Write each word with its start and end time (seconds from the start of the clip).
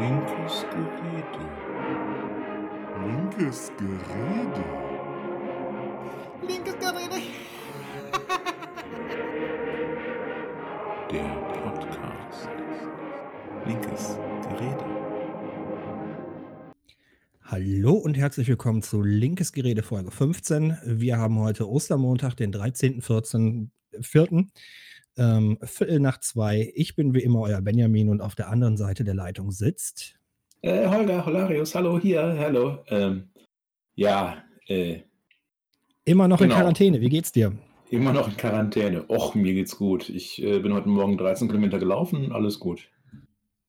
Linkes 0.00 0.64
Gerede. 0.70 1.44
Linkes 3.04 3.70
Gerede. 3.76 4.64
Linkes 6.48 6.74
Gerede. 6.78 7.20
Der 11.10 11.28
Podcast. 11.52 12.48
Linkes 13.66 14.16
Gerede. 14.48 14.86
Hallo 17.42 17.92
und 17.92 18.16
herzlich 18.16 18.48
willkommen 18.48 18.80
zu 18.80 19.02
Linkes 19.02 19.52
Gerede 19.52 19.82
Folge 19.82 20.10
15. 20.10 20.78
Wir 20.82 21.18
haben 21.18 21.38
heute 21.38 21.68
Ostermontag, 21.68 22.36
den 22.36 22.54
13.04. 22.54 24.48
Ähm, 25.20 25.58
Viertel 25.62 26.00
nach 26.00 26.18
zwei. 26.20 26.72
Ich 26.74 26.96
bin 26.96 27.12
wie 27.14 27.20
immer 27.20 27.40
euer 27.42 27.60
Benjamin 27.60 28.08
und 28.08 28.22
auf 28.22 28.34
der 28.34 28.48
anderen 28.48 28.78
Seite 28.78 29.04
der 29.04 29.12
Leitung 29.14 29.50
sitzt. 29.52 30.16
Äh, 30.62 30.88
Holger, 30.88 31.26
Holarius, 31.26 31.74
hallo 31.74 31.98
hier, 32.00 32.22
hallo. 32.38 32.78
Ähm, 32.88 33.28
ja, 33.94 34.42
äh, 34.66 35.00
Immer 36.06 36.26
noch 36.26 36.38
Genau. 36.38 36.54
in 36.54 36.58
Quarantäne. 36.58 37.00
Wie 37.02 37.10
geht's 37.10 37.32
dir? 37.32 37.52
immer 37.90 38.12
noch 38.12 38.28
in 38.28 38.36
Quarantäne. 38.36 39.04
Och, 39.10 39.34
mir 39.34 39.52
geht's 39.52 39.76
gut. 39.76 40.08
Ich 40.08 40.40
äh, 40.42 40.60
bin 40.60 40.72
heute 40.72 40.88
Morgen 40.88 41.18
13 41.18 41.48
Kilometer 41.48 41.78
gelaufen, 41.80 42.30
alles 42.32 42.58
gut. 42.60 42.88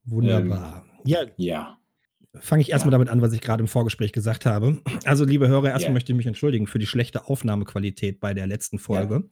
Wunderbar. 0.06 0.86
ja, 1.04 1.24
Ja, 1.38 1.78
fange 2.36 2.62
ich 2.62 2.70
erstmal 2.72 2.92
Ja. 2.94 2.98
damit 3.00 3.10
an, 3.10 3.22
was 3.22 3.34
ich 3.34 3.42
gerade 3.42 3.62
im 3.62 3.68
Vorgespräch 3.68 4.14
gesagt 4.14 4.46
habe. 4.46 4.80
Also, 5.06 5.26
liebe 5.26 5.48
Hörer, 5.48 5.70
erstmal 5.70 5.90
Ja. 5.90 5.94
möchte 5.94 6.12
ich 6.14 6.18
mich 6.18 6.28
entschuldigen 6.28 6.68
für 6.68 6.78
die 6.80 6.86
schlechte 6.88 7.26
Aufnahmequalität 7.28 8.20
bei 8.20 8.34
der 8.36 8.48
letzten 8.48 8.78
Folge. 8.80 9.30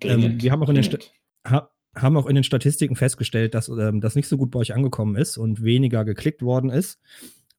dringend. 0.00 0.42
wir 0.42 0.50
haben 0.52 0.62
auch 0.62 0.68
in 0.70 0.76
den 0.76 0.84
dringend. 0.84 1.12
Ha 1.46 1.70
haben 1.96 2.16
auch 2.16 2.26
in 2.26 2.34
den 2.34 2.42
Statistiken 2.42 2.96
festgestellt, 2.96 3.54
dass 3.54 3.68
ähm, 3.68 4.00
das 4.00 4.16
nicht 4.16 4.26
so 4.26 4.36
gut 4.36 4.50
bei 4.50 4.58
euch 4.58 4.74
angekommen 4.74 5.14
ist 5.14 5.36
und 5.38 5.62
weniger 5.62 6.04
geklickt 6.04 6.42
worden 6.42 6.68
ist. 6.68 6.98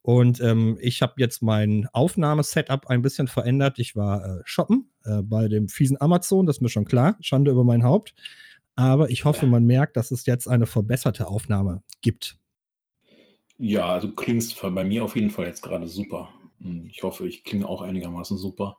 Und 0.01 0.41
ähm, 0.41 0.77
ich 0.81 1.01
habe 1.01 1.13
jetzt 1.17 1.41
mein 1.41 1.87
Aufnahmesetup 1.93 2.87
ein 2.87 3.01
bisschen 3.01 3.27
verändert. 3.27 3.79
Ich 3.79 3.95
war 3.95 4.25
äh, 4.25 4.41
shoppen 4.43 4.91
äh, 5.05 5.21
bei 5.21 5.47
dem 5.47 5.69
fiesen 5.69 5.99
Amazon, 5.99 6.45
das 6.45 6.57
ist 6.57 6.61
mir 6.61 6.69
schon 6.69 6.85
klar. 6.85 7.17
Schande 7.21 7.51
über 7.51 7.63
mein 7.63 7.83
Haupt. 7.83 8.13
Aber 8.75 9.09
ich 9.09 9.23
hoffe, 9.23 9.47
man 9.47 9.65
merkt, 9.65 9.95
dass 9.95 10.11
es 10.11 10.25
jetzt 10.25 10.47
eine 10.47 10.65
verbesserte 10.65 11.27
Aufnahme 11.27 11.81
gibt. 12.01 12.37
Ja, 13.57 13.87
also 13.87 14.11
klingst 14.11 14.61
bei 14.61 14.83
mir 14.83 15.03
auf 15.03 15.15
jeden 15.15 15.29
Fall 15.29 15.45
jetzt 15.45 15.61
gerade 15.61 15.87
super. 15.87 16.29
Hm, 16.59 16.87
Ich 16.91 17.01
hoffe, 17.03 17.27
ich 17.27 17.43
klinge 17.43 17.67
auch 17.67 17.81
einigermaßen 17.81 18.37
super. 18.37 18.77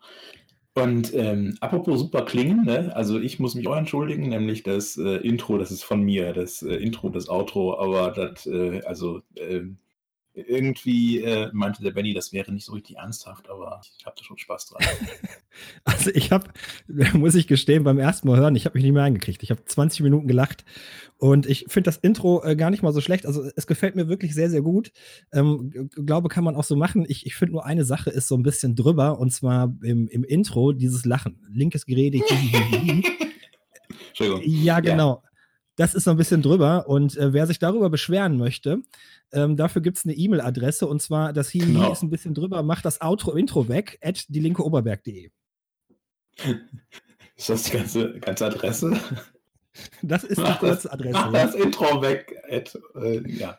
Und 0.77 1.15
ähm, 1.15 1.57
apropos 1.61 2.01
super 2.01 2.23
klingen, 2.27 2.67
ne? 2.67 2.95
also 2.95 3.19
ich 3.19 3.39
muss 3.39 3.55
mich 3.55 3.67
auch 3.67 3.77
entschuldigen, 3.77 4.29
nämlich 4.29 4.63
das 4.63 4.99
äh, 4.99 5.17
Intro, 5.27 5.57
das 5.57 5.71
ist 5.71 5.83
von 5.83 6.03
mir, 6.03 6.35
das 6.35 6.61
äh, 6.61 6.75
Intro, 6.75 7.09
das 7.09 7.31
Outro, 7.31 7.79
aber 7.81 8.11
das, 8.11 8.45
äh, 8.45 8.83
also 8.85 9.23
ähm, 9.37 9.79
irgendwie 10.37 11.23
äh, 11.23 11.49
meinte 11.53 11.83
der 11.83 11.93
Benny, 11.93 12.13
das 12.13 12.33
wäre 12.33 12.53
nicht 12.53 12.67
so 12.67 12.73
richtig 12.73 12.97
ernsthaft, 12.97 13.49
aber 13.49 13.81
ich 13.99 14.05
habe 14.05 14.17
da 14.19 14.23
schon 14.23 14.39
Spaß 14.39 14.67
dran. 14.67 14.85
Also 15.85 16.11
ich 16.13 16.33
habe, 16.33 16.49
muss 17.15 17.35
ich 17.35 17.47
gestehen, 17.47 17.83
beim 17.83 17.99
ersten 17.99 18.29
Mal 18.29 18.37
hören, 18.37 18.57
ich 18.57 18.67
habe 18.67 18.77
mich 18.77 18.85
nicht 18.85 18.93
mehr 18.93 19.05
eingekriegt. 19.05 19.43
Ich 19.43 19.51
habe 19.51 19.65
20 19.65 20.03
Minuten 20.03 20.29
gelacht 20.29 20.67
und 21.17 21.47
ich 21.47 21.65
finde 21.69 21.89
das 21.89 21.97
Intro 21.97 22.45
äh, 22.45 22.57
gar 22.57 22.71
nicht 22.71 22.83
mal 22.83 22.93
so 22.93 23.01
schlecht. 23.01 23.25
Also 23.25 23.43
es 23.57 23.67
gefällt 23.67 23.97
mir 23.97 24.07
wirklich 24.07 24.35
sehr, 24.35 24.51
sehr 24.51 24.61
gut. 24.61 24.93
Ähm, 25.33 25.89
glaube, 25.95 26.29
kann 26.29 26.45
man 26.45 26.57
auch 26.57 26.65
so 26.65 26.77
machen. 26.77 27.07
Ich, 27.09 27.25
ich 27.25 27.37
finde 27.37 27.53
nur 27.53 27.65
eine 27.65 27.87
Sache 27.87 28.11
ist 28.11 28.29
so 28.29 28.35
ein 28.35 28.43
bisschen 28.43 28.77
drüber 28.77 29.19
und 29.19 29.33
zwar 29.33 29.75
im, 29.83 30.09
im 30.09 30.25
Intro 30.25 30.73
dieses 30.73 31.07
Lachen. 31.07 31.39
Linkes 31.51 31.87
Gerede. 31.87 32.21
Entschuldigung. 34.09 34.43
ja, 34.45 34.81
genau. 34.81 35.23
Das 35.77 35.95
ist 35.95 36.05
so 36.05 36.11
ein 36.11 36.17
bisschen 36.17 36.43
drüber 36.43 36.89
und 36.89 37.17
äh, 37.17 37.33
wer 37.33 37.47
sich 37.47 37.59
darüber 37.59 37.91
beschweren 37.91 38.37
möchte, 38.39 38.81
ähm, 39.33 39.57
dafür 39.57 39.83
gibt 39.83 39.99
es 39.99 40.05
eine 40.05 40.15
E-Mail-Adresse 40.15 40.87
und 40.87 41.03
zwar 41.03 41.33
das 41.33 41.51
Hihi 41.51 41.67
Genau. 41.75 41.93
ist 41.93 42.03
ein 42.03 42.11
bisschen 42.11 42.35
drüber, 42.35 42.63
macht 42.63 42.85
das 42.85 43.01
Outro-Intro 43.03 43.69
weg, 43.69 43.99
at 44.03 44.25
dielinkeoberberg.de. 44.29 45.31
Ist 47.37 47.51
das 47.51 47.65
die 47.65 47.71
ganze, 47.73 48.19
ganze 48.21 48.47
Adresse? 48.47 48.99
Das 50.01 50.25
ist 50.25 50.39
die 50.39 50.41
Mach 50.41 50.59
das- 50.59 50.71
kurze 50.71 50.91
Adresse. 50.91 51.13
Mach 51.13 51.33
ja. 51.35 51.45
das 51.45 51.55
Intro 51.55 52.01
weg. 52.01 52.35
Ed, 52.49 52.79
äh, 52.95 53.31
ja, 53.31 53.59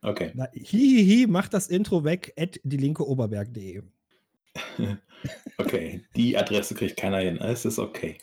okay. 0.00 0.30
Na, 0.34 0.46
hihihi, 0.52 1.26
macht 1.26 1.54
das 1.54 1.66
Intro 1.66 2.04
weg, 2.04 2.32
at 2.38 2.60
dielinkeoberberg.de. 2.62 3.82
Okay, 5.58 6.04
die 6.14 6.36
Adresse 6.38 6.74
kriegt 6.76 6.96
keiner 6.98 7.18
hin. 7.18 7.38
Es 7.38 7.64
ist 7.64 7.80
okay. 7.80 8.18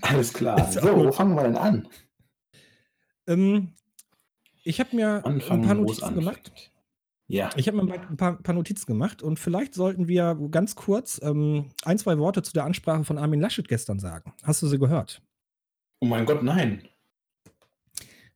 Alles 0.00 0.32
klar. 0.32 0.72
So, 0.72 0.80
wo 0.96 1.12
fangen 1.12 1.34
wir 1.34 1.42
denn 1.42 1.56
an? 1.56 1.86
Ähm, 3.30 3.68
ich 4.64 4.80
habe 4.80 4.94
mir 4.94 5.24
Anfangen, 5.24 5.62
ein 5.62 5.66
paar 5.66 5.74
Notizen 5.76 6.14
gemacht. 6.14 6.70
Ja, 7.28 7.50
Ich 7.54 7.68
habe 7.68 7.80
mir 7.80 7.94
ein 7.94 8.16
paar, 8.16 8.42
paar 8.42 8.54
Notizen 8.54 8.86
gemacht 8.86 9.22
und 9.22 9.38
vielleicht 9.38 9.74
sollten 9.74 10.08
wir 10.08 10.36
ganz 10.50 10.74
kurz 10.74 11.20
ähm, 11.22 11.70
ein, 11.84 11.96
zwei 11.96 12.18
Worte 12.18 12.42
zu 12.42 12.52
der 12.52 12.64
Ansprache 12.64 13.04
von 13.04 13.18
Armin 13.18 13.40
Laschet 13.40 13.68
gestern 13.68 14.00
sagen. 14.00 14.34
Hast 14.42 14.62
du 14.62 14.66
sie 14.66 14.78
gehört? 14.78 15.22
oh 16.00 16.06
mein 16.06 16.26
Gott, 16.26 16.42
nein. 16.42 16.82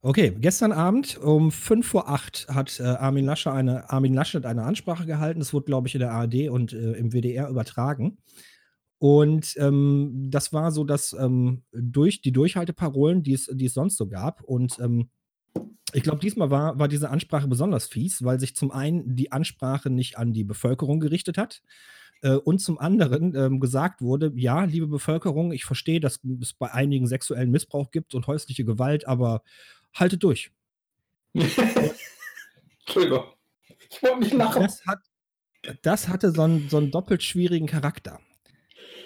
Okay, 0.01 0.37
gestern 0.39 0.71
Abend 0.71 1.17
um 1.17 1.51
5 1.51 1.89
vor 1.89 2.11
8 2.11 2.47
hat 2.51 2.79
äh, 2.79 2.85
Armin, 2.85 3.25
Laschet 3.25 3.51
eine, 3.51 3.91
Armin 3.91 4.13
Laschet 4.13 4.45
eine 4.45 4.63
Ansprache 4.63 5.07
gehalten. 5.07 5.41
Das 5.41 5.55
wurde, 5.55 5.65
glaube 5.65 5.89
ich, 5.89 5.95
in 5.95 6.01
der 6.01 6.13
ARD 6.13 6.51
und 6.51 6.73
äh, 6.75 6.93
im 6.93 7.13
WDR 7.13 7.49
übertragen. 7.49 8.19
Und 9.05 9.55
ähm, 9.59 10.29
das 10.31 10.55
war 10.55 10.73
so, 10.73 10.83
dass 10.83 11.13
ähm, 11.13 11.63
durch 11.73 12.23
die 12.23 12.33
Durchhalteparolen, 12.33 13.23
die 13.23 13.35
es, 13.35 13.51
die 13.53 13.67
es 13.67 13.75
sonst 13.75 13.99
so 13.99 14.07
gab, 14.07 14.43
und 14.43 14.79
ähm, 14.81 15.11
ich 15.93 16.03
glaube, 16.03 16.21
diesmal 16.21 16.51
war, 16.51 16.79
war 16.79 16.89
diese 16.89 17.11
Ansprache 17.11 17.47
besonders 17.47 17.87
fies, 17.87 18.25
weil 18.25 18.41
sich 18.41 18.57
zum 18.57 18.71
einen 18.71 19.15
die 19.15 19.31
Ansprache 19.31 19.91
nicht 19.91 20.17
an 20.17 20.33
die 20.33 20.45
Bevölkerung 20.45 21.01
gerichtet 21.01 21.37
hat 21.37 21.61
äh, 22.23 22.37
und 22.37 22.61
zum 22.61 22.79
anderen 22.79 23.37
ähm, 23.37 23.61
gesagt 23.61 24.01
wurde, 24.01 24.33
ja, 24.37 24.65
liebe 24.65 24.87
Bevölkerung, 24.87 25.53
ich 25.53 25.67
verstehe, 25.67 26.01
dass 26.01 26.21
es 26.41 26.55
bei 26.55 26.73
einigen 26.73 27.07
sexuellen 27.07 27.51
Missbrauch 27.51 27.91
gibt 27.91 28.15
und 28.15 28.27
häusliche 28.27 28.65
Gewalt, 28.65 29.07
aber 29.07 29.43
haltet 29.93 30.23
durch. 30.23 30.51
Entschuldigung. 31.35 33.25
Ich 33.91 34.03
wollte 34.03 34.21
nicht 34.21 34.33
lachen. 34.33 34.63
Das, 34.63 34.87
hat, 34.87 35.01
das 35.83 36.09
hatte 36.09 36.33
so 36.33 36.41
einen, 36.41 36.71
so 36.71 36.79
einen 36.79 36.91
doppelt 36.91 37.23
schwierigen 37.23 37.67
Charakter. 37.67 38.19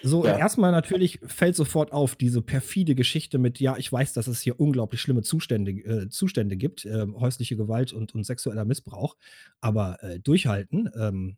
So, 0.01 0.27
Ja. 0.27 0.33
erstmal 0.33 0.71
natürlich 0.71 1.19
fällt 1.27 1.57
sofort 1.57 1.93
auf 1.93 2.15
diese 2.15 2.41
perfide 2.41 2.95
Geschichte 2.95 3.39
mit, 3.39 3.59
ja, 3.59 3.77
ich 3.77 3.93
weiß, 3.93 4.13
dass 4.13 4.29
es 4.29 4.41
hier 4.41 4.61
unglaublich 4.61 5.01
schlimme 5.01 5.23
Zustände, 5.23 5.73
äh, 5.73 6.09
Zustände 6.09 6.57
gibt, 6.57 6.85
äh, 6.85 7.07
häusliche 7.19 7.57
Gewalt 7.57 7.93
und, 7.93 8.15
und 8.15 8.25
sexueller 8.25 8.65
Missbrauch, 8.65 9.17
aber 9.61 10.03
äh, 10.05 10.21
durchhalten, 10.21 10.89
ähm, 10.97 11.37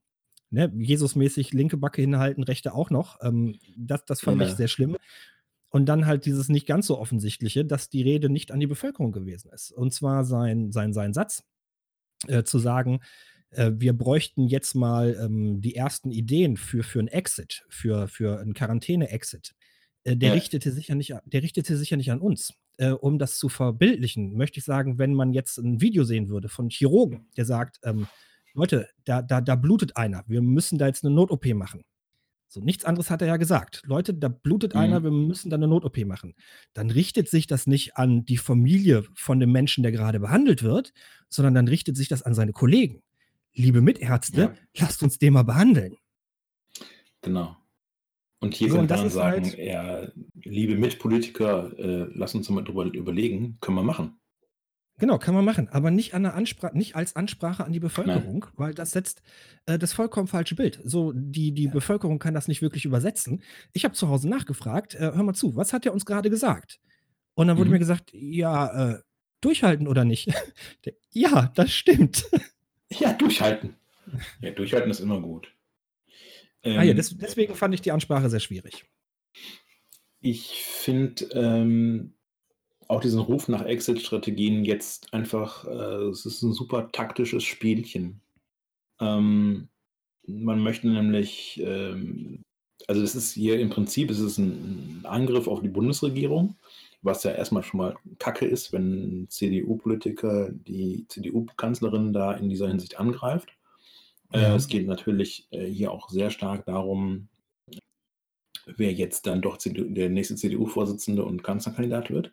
ne, 0.50 0.70
Jesusmäßig 0.76 1.52
linke 1.54 1.78
Backe 1.78 2.02
hinhalten, 2.02 2.42
rechte 2.44 2.74
auch 2.74 2.90
noch, 2.90 3.18
ähm, 3.22 3.58
das, 3.78 4.04
das 4.04 4.20
fand 4.20 4.42
Ja. 4.42 4.42
ich 4.42 4.56
sehr 4.56 4.68
schlimm. 4.68 4.96
Und 5.70 5.86
dann 5.86 6.06
halt 6.06 6.26
dieses 6.26 6.48
nicht 6.48 6.66
ganz 6.66 6.86
so 6.88 6.98
offensichtliche, 6.98 7.64
dass 7.64 7.88
die 7.90 8.02
Rede 8.02 8.28
nicht 8.30 8.52
an 8.52 8.60
die 8.60 8.66
Bevölkerung 8.66 9.12
gewesen 9.12 9.50
ist. 9.52 9.72
Und 9.72 9.92
zwar 9.94 10.24
sein, 10.24 10.72
sein, 10.72 10.92
sein 10.92 11.14
Satz, 11.14 11.44
äh, 12.28 12.42
zu 12.44 12.58
sagen, 12.58 13.00
äh, 13.52 13.72
wir 13.74 13.92
bräuchten 13.92 14.46
jetzt 14.46 14.74
mal 14.74 15.16
ähm, 15.20 15.60
die 15.60 15.74
ersten 15.74 16.10
Ideen 16.10 16.56
für, 16.56 16.82
für 16.82 16.98
einen 17.00 17.08
Exit, 17.08 17.64
für, 17.68 18.08
für 18.08 18.40
einen 18.40 18.54
Quarantäne-Exit. 18.54 19.54
Äh, 20.04 20.16
der, 20.16 20.28
Ja. 20.30 20.34
richtete 20.34 20.72
sich 20.72 20.88
ja 20.88 20.94
nicht, 20.94 21.14
der 21.24 21.42
richtete 21.42 21.76
sich 21.76 21.90
ja 21.90 21.96
nicht 21.96 22.10
an 22.12 22.20
uns. 22.20 22.54
Äh, 22.78 22.90
um 22.92 23.18
das 23.18 23.36
zu 23.38 23.48
verbildlichen, 23.48 24.34
möchte 24.36 24.58
ich 24.58 24.64
sagen, 24.64 24.98
wenn 24.98 25.12
man 25.14 25.32
jetzt 25.32 25.58
ein 25.58 25.80
Video 25.80 26.04
sehen 26.04 26.28
würde 26.30 26.48
von 26.48 26.70
Chirurgen, 26.70 27.28
der 27.36 27.44
sagt, 27.44 27.78
ähm, 27.84 28.06
Leute, 28.54 28.88
da, 29.04 29.22
da, 29.22 29.40
da 29.40 29.54
blutet 29.54 29.96
einer, 29.96 30.24
wir 30.26 30.42
müssen 30.42 30.78
da 30.78 30.86
jetzt 30.86 31.04
eine 31.04 31.14
Not-OP 31.14 31.46
machen. 31.54 31.82
So, 32.48 32.60
nichts 32.60 32.84
anderes 32.84 33.10
hat 33.10 33.22
er 33.22 33.28
ja 33.28 33.36
gesagt. 33.36 33.82
Leute, 33.86 34.12
da 34.12 34.28
blutet 34.28 34.74
Mhm. 34.74 34.80
einer, 34.80 35.04
wir 35.04 35.12
müssen 35.12 35.50
da 35.50 35.56
eine 35.56 35.68
Not-OP 35.68 36.04
machen. 36.04 36.34
Dann 36.72 36.90
richtet 36.90 37.28
sich 37.28 37.46
das 37.46 37.66
nicht 37.68 37.96
an 37.96 38.24
die 38.24 38.38
Familie 38.38 39.04
von 39.14 39.38
dem 39.38 39.52
Menschen, 39.52 39.82
der 39.82 39.92
gerade 39.92 40.18
behandelt 40.18 40.62
wird, 40.64 40.92
sondern 41.28 41.54
dann 41.54 41.68
richtet 41.68 41.96
sich 41.96 42.08
das 42.08 42.22
an 42.22 42.34
seine 42.34 42.52
Kollegen. 42.52 43.02
Liebe 43.54 43.80
Mitärzte, 43.80 44.40
Ja. 44.40 44.54
lasst 44.78 45.02
uns 45.02 45.18
den 45.18 45.32
mal 45.34 45.42
behandeln. 45.42 45.96
Genau. 47.22 47.56
Und 48.40 48.54
hier 48.54 48.70
So, 48.70 48.82
das 48.86 49.00
man 49.00 49.10
sagen, 49.10 49.44
halt- 49.44 49.58
ja, 49.58 50.08
liebe 50.42 50.76
Mitpolitiker, 50.76 51.78
äh, 51.78 52.10
lass 52.14 52.34
uns 52.34 52.48
mal 52.48 52.64
drüber 52.64 52.84
überlegen, 52.86 53.58
können 53.60 53.76
wir 53.76 53.82
machen. 53.82 54.16
Genau, 54.98 55.18
kann 55.18 55.34
man 55.34 55.44
machen, 55.46 55.68
aber 55.68 55.90
nicht, 55.90 56.12
an 56.14 56.24
der 56.24 56.34
nicht 56.74 56.94
als 56.94 57.16
Ansprache 57.16 57.64
an 57.64 57.72
die 57.72 57.80
Bevölkerung, 57.80 58.46
weil 58.56 58.74
das 58.74 58.90
setzt 58.92 59.22
äh, 59.66 59.78
das 59.78 59.94
vollkommen 59.94 60.26
falsche 60.28 60.54
Bild. 60.54 60.78
So, 60.84 61.12
die, 61.14 61.52
die 61.52 61.68
Bevölkerung 61.68 62.18
kann 62.18 62.34
das 62.34 62.48
nicht 62.48 62.60
wirklich 62.60 62.84
übersetzen. 62.84 63.42
Ich 63.72 63.84
habe 63.84 63.94
zu 63.94 64.08
Hause 64.08 64.28
nachgefragt, 64.28 64.94
äh, 64.94 65.12
hör 65.14 65.22
mal 65.22 65.32
zu, 65.34 65.56
was 65.56 65.72
hat 65.72 65.86
er 65.86 65.94
uns 65.94 66.04
gerade 66.04 66.28
gesagt? 66.28 66.80
Und 67.34 67.48
dann 67.48 67.56
wurde 67.56 67.68
Mhm. 67.70 67.72
mir 67.74 67.78
gesagt, 67.78 68.10
ja, 68.12 68.90
äh, 68.92 68.98
durchhalten 69.40 69.86
oder 69.88 70.04
nicht? 70.04 70.28
Ja, 71.12 71.50
das 71.56 71.72
stimmt. 71.72 72.24
Ja, 72.92 73.12
durchhalten. 73.12 73.76
Ja, 74.40 74.50
durchhalten 74.50 74.90
ist 74.90 75.00
immer 75.00 75.20
gut. 75.20 75.54
ah 76.64 76.82
ja, 76.82 76.90
Ähm, 76.90 76.96
des, 76.96 77.16
deswegen 77.16 77.54
fand 77.54 77.74
ich 77.74 77.80
die 77.80 77.92
Ansprache 77.92 78.28
sehr 78.28 78.40
schwierig. 78.40 78.84
Ich 80.20 80.64
finde, 80.64 81.24
ähm, 81.32 82.14
auch 82.88 83.00
diesen 83.00 83.20
Ruf 83.20 83.48
nach 83.48 83.64
Exit-Strategien 83.64 84.64
jetzt 84.64 85.14
einfach, 85.14 85.64
äh, 85.64 86.08
es 86.08 86.26
ist 86.26 86.42
ein 86.42 86.52
super 86.52 86.90
taktisches 86.92 87.44
Spielchen. 87.44 88.20
Ähm, 89.00 89.68
man 90.26 90.60
möchte 90.60 90.88
nämlich, 90.88 91.62
ähm, 91.64 92.42
also 92.88 93.00
das 93.00 93.14
ist 93.14 93.32
hier 93.34 93.60
im 93.60 93.70
Prinzip, 93.70 94.10
es 94.10 94.18
ist 94.18 94.38
ein 94.38 95.00
Angriff 95.04 95.46
auf 95.46 95.62
die 95.62 95.68
Bundesregierung, 95.68 96.56
was 97.02 97.22
ja 97.24 97.32
erstmal 97.32 97.62
schon 97.62 97.78
mal 97.78 97.96
Kacke 98.18 98.46
ist, 98.46 98.72
wenn 98.72 99.26
CDU-Politiker 99.28 100.50
die 100.52 101.06
CDU-Kanzlerin 101.08 102.12
da 102.12 102.32
in 102.32 102.48
dieser 102.48 102.68
Hinsicht 102.68 102.98
angreift. 102.98 103.50
Äh, 104.32 104.42
Ja. 104.42 104.54
es 104.54 104.68
geht 104.68 104.86
natürlich 104.86 105.48
äh, 105.50 105.66
hier 105.66 105.92
auch 105.92 106.10
sehr 106.10 106.30
stark 106.30 106.66
darum, 106.66 107.28
wer 108.66 108.92
jetzt 108.92 109.26
dann 109.26 109.42
doch 109.42 109.56
CDU, 109.58 109.84
der 109.84 110.10
nächste 110.10 110.36
CDU-Vorsitzende 110.36 111.24
und 111.24 111.42
Kanzlerkandidat 111.42 112.10
wird. 112.10 112.32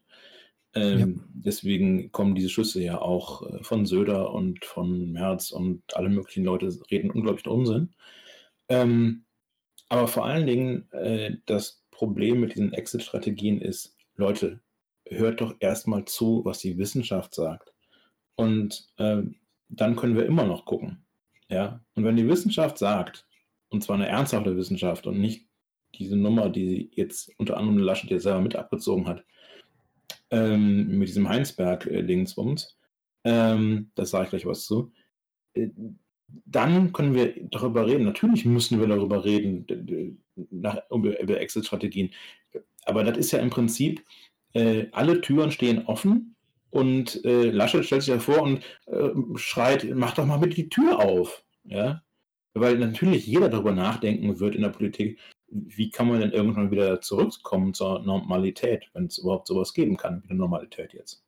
Ähm, 0.73 1.23
Deswegen 1.33 2.11
kommen 2.11 2.35
diese 2.35 2.49
Schüsse 2.49 2.83
ja 2.83 3.01
auch 3.01 3.41
äh, 3.49 3.63
von 3.63 3.85
Söder 3.85 4.33
und 4.33 4.63
von 4.65 5.11
Merz 5.11 5.51
und 5.51 5.81
alle 5.95 6.09
möglichen 6.09 6.43
Leute 6.43 6.67
reden 6.91 7.09
unglaublich 7.09 7.47
Unsinn. 7.47 7.93
Ähm, 8.69 9.23
aber 9.89 10.07
vor 10.07 10.25
allen 10.25 10.45
Dingen 10.45 10.91
äh, 10.91 11.37
das 11.45 11.83
Problem 11.91 12.41
mit 12.41 12.53
diesen 12.53 12.73
Exit-Strategien 12.73 13.61
ist, 13.61 13.96
Leute, 14.17 14.59
hört 15.05 15.41
doch 15.41 15.55
erstmal 15.59 16.05
zu, 16.05 16.43
was 16.43 16.59
die 16.59 16.77
Wissenschaft 16.77 17.33
sagt. 17.33 17.73
Und 18.35 18.87
ähm, 18.97 19.35
dann 19.69 19.95
können 19.95 20.15
wir 20.15 20.25
immer 20.25 20.45
noch 20.45 20.65
gucken. 20.65 21.05
Ja? 21.49 21.81
Und 21.95 22.03
wenn 22.03 22.15
die 22.17 22.27
Wissenschaft 22.27 22.77
sagt, 22.77 23.25
und 23.69 23.83
zwar 23.83 23.95
eine 23.95 24.07
ernsthafte 24.07 24.55
Wissenschaft 24.55 25.07
und 25.07 25.19
nicht 25.19 25.47
diese 25.95 26.15
Nummer, 26.15 26.49
die 26.49 26.91
jetzt 26.93 27.31
unter 27.37 27.57
anderem 27.57 27.79
Laschet 27.79 28.09
jetzt 28.09 28.23
selber 28.23 28.41
mit 28.41 28.55
abgezogen 28.55 29.07
hat, 29.07 29.23
ähm, 30.29 30.97
mit 30.99 31.07
diesem 31.07 31.27
Heinsberg-Dingsbums, 31.29 32.77
ähm, 33.23 33.91
das 33.95 34.11
sage 34.11 34.25
ich 34.25 34.29
gleich 34.31 34.45
was 34.45 34.65
zu, 34.65 34.91
äh, 35.53 35.69
dann 36.45 36.91
können 36.91 37.13
wir 37.13 37.33
darüber 37.49 37.87
reden. 37.87 38.03
Natürlich 38.03 38.45
müssen 38.45 38.79
wir 38.79 38.87
darüber 38.87 39.23
reden, 39.23 40.19
nach, 40.51 40.81
über 40.89 41.39
Exit-Strategien. 41.39 42.11
Aber 42.87 43.03
das 43.03 43.17
ist 43.17 43.31
ja 43.31 43.39
im 43.39 43.49
Prinzip, 43.49 44.03
äh, 44.53 44.87
alle 44.93 45.19
Türen 45.19 45.51
stehen 45.51 45.85
offen 45.85 46.35
und 46.69 47.23
äh, 47.25 47.49
Laschet 47.49 47.83
stellt 47.83 48.03
sich 48.03 48.13
davor 48.13 48.41
und 48.41 48.63
äh, 48.85 49.09
schreit, 49.35 49.85
mach 49.93 50.13
doch 50.13 50.25
mal 50.25 50.39
mit 50.39 50.55
die 50.55 50.69
Tür 50.69 50.99
auf. 50.99 51.43
Ja? 51.65 52.01
Weil 52.53 52.77
natürlich 52.77 53.27
jeder 53.27 53.49
darüber 53.49 53.73
nachdenken 53.73 54.39
wird 54.39 54.55
in 54.55 54.61
der 54.61 54.69
Politik, 54.69 55.19
wie 55.49 55.89
kann 55.89 56.07
man 56.07 56.21
denn 56.21 56.31
irgendwann 56.31 56.71
wieder 56.71 57.01
zurückkommen 57.01 57.73
zur 57.73 57.99
Normalität, 57.99 58.89
wenn 58.93 59.07
es 59.07 59.17
überhaupt 59.17 59.47
sowas 59.47 59.73
geben 59.73 59.97
kann, 59.97 60.23
wie 60.23 60.29
eine 60.29 60.39
Normalität 60.39 60.93
jetzt. 60.93 61.26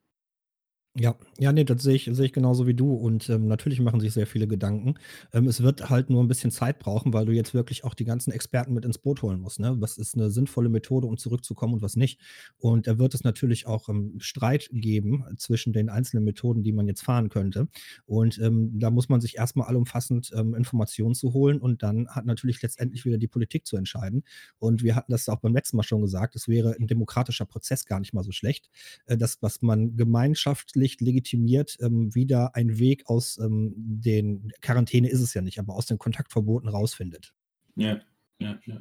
Ja, 0.96 1.16
ja, 1.38 1.52
ne, 1.54 1.66
das 1.66 1.84
sehe 1.84 1.94
ich 1.96 2.10
sehe 2.12 2.26
ich 2.26 2.34
genauso 2.34 2.66
wie 2.66 2.74
du 2.74 2.94
und, 2.96 3.30
ähm, 3.30 3.48
natürlich 3.48 3.80
machen 3.80 4.00
sich 4.00 4.12
sehr 4.12 4.26
viele 4.26 4.48
Gedanken. 4.48 4.96
Ähm, 5.32 5.48
es 5.48 5.62
wird 5.62 5.88
halt 5.92 6.10
nur 6.10 6.22
ein 6.24 6.28
bisschen 6.28 6.50
Zeit 6.50 6.80
brauchen, 6.80 7.14
weil 7.14 7.28
du 7.28 7.32
jetzt 7.32 7.54
wirklich 7.54 7.84
auch 7.84 7.94
die 7.94 8.06
ganzen 8.06 8.32
Experten 8.32 8.74
mit 8.74 8.86
ins 8.86 8.98
Boot 8.98 9.22
holen 9.22 9.40
musst, 9.40 9.60
ne? 9.60 9.76
Was 9.80 9.98
ist 10.00 10.16
eine 10.16 10.32
sinnvolle 10.32 10.68
Methode, 10.68 11.06
um 11.08 11.18
zurückzukommen 11.18 11.76
und 11.76 11.82
was 11.84 11.96
nicht? 11.96 12.20
Und 12.58 12.88
da 12.88 12.98
wird 12.98 13.14
es 13.14 13.24
natürlich 13.24 13.68
auch, 13.68 13.88
ähm, 13.88 14.16
Streit 14.20 14.68
geben 14.74 15.24
zwischen 15.38 15.74
den 15.74 15.90
einzelnen 15.90 16.24
Methoden, 16.26 16.64
die 16.64 16.72
man 16.74 16.88
jetzt 16.88 17.02
fahren 17.04 17.30
könnte. 17.30 17.68
Und, 18.08 18.40
ähm, 18.40 18.80
da 18.80 18.90
muss 18.90 19.10
man 19.10 19.22
sich 19.22 19.38
erst 19.38 19.56
mal 19.56 19.66
allumfassend, 19.66 20.32
ähm, 20.36 20.56
Informationen 20.56 21.14
zu 21.14 21.34
holen 21.34 21.60
und 21.62 21.84
dann 21.84 22.08
hat 22.10 22.26
natürlich 22.26 22.62
letztendlich 22.64 23.06
wieder 23.06 23.20
die 23.20 23.28
Politik 23.28 23.68
zu 23.68 23.78
entscheiden. 23.78 24.24
Und 24.58 24.82
wir 24.84 24.96
hatten 24.96 25.12
das 25.12 25.30
auch 25.30 25.40
beim 25.40 25.54
letzten 25.54 25.78
Mal 25.78 25.84
schon 25.84 26.02
gesagt, 26.02 26.36
es 26.36 26.48
wäre 26.48 26.76
ein 26.80 26.88
demokratischer 26.88 27.46
Prozess 27.46 27.86
gar 27.86 28.00
nicht 28.00 28.14
mal 28.14 28.24
so 28.24 28.32
schlecht, 28.32 28.70
äh, 29.06 29.18
das, 29.18 29.38
was 29.42 29.62
man 29.62 29.96
gemeinschaftlich 29.96 30.79
legitimiert, 30.80 31.78
ähm, 31.82 32.14
wieder 32.16 32.56
ein 32.56 32.80
Weg 32.80 33.04
aus 33.08 33.38
ähm, 33.38 33.74
den 33.76 34.52
Quarantäne 34.62 35.10
ist 35.10 35.22
es 35.22 35.34
ja 35.34 35.42
nicht, 35.42 35.60
aber 35.60 35.76
aus 35.76 35.86
den 35.86 36.00
Kontaktverboten 36.00 36.70
rausfindet. 36.70 37.34
Ja, 37.76 38.02
ja, 38.40 38.60
ja. 38.66 38.78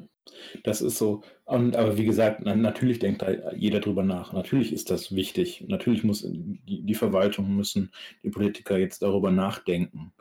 Das 0.62 0.80
ist 0.82 0.98
so. 0.98 1.22
Und, 1.44 1.74
aber 1.74 1.96
wie 1.96 2.04
gesagt, 2.04 2.40
na, 2.44 2.54
natürlich 2.54 2.98
denkt 2.98 3.22
da 3.22 3.52
jeder 3.54 3.80
drüber 3.80 4.02
nach. 4.02 4.32
Natürlich 4.32 4.72
ist 4.72 4.90
das 4.90 5.14
wichtig. 5.14 5.64
Natürlich 5.68 6.04
muss 6.04 6.22
die, 6.22 6.82
die 6.82 6.94
Verwaltung 6.94 7.56
müssen, 7.56 7.90
die 8.22 8.30
Politiker 8.30 8.78
jetzt 8.78 9.02
darüber 9.02 9.30
nachdenken. 9.30 10.12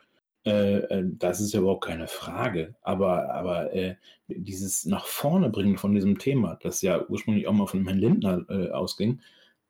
Äh, 0.45 0.77
äh, 0.77 1.03
das 1.05 1.41
ist 1.41 1.53
ja 1.53 1.59
überhaupt 1.59 1.85
keine 1.85 2.07
Frage. 2.07 2.75
Aber, 2.81 3.33
aber 3.33 3.73
äh, 3.73 3.95
dieses 4.27 4.85
nach 4.85 5.05
vorne 5.05 5.49
bringen 5.49 5.77
von 5.77 5.93
diesem 5.93 6.17
Thema, 6.17 6.57
das 6.61 6.81
ja 6.81 7.05
ursprünglich 7.07 7.47
auch 7.47 7.53
mal 7.53 7.67
von 7.67 7.85
Herrn 7.85 7.99
Lindner 7.99 8.45
äh, 8.49 8.69
ausging, 8.71 9.21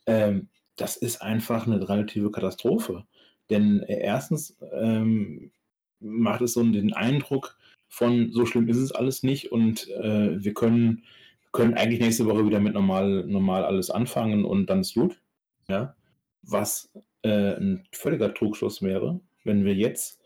ähm, 0.06 0.50
das 0.78 0.96
ist 0.96 1.22
einfach 1.22 1.68
eine 1.68 1.88
relative 1.88 2.32
Katastrophe. 2.32 3.06
Denn 3.50 3.82
äh, 3.82 4.00
erstens 4.00 4.58
ähm, 4.72 5.52
macht 6.00 6.42
es 6.42 6.54
so 6.54 6.64
den 6.64 6.94
Eindruck 6.94 7.58
von, 7.88 8.32
so 8.32 8.46
schlimm 8.46 8.68
ist 8.68 8.78
es 8.78 8.92
alles 8.92 9.24
nicht 9.24 9.52
und 9.52 9.88
äh, 9.90 10.44
wir 10.44 10.54
können, 10.54 11.04
können 11.52 11.74
eigentlich 11.74 12.00
nächste 12.00 12.26
Woche 12.26 12.46
wieder 12.46 12.60
mit 12.60 12.74
normal, 12.74 13.26
normal 13.26 13.66
alles 13.66 13.90
anfangen 13.90 14.46
und 14.46 14.70
dann 14.70 14.82
ist 14.82 14.94
gut. 14.94 15.22
Ja? 15.68 15.96
Was 16.44 16.92
äh, 17.24 17.56
ein 17.56 17.88
völliger 17.92 18.34
Trugschluss 18.34 18.82
wäre, 18.82 19.20
wenn 19.44 19.66
wir 19.66 19.74
jetzt 19.74 20.22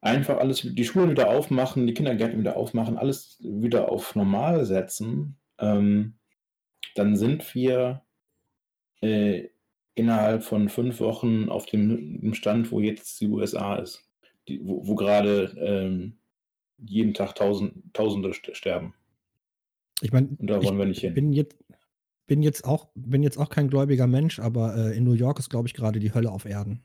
einfach 0.00 0.38
alles, 0.38 0.60
die 0.62 0.84
Schulen 0.84 1.10
wieder 1.10 1.30
aufmachen, 1.30 1.86
die 1.86 1.94
Kindergärten 1.94 2.38
wieder 2.38 2.56
aufmachen, 2.56 2.98
alles 2.98 3.38
wieder 3.40 3.90
auf 3.90 4.14
normal 4.14 4.64
setzen, 4.64 5.36
ähm, 5.58 6.14
dann 6.94 7.16
sind 7.16 7.54
wir 7.54 8.02
äh, 9.00 9.48
innerhalb 9.94 10.42
von 10.44 10.68
fünf 10.68 11.00
Wochen 11.00 11.48
auf 11.48 11.66
dem, 11.66 12.34
Stand, 12.34 12.70
wo 12.72 12.80
jetzt 12.80 13.20
die 13.20 13.28
USA 13.28 13.76
ist, 13.76 14.08
die, 14.48 14.60
wo, 14.64 14.86
wo 14.86 14.94
gerade 14.94 15.54
ähm, 15.58 16.18
jeden 16.78 17.14
Tag 17.14 17.34
tausend, 17.34 17.94
Tausende 17.94 18.30
st- 18.30 18.54
sterben. 18.54 18.94
Ich 20.00 20.12
meine, 20.12 20.36
ich 20.40 20.48
wollen 20.50 20.78
wir 20.78 20.86
nicht 20.86 21.00
hin. 21.00 21.14
bin 21.14 21.32
jetzt, 21.32 21.56
bin 22.26 22.42
jetzt 22.42 22.64
auch, 22.64 22.88
bin 22.94 23.22
jetzt 23.22 23.38
auch 23.38 23.48
kein 23.48 23.68
gläubiger 23.68 24.06
Mensch, 24.06 24.38
aber 24.40 24.76
äh, 24.76 24.96
in 24.96 25.04
New 25.04 25.12
York 25.12 25.38
ist, 25.38 25.50
glaube 25.50 25.68
ich, 25.68 25.74
gerade 25.74 26.00
die 26.00 26.12
Hölle 26.14 26.30
auf 26.30 26.44
Erden. 26.44 26.82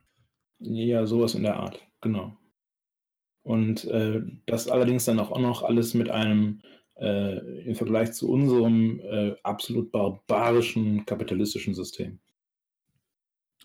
Ja, 0.60 1.06
sowas 1.06 1.36
in 1.36 1.44
der 1.44 1.58
Art, 1.58 1.86
genau. 2.02 2.38
Und 3.44 3.86
äh, 3.86 4.22
das 4.46 4.68
allerdings 4.68 5.06
dann 5.06 5.20
auch 5.20 5.38
noch 5.40 5.64
alles 5.64 5.94
mit 5.94 6.10
einem 6.10 6.62
äh, 6.98 7.38
im 7.64 7.76
Vergleich 7.76 8.12
zu 8.14 8.30
unserem 8.30 9.00
äh, 9.00 9.36
absolut 9.44 9.92
barbarischen 9.92 11.06
kapitalistischen 11.06 11.74
System. 11.74 12.20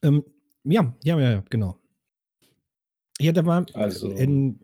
Ähm, 0.04 0.24
ja, 0.64 0.94
ja, 1.04 1.18
ja, 1.18 1.30
ja, 1.32 1.44
genau. 1.50 1.80
Ja, 3.20 3.32
da 3.32 3.44
war 3.46 3.66
Also, 3.74 4.10
in, 4.10 4.58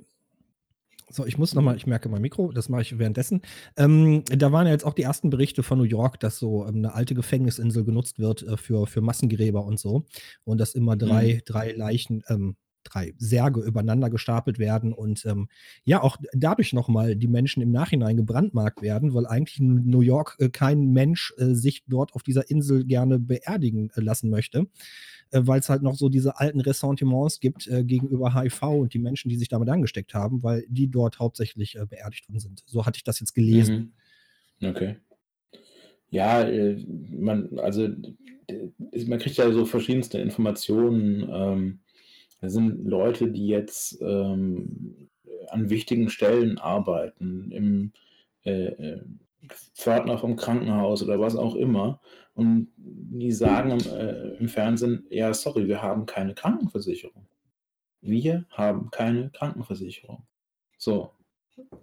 so, 1.12 1.26
ich 1.26 1.38
muss 1.38 1.54
nochmal, 1.54 1.76
ich 1.76 1.86
merke 1.88 2.08
mein 2.08 2.22
Mikro, 2.22 2.52
das 2.52 2.68
mache 2.68 2.82
ich 2.82 2.96
währenddessen. 2.98 3.42
Ähm, 3.76 4.22
da 4.26 4.52
waren 4.52 4.66
ja 4.66 4.72
jetzt 4.72 4.84
auch 4.84 4.94
die 4.94 5.02
ersten 5.02 5.28
Berichte 5.30 5.64
von 5.64 5.78
New 5.78 5.84
York, 5.84 6.20
dass 6.20 6.38
so 6.38 6.64
ähm, 6.66 6.76
eine 6.76 6.94
alte 6.94 7.14
Gefängnisinsel 7.14 7.84
genutzt 7.84 8.20
wird 8.20 8.42
äh, 8.44 8.56
für, 8.56 8.86
für 8.86 9.00
Massengräber 9.00 9.64
und 9.64 9.80
so. 9.80 10.04
Und 10.44 10.58
dass 10.60 10.74
immer 10.74 10.96
drei, 10.96 11.34
Mhm. 11.34 11.40
drei 11.46 11.72
Leichen, 11.72 12.22
ähm, 12.28 12.56
drei 12.84 13.12
Särge 13.18 13.60
übereinander 13.60 14.08
gestapelt 14.08 14.58
werden 14.58 14.92
und 14.94 15.26
ähm, 15.26 15.48
ja, 15.84 16.00
auch 16.02 16.16
dadurch 16.32 16.72
nochmal 16.72 17.14
die 17.16 17.28
Menschen 17.28 17.62
im 17.62 17.72
Nachhinein 17.72 18.16
gebrandmarkt 18.16 18.80
werden, 18.80 19.12
weil 19.12 19.26
eigentlich 19.26 19.58
in 19.60 19.84
New 19.90 20.00
York 20.00 20.36
äh, 20.38 20.48
kein 20.48 20.92
Mensch 20.92 21.34
äh, 21.38 21.54
sich 21.54 21.84
dort 21.88 22.14
auf 22.14 22.22
dieser 22.22 22.48
Insel 22.48 22.86
gerne 22.86 23.18
beerdigen 23.18 23.90
äh, 23.96 24.00
lassen 24.00 24.30
möchte, 24.30 24.66
äh, 25.30 25.40
weil 25.44 25.60
es 25.60 25.68
halt 25.68 25.82
noch 25.82 25.94
so 25.94 26.08
diese 26.08 26.38
alten 26.38 26.60
Ressentiments 26.60 27.40
gibt 27.40 27.66
äh, 27.68 27.84
gegenüber 27.84 28.34
HIV 28.34 28.62
und 28.62 28.94
die 28.94 28.98
Menschen, 28.98 29.28
die 29.28 29.36
sich 29.36 29.48
damit 29.48 29.68
angesteckt 29.68 30.14
haben, 30.14 30.42
weil 30.42 30.64
die 30.68 30.88
dort 30.88 31.18
hauptsächlich 31.18 31.76
äh, 31.76 31.86
beerdigt 31.86 32.28
worden 32.28 32.40
sind. 32.40 32.62
So 32.66 32.86
hatte 32.86 32.96
ich 32.96 33.04
das 33.04 33.20
jetzt 33.20 33.34
gelesen. 33.34 33.92
Mhm. 34.60 34.68
Okay. 34.68 34.96
Ja, 36.10 36.42
äh, 36.42 36.84
man, 37.10 37.58
also 37.58 37.88
man 39.06 39.18
kriegt 39.18 39.36
ja 39.36 39.50
so 39.52 39.64
verschiedenste 39.64 40.18
Informationen. 40.18 41.28
Ähm, 41.30 41.80
da 42.40 42.48
sind 42.48 42.84
Leute, 42.84 43.30
die 43.30 43.46
jetzt 43.46 44.00
ähm, 44.00 45.08
an 45.48 45.70
wichtigen 45.70 46.08
Stellen 46.08 46.58
arbeiten, 46.58 47.50
im 47.52 47.92
äh, 48.42 48.98
äh, 49.42 49.48
Pförtner 49.74 50.18
vom 50.18 50.36
Krankenhaus 50.36 51.02
oder 51.02 51.20
was 51.20 51.36
auch 51.36 51.54
immer. 51.54 52.00
Und 52.34 52.68
die 52.76 53.32
sagen 53.32 53.72
im, 53.72 53.80
äh, 53.80 54.34
im 54.36 54.48
Fernsehen, 54.48 55.06
ja, 55.10 55.32
sorry, 55.34 55.68
wir 55.68 55.82
haben 55.82 56.06
keine 56.06 56.34
Krankenversicherung. 56.34 57.26
Wir 58.00 58.46
haben 58.50 58.90
keine 58.90 59.30
Krankenversicherung. 59.30 60.22
So, 60.78 61.12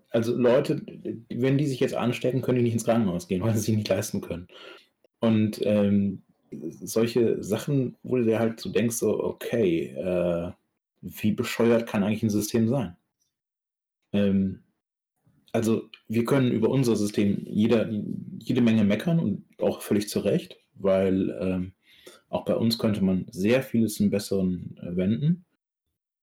also 0.09 0.35
Leute, 0.35 0.81
wenn 1.29 1.57
die 1.57 1.67
sich 1.67 1.79
jetzt 1.79 1.95
anstecken, 1.95 2.41
können 2.41 2.57
die 2.57 2.63
nicht 2.63 2.73
ins 2.73 2.85
Krankenhaus 2.85 3.27
gehen, 3.27 3.43
weil 3.43 3.53
sie 3.53 3.59
sich 3.59 3.75
nicht 3.75 3.89
leisten 3.89 4.21
können. 4.21 4.47
Und 5.19 5.59
ähm, 5.63 6.23
solche 6.51 7.43
Sachen, 7.43 7.97
wo 8.03 8.17
du 8.17 8.23
dir 8.23 8.39
halt 8.39 8.59
so 8.59 8.69
denkst, 8.69 8.95
so, 8.95 9.23
okay, 9.23 9.87
äh, 9.89 10.51
wie 11.01 11.31
bescheuert 11.31 11.87
kann 11.87 12.03
eigentlich 12.03 12.23
ein 12.23 12.29
System 12.29 12.67
sein? 12.67 12.95
Ähm, 14.13 14.63
also 15.57 15.89
wir 16.07 16.25
können 16.25 16.51
über 16.51 16.69
unser 16.69 16.95
System 16.95 17.43
jeder, 17.45 17.89
jede 18.39 18.61
Menge 18.61 18.83
meckern 18.85 19.19
und 19.19 19.45
auch 19.61 19.81
völlig 19.81 20.09
zu 20.09 20.19
Recht, 20.21 20.57
weil 20.75 21.37
ähm, 21.41 21.73
Auch 22.29 22.45
bei 22.45 22.55
uns 22.55 22.79
könnte 22.79 23.03
man 23.03 23.27
sehr 23.31 23.63
vieles 23.63 23.95
zum 23.95 24.09
Besseren 24.11 24.77
äh, 24.81 24.95
wenden. 24.97 25.45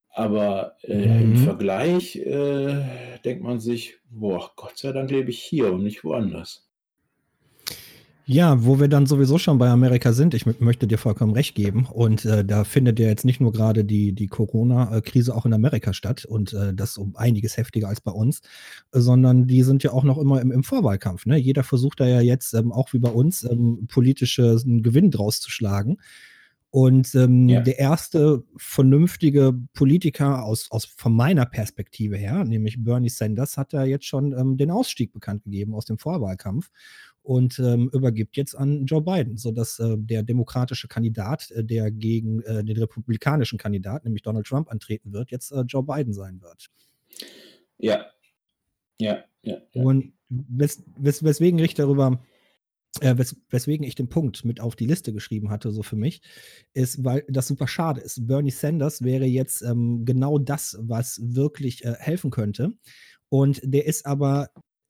Aber 0.09 0.77
äh, 0.83 1.21
im 1.23 1.35
Mhm. 1.35 1.35
Vergleich 1.35 2.15
äh, 2.17 2.83
denkt 3.25 3.43
man 3.43 3.59
sich, 3.59 3.99
boah, 4.09 4.51
Gott 4.55 4.77
sei 4.77 4.91
Dank 4.93 5.11
lebe 5.11 5.29
ich 5.31 5.41
hier 5.43 5.71
und 5.73 5.83
nicht 5.83 6.03
woanders. 6.03 6.64
Ja, 8.27 8.65
wo 8.65 8.79
wir 8.79 8.87
dann 8.87 9.05
sowieso 9.05 9.37
schon 9.37 9.59
bei 9.59 9.69
Amerika 9.69 10.11
sind, 10.11 10.33
ich 10.33 10.45
mö- 10.45 10.55
möchte 10.57 10.87
dir 10.87 10.97
vollkommen 10.97 11.33
recht 11.33 11.53
geben. 11.53 11.85
Und 11.85 12.25
äh, 12.25 12.43
da 12.43 12.63
findet 12.63 12.99
ja 12.99 13.07
jetzt 13.07 13.23
nicht 13.23 13.39
nur 13.39 13.51
gerade 13.51 13.85
die, 13.85 14.13
die 14.13 14.25
Corona-Krise 14.25 15.35
auch 15.35 15.45
in 15.45 15.53
Amerika 15.53 15.93
statt 15.93 16.25
und 16.25 16.51
äh, 16.53 16.73
das 16.73 16.97
um 16.97 17.15
einiges 17.15 17.55
heftiger 17.55 17.87
als 17.87 18.01
bei 18.01 18.11
uns, 18.11 18.41
äh, 18.93 18.99
sondern 18.99 19.45
die 19.45 19.61
sind 19.61 19.83
ja 19.83 19.91
auch 19.91 20.03
noch 20.03 20.17
immer 20.17 20.41
im, 20.41 20.51
im 20.51 20.63
Vorwahlkampf. 20.63 21.27
Ne? 21.27 21.37
Jeder 21.37 21.63
versucht 21.63 21.99
da 21.99 22.07
ja 22.07 22.19
jetzt, 22.19 22.55
ähm, 22.55 22.71
auch 22.71 22.93
wie 22.93 22.99
bei 22.99 23.11
uns, 23.11 23.43
ähm, 23.43 23.85
politische 23.87 24.59
einen 24.65 24.81
Gewinn 24.81 25.11
draus 25.11 25.39
zu 25.39 25.51
schlagen. 25.51 25.97
Und 26.71 27.13
ähm, 27.15 27.47
Ja. 27.47 27.61
der 27.61 27.77
erste 27.79 28.43
vernünftige 28.57 29.53
Politiker 29.73 30.43
aus, 30.43 30.71
aus 30.71 30.85
von 30.85 31.15
meiner 31.15 31.45
Perspektive 31.45 32.17
her, 32.17 32.43
nämlich 32.43 32.83
Bernie 32.83 33.09
Sanders, 33.09 33.55
hat 33.55 33.71
da 33.71 33.85
jetzt 33.85 34.05
schon 34.07 34.33
ähm, 34.33 34.57
den 34.57 34.71
Ausstieg 34.71 35.13
bekannt 35.13 35.43
gegeben 35.43 35.75
aus 35.75 35.85
dem 35.85 35.99
Vorwahlkampf 35.99 36.71
und 37.25 37.57
ähm, 37.59 37.89
übergibt 37.91 38.37
jetzt 38.37 38.55
an 38.55 38.85
Joe 38.85 39.01
Biden, 39.01 39.37
sodass 39.37 39.79
äh, 39.79 39.97
der 39.97 40.23
demokratische 40.23 40.87
Kandidat, 40.87 41.49
äh, 41.51 41.63
der 41.63 41.91
gegen 41.91 42.41
äh, 42.43 42.63
den 42.63 42.77
republikanischen 42.77 43.57
Kandidat, 43.57 44.05
nämlich 44.05 44.21
Donald 44.21 44.45
Trump, 44.45 44.69
antreten 44.71 45.11
wird, 45.11 45.31
jetzt 45.31 45.51
äh, 45.51 45.61
Joe 45.61 45.83
Biden 45.83 46.13
sein 46.13 46.41
wird. 46.41 46.69
Ja. 47.77 48.05
Ja, 48.99 49.23
ja, 49.41 49.57
ja. 49.73 49.83
Und 49.83 50.13
wes 50.29 50.83
wes 50.97 51.23
weswegen 51.23 51.59
ich 51.59 51.73
darüber, 51.73 52.23
äh, 53.01 53.17
wes 53.17 53.35
weswegen 53.49 53.85
ich 53.85 53.95
den 53.95 54.07
Punkt 54.07 54.45
mit 54.45 54.61
auf 54.61 54.75
die 54.75 54.85
Liste 54.85 55.11
geschrieben 55.11 55.49
hatte, 55.49 55.71
so 55.71 55.83
für 55.83 55.97
mich, 55.97 56.21
ist, 56.73 57.03
weil 57.03 57.25
das 57.27 57.47
super 57.47 57.67
schade 57.67 58.01
ist. 58.01 58.27
Bernie 58.27 58.51
Sanders 58.51 59.03
wäre 59.03 59.25
jetzt 59.25 59.63
ähm, 59.63 60.05
genau 60.05 60.37
das, 60.37 60.77
was 60.79 61.19
wirklich 61.21 61.83
äh, 61.83 61.95
helfen 61.97 62.31
könnte. 62.31 62.73
Und 63.29 63.59
der 63.63 63.85
ist 63.85 64.05
aber 64.05 64.49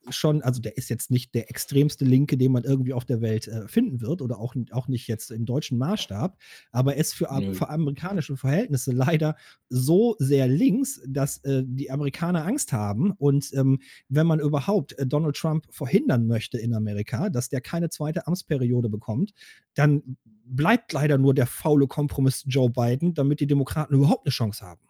schon, 0.10 0.42
also 0.42 0.62
der 0.62 0.78
ist 0.78 0.90
jetzt 0.90 1.12
nicht 1.12 1.34
der 1.34 1.50
extremste 1.50 2.06
Linke, 2.06 2.38
den 2.38 2.52
man 2.52 2.64
irgendwie 2.64 2.94
auf 2.94 3.06
der 3.06 3.22
Welt 3.22 3.48
äh, 3.48 3.68
finden 3.68 4.02
wird 4.02 4.22
oder 4.22 4.40
auch, 4.40 4.56
auch 4.72 4.88
nicht 4.88 5.08
jetzt 5.08 5.32
im 5.32 5.46
deutschen 5.46 5.78
Maßstab, 5.78 6.38
aber 6.72 6.96
er 6.96 7.00
ist 7.00 7.14
für, 7.14 7.28
für 7.54 7.70
amerikanische 7.70 8.38
Verhältnisse 8.38 8.92
leider 8.92 9.36
so 9.70 10.16
sehr 10.20 10.48
links, 10.48 11.02
dass 11.08 11.38
äh, 11.40 11.64
die 11.66 11.92
Amerikaner 11.92 12.46
Angst 12.46 12.74
haben 12.74 13.12
und 13.12 13.52
ähm, 13.54 13.80
wenn 14.10 14.28
man 14.28 14.40
überhaupt 14.40 14.98
äh, 15.00 15.06
Donald 15.08 15.36
Trump 15.36 15.66
verhindern 15.70 16.28
möchte 16.28 16.58
in 16.58 16.74
Amerika, 16.74 17.30
dass 17.30 17.50
der 17.50 17.62
keine 17.62 17.90
zweite 17.90 18.28
Amtsperiode 18.28 18.90
bekommt, 18.90 19.34
dann 19.74 20.18
bleibt 20.46 20.94
leider 20.94 21.18
nur 21.18 21.34
der 21.34 21.48
faule 21.48 21.88
Kompromiss 21.88 22.44
Joe 22.48 22.70
Biden, 22.70 23.14
damit 23.14 23.40
die 23.40 23.48
Demokraten 23.48 23.96
überhaupt 23.96 24.26
eine 24.26 24.32
Chance 24.32 24.66
haben. 24.66 24.82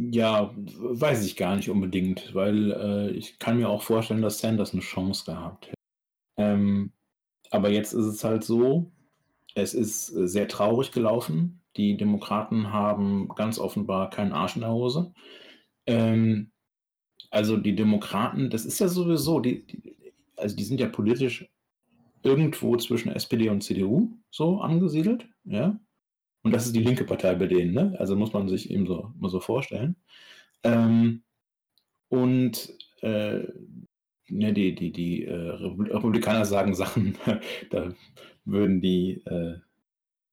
Ja, 0.00 0.54
weiß 0.56 1.26
ich 1.26 1.34
gar 1.34 1.56
nicht 1.56 1.70
unbedingt, 1.70 2.32
weil 2.32 2.70
äh, 2.70 3.10
ich 3.10 3.40
kann 3.40 3.56
mir 3.56 3.68
auch 3.68 3.82
vorstellen, 3.82 4.22
dass 4.22 4.38
Sanders 4.38 4.72
eine 4.72 4.80
Chance 4.80 5.24
gehabt 5.24 5.66
hätte. 5.66 5.74
Ähm, 6.36 6.92
aber 7.50 7.70
jetzt 7.70 7.94
ist 7.94 8.06
es 8.06 8.22
halt 8.22 8.44
so, 8.44 8.92
es 9.56 9.74
ist 9.74 10.06
sehr 10.06 10.46
traurig 10.46 10.92
gelaufen. 10.92 11.62
Die 11.76 11.96
Demokraten 11.96 12.72
haben 12.72 13.28
ganz 13.34 13.58
offenbar 13.58 14.10
keinen 14.10 14.32
Arsch 14.32 14.54
in 14.54 14.60
der 14.62 14.70
Hose. 14.72 15.12
Ähm, 15.86 16.52
also 17.30 17.56
die 17.56 17.74
Demokraten, 17.74 18.50
das 18.50 18.66
ist 18.66 18.78
ja 18.78 18.86
sowieso, 18.86 19.40
die, 19.40 19.66
die, 19.66 19.96
also 20.36 20.54
die 20.54 20.64
sind 20.64 20.80
ja 20.80 20.88
politisch 20.88 21.50
irgendwo 22.22 22.76
zwischen 22.76 23.10
SPD 23.10 23.48
und 23.48 23.62
CDU 23.62 24.12
so 24.30 24.60
angesiedelt, 24.60 25.28
ja. 25.44 25.80
Und 26.42 26.52
das 26.52 26.66
ist 26.66 26.74
die 26.74 26.82
linke 26.82 27.04
Partei 27.04 27.34
bei 27.34 27.46
denen, 27.46 27.72
ne? 27.74 27.96
Also 27.98 28.16
muss 28.16 28.32
man 28.32 28.48
sich 28.48 28.70
eben 28.70 28.86
so, 28.86 29.12
mal 29.18 29.28
so 29.30 29.40
vorstellen. 29.40 29.96
Ähm, 30.62 31.22
und 32.08 32.72
äh, 33.02 33.40
ne, 34.28 34.52
die, 34.52 34.74
die, 34.74 34.92
die 34.92 35.24
äh, 35.24 35.50
Repu- 35.52 35.92
Republikaner 35.92 36.44
sagen 36.44 36.74
Sachen, 36.74 37.16
da 37.70 37.92
würden 38.44 38.80
die, 38.80 39.22
äh, 39.26 39.56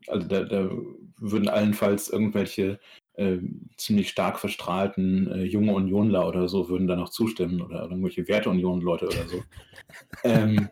also 0.07 0.27
da, 0.27 0.43
da 0.43 0.69
würden 1.17 1.49
allenfalls 1.49 2.09
irgendwelche 2.09 2.79
äh, 3.13 3.37
ziemlich 3.77 4.09
stark 4.09 4.39
verstrahlten 4.39 5.31
äh, 5.31 5.43
junge 5.43 5.73
Unionler 5.73 6.27
oder 6.27 6.47
so 6.47 6.69
würden 6.69 6.87
da 6.87 6.95
noch 6.95 7.09
zustimmen 7.09 7.61
oder 7.61 7.83
irgendwelche 7.83 8.27
Werteunion-Leute 8.27 9.07
oder 9.07 9.27
so. 9.27 9.43
ähm, 10.23 10.69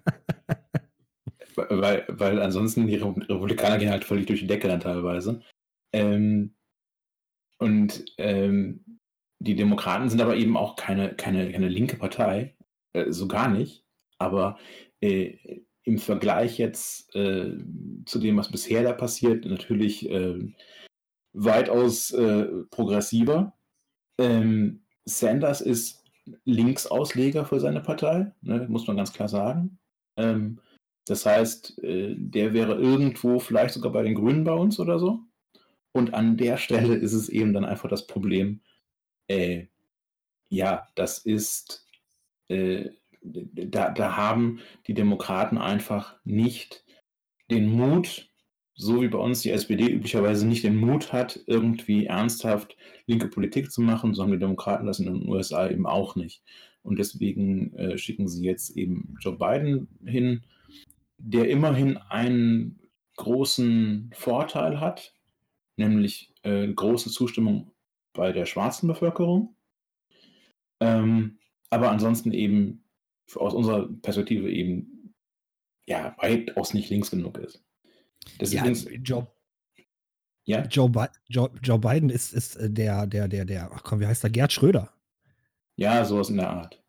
weil, 1.55 2.05
weil 2.07 2.41
ansonsten 2.41 2.87
die 2.87 2.99
Repu- 2.99 3.27
Republikaner 3.29 3.77
gehen 3.77 3.91
halt 3.91 4.03
völlig 4.03 4.25
durch 4.25 4.41
die 4.41 4.47
Decke 4.47 4.67
dann 4.67 4.79
teilweise. 4.79 5.41
Ähm, 5.93 6.55
und 7.59 8.05
ähm, 8.17 8.99
die 9.39 9.55
Demokraten 9.55 10.09
sind 10.09 10.21
aber 10.21 10.35
eben 10.35 10.57
auch 10.57 10.75
keine, 10.75 11.15
keine, 11.15 11.51
keine 11.51 11.67
linke 11.67 11.97
Partei, 11.97 12.55
äh, 12.93 13.11
so 13.11 13.27
gar 13.27 13.49
nicht. 13.49 13.85
Aber 14.17 14.57
äh, 15.01 15.61
im 15.83 15.97
Vergleich 15.97 16.57
jetzt 16.57 17.13
äh, 17.15 17.57
zu 18.05 18.19
dem, 18.19 18.37
was 18.37 18.49
bisher 18.49 18.83
da 18.83 18.93
passiert, 18.93 19.45
natürlich 19.45 20.09
äh, 20.09 20.53
weitaus 21.33 22.11
äh, 22.11 22.45
progressiver. 22.69 23.57
Ähm, 24.19 24.85
Sanders 25.05 25.59
ist 25.59 26.03
Linksausleger 26.45 27.45
für 27.45 27.59
seine 27.59 27.81
Partei, 27.81 28.31
ne, 28.41 28.65
muss 28.69 28.87
man 28.87 28.95
ganz 28.95 29.11
klar 29.11 29.27
sagen. 29.27 29.77
Ähm, 30.17 30.61
das 31.05 31.25
heißt, 31.25 31.83
äh, 31.83 32.15
der 32.17 32.53
wäre 32.53 32.75
irgendwo 32.75 33.39
vielleicht 33.39 33.73
sogar 33.73 33.91
bei 33.91 34.03
den 34.03 34.15
Grünen 34.15 34.43
bei 34.43 34.53
uns 34.53 34.79
oder 34.79 34.99
so. 34.99 35.19
Und 35.91 36.13
an 36.13 36.37
der 36.37 36.57
Stelle 36.57 36.95
ist 36.95 37.13
es 37.13 37.29
eben 37.29 37.53
dann 37.53 37.65
einfach 37.65 37.89
das 37.89 38.07
Problem, 38.07 38.61
äh, 39.27 39.67
ja, 40.49 40.87
das 40.95 41.19
ist, 41.19 41.85
äh, 42.47 42.89
da, 43.21 43.89
da 43.91 44.17
haben 44.17 44.59
die 44.87 44.93
Demokraten 44.93 45.57
einfach 45.57 46.15
nicht 46.23 46.83
den 47.49 47.69
Mut, 47.69 48.29
so 48.75 49.01
wie 49.01 49.07
bei 49.07 49.19
uns 49.19 49.41
die 49.41 49.51
SPD 49.51 49.87
üblicherweise 49.91 50.47
nicht 50.47 50.63
den 50.63 50.77
Mut 50.77 51.13
hat, 51.13 51.39
irgendwie 51.45 52.07
ernsthaft 52.07 52.75
linke 53.05 53.27
Politik 53.27 53.71
zu 53.71 53.81
machen, 53.81 54.13
so 54.13 54.23
haben 54.23 54.31
die 54.31 54.39
Demokraten 54.39 54.87
das 54.87 54.99
in 54.99 55.05
den 55.05 55.29
USA 55.29 55.69
eben 55.69 55.85
auch 55.85 56.15
nicht. 56.15 56.43
Und 56.81 56.99
deswegen 56.99 57.73
äh, 57.75 57.97
schicken 57.97 58.27
sie 58.27 58.43
jetzt 58.43 58.75
eben 58.75 59.15
Joe 59.21 59.37
Biden 59.37 59.87
hin, 60.05 60.43
der 61.23 61.49
immerhin 61.49 61.97
einen 61.97 62.79
großen 63.15 64.11
Vorteil 64.13 64.79
hat, 64.79 65.15
nämlich 65.77 66.33
äh, 66.43 66.67
große 66.67 67.09
Zustimmung 67.09 67.71
bei 68.13 68.31
der 68.31 68.45
schwarzen 68.45 68.87
Bevölkerung. 68.87 69.55
Ähm, 70.81 71.39
aber 71.69 71.91
ansonsten 71.91 72.31
eben 72.31 72.83
aus 73.35 73.53
unserer 73.53 73.87
Perspektive 74.01 74.51
eben 74.51 75.15
ja 75.87 76.15
weitaus 76.19 76.73
nicht 76.73 76.89
links 76.89 77.09
genug 77.09 77.37
ist. 77.37 77.63
Das 78.37 78.49
ist 78.49 78.55
Ja, 78.55 78.61
übrigens, 78.61 78.87
Joe, 79.03 79.27
ja, 80.45 80.63
Joe, 80.65 80.89
Bi 80.89 81.05
Joe, 81.27 81.49
Joe 81.61 81.79
Biden 81.79 82.09
ist, 82.09 82.33
ist 82.33 82.57
äh, 82.57 82.69
der, 82.69 83.07
der, 83.07 83.29
der, 83.29 83.45
der, 83.45 83.71
ach 83.71 83.83
komm, 83.83 84.01
wie 84.01 84.07
heißt 84.07 84.23
der? 84.23 84.29
Gerd 84.29 84.51
Schröder. 84.51 84.93
ja, 85.77 86.03
sowas 86.03 86.29
in 86.29 86.37
der 86.37 86.49
Art. 86.49 86.82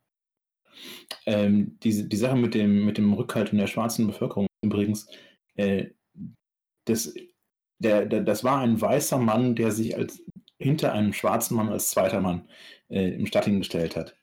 Ähm, 1.26 1.78
die, 1.82 2.08
die 2.08 2.16
Sache 2.16 2.36
mit 2.36 2.54
dem, 2.54 2.84
mit 2.84 2.98
dem 2.98 3.12
Rückhalten 3.12 3.58
der 3.58 3.66
schwarzen 3.66 4.06
Bevölkerung 4.06 4.46
übrigens, 4.62 5.08
äh, 5.56 5.86
das, 6.86 7.14
der, 7.78 8.06
der, 8.06 8.22
das 8.22 8.44
war 8.44 8.60
ein 8.60 8.80
weißer 8.80 9.18
Mann, 9.18 9.54
der 9.54 9.70
sich 9.70 9.96
als 9.96 10.22
hinter 10.58 10.92
einem 10.92 11.12
schwarzen 11.12 11.56
Mann 11.56 11.68
als 11.68 11.90
zweiter 11.90 12.20
Mann 12.20 12.48
äh, 12.88 13.14
im 13.14 13.26
Stadt 13.26 13.44
hingestellt 13.44 13.96
hat 13.96 14.16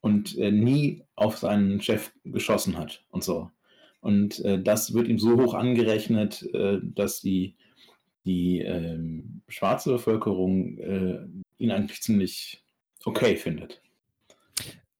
und 0.00 0.36
äh, 0.36 0.50
nie 0.50 1.02
auf 1.14 1.38
seinen 1.38 1.80
Chef 1.80 2.12
geschossen 2.24 2.76
hat 2.76 3.04
und 3.10 3.24
so. 3.24 3.50
Und 4.00 4.44
äh, 4.44 4.62
das 4.62 4.92
wird 4.92 5.08
ihm 5.08 5.18
so 5.18 5.40
hoch 5.40 5.54
angerechnet, 5.54 6.42
äh, 6.52 6.78
dass 6.82 7.22
die, 7.22 7.56
die 8.26 8.60
ähm, 8.60 9.40
schwarze 9.48 9.92
Bevölkerung 9.92 10.76
äh, 10.78 11.26
ihn 11.56 11.70
eigentlich 11.70 12.02
ziemlich 12.02 12.62
okay 13.04 13.36
findet. 13.36 13.80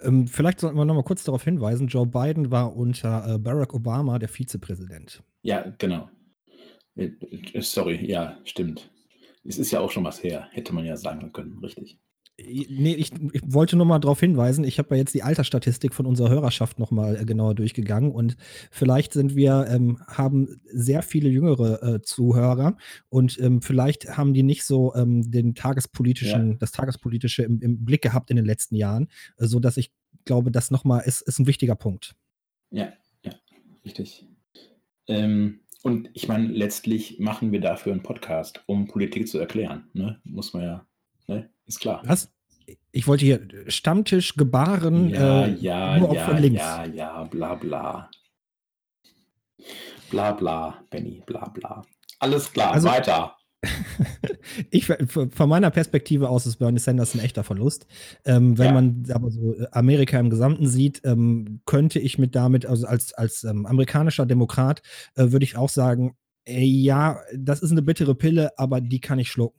Ähm, 0.00 0.26
vielleicht 0.26 0.60
sollten 0.60 0.76
wir 0.76 0.84
noch 0.84 0.94
mal 0.94 1.04
kurz 1.04 1.24
darauf 1.24 1.44
hinweisen, 1.44 1.86
Joe 1.88 2.06
Biden 2.06 2.50
war 2.50 2.76
unter 2.76 3.34
äh, 3.34 3.38
Barack 3.38 3.74
Obama 3.74 4.18
der 4.18 4.28
Vizepräsident. 4.28 5.22
Ja, 5.42 5.72
genau. 5.78 6.08
Äh, 6.96 7.10
äh, 7.52 7.60
Sorry, 7.60 8.04
ja, 8.04 8.38
stimmt. 8.44 8.90
Es 9.44 9.58
ist 9.58 9.70
ja 9.70 9.80
auch 9.80 9.90
schon 9.90 10.04
was 10.04 10.22
her, 10.22 10.48
hätte 10.52 10.74
man 10.74 10.84
ja 10.84 10.96
sagen 10.96 11.32
können, 11.32 11.58
richtig. 11.58 11.98
Nee, 12.36 12.94
ich, 12.94 13.12
ich 13.32 13.42
wollte 13.44 13.76
nur 13.76 13.86
mal 13.86 14.00
darauf 14.00 14.18
hinweisen, 14.18 14.64
ich 14.64 14.80
habe 14.80 14.94
ja 14.94 14.96
jetzt 14.96 15.14
die 15.14 15.22
Altersstatistik 15.22 15.94
von 15.94 16.04
unserer 16.04 16.30
Hörerschaft 16.30 16.80
noch 16.80 16.90
mal 16.90 17.16
äh, 17.16 17.24
genauer 17.24 17.54
durchgegangen 17.54 18.10
und 18.10 18.36
vielleicht 18.72 19.12
sind 19.12 19.36
wir, 19.36 19.66
ähm, 19.68 20.02
haben 20.08 20.60
sehr 20.66 21.02
viele 21.02 21.28
jüngere 21.28 21.80
äh, 21.82 22.02
Zuhörer 22.02 22.76
und 23.08 23.38
ähm, 23.40 23.62
vielleicht 23.62 24.16
haben 24.16 24.34
die 24.34 24.42
nicht 24.42 24.64
so 24.64 24.92
ähm, 24.96 25.30
den 25.30 25.54
tagespolitischen, 25.54 26.58
das 26.58 26.72
tagespolitische 26.72 27.44
im, 27.44 27.60
im 27.60 27.84
Blick 27.84 28.02
gehabt 28.02 28.30
in 28.30 28.36
den 28.36 28.46
letzten 28.46 28.74
Jahren, 28.74 29.08
äh, 29.36 29.46
so 29.46 29.60
dass 29.60 29.76
ich 29.76 29.92
glaube, 30.24 30.50
das 30.50 30.72
noch 30.72 30.82
mal 30.82 31.00
ist, 31.00 31.20
ist 31.20 31.38
ein 31.38 31.46
wichtiger 31.46 31.76
Punkt. 31.76 32.16
Ja, 32.70 32.92
ja, 33.22 33.32
richtig. 33.84 34.26
Ähm, 35.06 35.60
Und 35.82 36.10
ich 36.14 36.28
meine, 36.28 36.48
letztlich 36.48 37.20
machen 37.20 37.52
wir 37.52 37.60
dafür 37.60 37.92
einen 37.92 38.02
Podcast, 38.02 38.64
um 38.66 38.88
Politik 38.88 39.28
zu 39.28 39.38
erklären. 39.38 39.88
Ne? 39.92 40.18
Muss 40.24 40.54
man 40.54 40.62
ja, 40.62 40.86
ne? 41.26 41.50
ist 41.66 41.80
klar. 41.80 42.02
Was? 42.06 42.30
Ich 42.92 43.06
wollte 43.06 43.24
hier 43.24 43.46
Stammtisch, 43.68 44.36
Gebaren, 44.36 45.10
Ja, 45.10 45.44
äh, 45.46 45.54
ja, 45.54 45.98
nur 45.98 46.10
auch 46.10 46.14
ja, 46.14 46.26
von 46.26 46.38
links. 46.38 46.60
ja, 46.60 46.84
ja, 46.86 47.24
bla 47.24 47.54
bla. 47.56 48.10
Bla 50.10 50.32
bla, 50.32 50.82
Benny, 50.90 51.22
bla 51.26 51.48
bla. 51.48 51.82
Alles 52.20 52.52
klar, 52.52 52.72
Also- 52.72 52.88
weiter. 52.88 53.36
Ich, 54.70 54.86
von 54.86 55.48
meiner 55.48 55.70
Perspektive 55.70 56.28
aus 56.28 56.44
ist 56.46 56.56
Bernie 56.56 56.78
Sanders 56.78 57.14
ein 57.14 57.20
echter 57.20 57.42
Verlust. 57.44 57.86
Ähm, 58.26 58.58
wenn 58.58 58.66
Ja. 58.66 58.72
man 58.72 59.04
aber 59.10 59.30
so 59.30 59.54
äh, 59.54 59.66
Amerika 59.72 60.18
im 60.20 60.28
Gesamten 60.30 60.68
sieht, 60.68 61.00
ähm, 61.04 61.60
könnte 61.64 61.98
ich 61.98 62.18
mit 62.18 62.34
damit, 62.34 62.66
also 62.66 62.86
als, 62.86 63.14
als 63.14 63.42
ähm, 63.44 63.64
amerikanischer 63.64 64.26
Demokrat, 64.26 64.82
äh, 65.16 65.32
würde 65.32 65.44
ich 65.44 65.56
auch 65.56 65.70
sagen, 65.70 66.14
äh, 66.46 66.62
ja, 66.62 67.18
das 67.34 67.62
ist 67.62 67.70
eine 67.72 67.80
bittere 67.82 68.14
Pille, 68.14 68.50
aber 68.58 68.80
die 68.82 69.00
kann 69.00 69.18
ich 69.18 69.30
schlucken. 69.30 69.58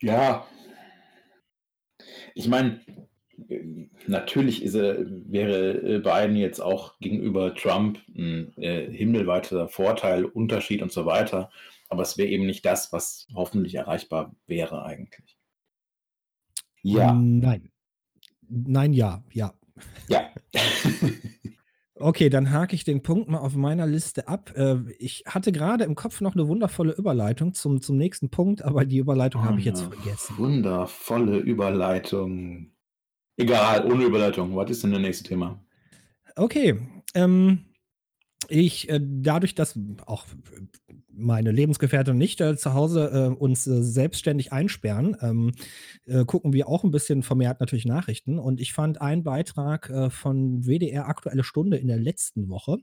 Ja. 0.00 0.46
Ich 2.34 2.48
meine, 2.48 2.80
natürlich 4.06 4.62
ist 4.62 4.74
er, 4.74 4.98
wäre 5.06 6.00
Biden 6.00 6.36
jetzt 6.36 6.60
auch 6.60 6.98
gegenüber 6.98 7.54
Trump 7.54 7.98
ein 8.08 8.56
äh, 8.58 8.90
himmelweiter 8.90 9.68
Vorteil, 9.68 10.24
Unterschied 10.24 10.82
und 10.82 10.92
so 10.92 11.06
weiter. 11.06 11.50
Aber 11.88 12.02
es 12.02 12.18
wäre 12.18 12.28
eben 12.28 12.46
nicht 12.46 12.64
das, 12.64 12.92
was 12.92 13.28
hoffentlich 13.34 13.74
erreichbar 13.74 14.34
wäre 14.46 14.84
eigentlich. 14.84 15.36
Ja, 16.82 17.12
Nein. 17.12 17.70
Nein, 18.48 18.92
ja, 18.92 19.24
ja. 19.32 19.54
ja. 20.08 20.30
Okay, 21.98 22.28
dann 22.28 22.52
hake 22.52 22.74
ich 22.74 22.84
den 22.84 23.02
Punkt 23.02 23.30
mal 23.30 23.38
auf 23.38 23.56
meiner 23.56 23.86
Liste 23.86 24.28
ab. 24.28 24.52
Äh, 24.54 24.76
ich 24.98 25.24
hatte 25.26 25.50
gerade 25.50 25.84
im 25.84 25.94
Kopf 25.94 26.20
noch 26.20 26.34
eine 26.34 26.46
wundervolle 26.46 26.92
Überleitung 26.92 27.54
zum, 27.54 27.80
zum 27.80 27.96
nächsten 27.96 28.28
Punkt, 28.28 28.62
aber 28.62 28.84
die 28.84 28.98
Überleitung 28.98 29.44
habe 29.44 29.58
ich 29.58 29.64
jetzt 29.64 29.82
vergessen. 29.82 30.36
Wundervolle 30.36 31.38
Überleitung. 31.38 32.72
Egal, 33.38 33.90
ohne 33.90 34.04
Überleitung. 34.04 34.54
Was 34.56 34.70
ist 34.70 34.84
denn 34.84 34.92
das 34.92 35.00
nächste 35.00 35.24
Thema? 35.24 35.58
Okay, 36.36 36.78
ähm, 37.14 37.64
ich, 38.48 38.88
äh, 38.88 39.00
dadurch, 39.02 39.54
dass 39.54 39.78
auch 40.06 40.24
meine 41.16 41.50
Lebensgefährtin 41.50 42.14
und 42.14 42.20
ich 42.20 42.38
äh, 42.40 42.56
zu 42.56 42.74
Hause 42.74 43.10
äh, 43.12 43.34
uns 43.34 43.66
äh, 43.66 43.82
selbstständig 43.82 44.52
einsperren, 44.52 45.16
ähm, 45.20 45.52
äh, 46.06 46.24
gucken 46.24 46.52
wir 46.52 46.68
auch 46.68 46.84
ein 46.84 46.90
bisschen 46.90 47.22
vermehrt 47.22 47.60
natürlich 47.60 47.86
Nachrichten. 47.86 48.38
Und 48.38 48.60
ich 48.60 48.72
fand 48.72 49.00
einen 49.00 49.24
Beitrag 49.24 49.88
äh, 49.90 50.10
von 50.10 50.66
WDR 50.66 51.08
Aktuelle 51.08 51.42
Stunde 51.42 51.78
in 51.78 51.88
der 51.88 51.98
letzten 51.98 52.48
Woche, 52.48 52.78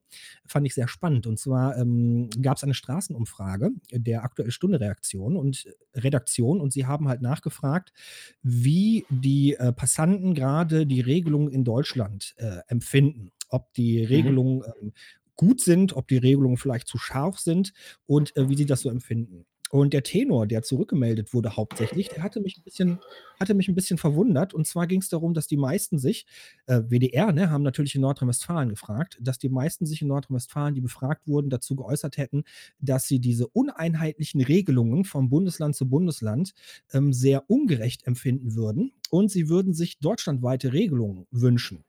fand 0.45 0.65
ich 0.65 0.73
sehr 0.73 0.87
spannend. 0.87 1.27
Und 1.27 1.37
zwar 1.37 1.77
ähm, 1.77 2.29
gab 2.41 2.57
es 2.57 2.63
eine 2.63 2.73
Straßenumfrage 2.73 3.71
der 3.91 4.23
Aktuelle 4.23 4.51
Stunde 4.51 4.79
Reaktion 4.79 5.37
und 5.37 5.67
Redaktion 5.93 6.59
und 6.59 6.73
sie 6.73 6.85
haben 6.85 7.07
halt 7.07 7.21
nachgefragt, 7.21 7.93
wie 8.41 9.05
die 9.09 9.55
Passanten 9.75 10.33
gerade 10.33 10.85
die 10.87 11.01
Regelungen 11.01 11.49
in 11.49 11.63
Deutschland 11.63 12.35
empfinden. 12.67 13.31
Ob 13.49 13.71
die 13.73 14.03
Regelungen 14.03 14.63
ähm, 14.81 14.93
gut 15.35 15.61
sind, 15.61 15.93
ob 15.93 16.07
die 16.07 16.17
Regelungen 16.17 16.57
vielleicht 16.57 16.87
zu 16.87 16.97
scharf 16.97 17.39
sind 17.39 17.73
und 18.05 18.35
äh, 18.37 18.49
wie 18.49 18.55
sie 18.55 18.65
das 18.65 18.81
so 18.81 18.89
empfinden. 18.89 19.45
Und 19.73 19.91
der 19.91 20.03
Tenor, 20.03 20.45
der 20.45 20.61
zurückgemeldet 20.61 21.33
wurde 21.33 21.57
hauptsächlich, 21.57 22.07
der 22.09 22.21
hatte 22.21 22.39
mich 22.41 22.59
ein 22.59 22.63
bisschen, 22.63 22.99
hatte 23.39 23.55
mich 23.55 23.67
ein 23.67 23.73
bisschen 23.73 23.97
verwundert. 23.97 24.53
Und 24.53 24.67
zwar 24.67 24.85
ging 24.85 25.01
es 25.01 25.09
darum, 25.09 25.33
dass 25.33 25.47
die 25.47 25.57
meisten 25.57 25.97
sich, 25.97 26.27
äh, 26.67 26.81
WDR, 26.81 27.31
ne, 27.31 27.49
haben 27.49 27.63
natürlich 27.63 27.95
in 27.95 28.01
Nordrhein-Westfalen 28.01 28.69
gefragt, 28.69 29.17
dass 29.19 29.39
die 29.39 29.49
meisten 29.49 29.87
sich 29.87 30.03
in 30.03 30.09
Nordrhein-Westfalen, 30.09 30.75
die 30.75 30.81
befragt 30.81 31.27
wurden, 31.27 31.49
dazu 31.49 31.75
geäußert 31.75 32.17
hätten, 32.17 32.43
dass 32.81 33.07
sie 33.07 33.17
diese 33.17 33.47
uneinheitlichen 33.47 34.41
Regelungen 34.43 35.05
vom 35.05 35.31
Bundesland 35.31 35.75
zu 35.75 35.89
Bundesland 35.89 36.53
ähm, 36.91 37.11
sehr 37.11 37.49
ungerecht 37.49 38.05
empfinden 38.05 38.53
würden. 38.53 38.91
Und 39.09 39.31
sie 39.31 39.49
würden 39.49 39.73
sich 39.73 39.97
deutschlandweite 39.97 40.71
Regelungen 40.71 41.25
wünschen. 41.31 41.83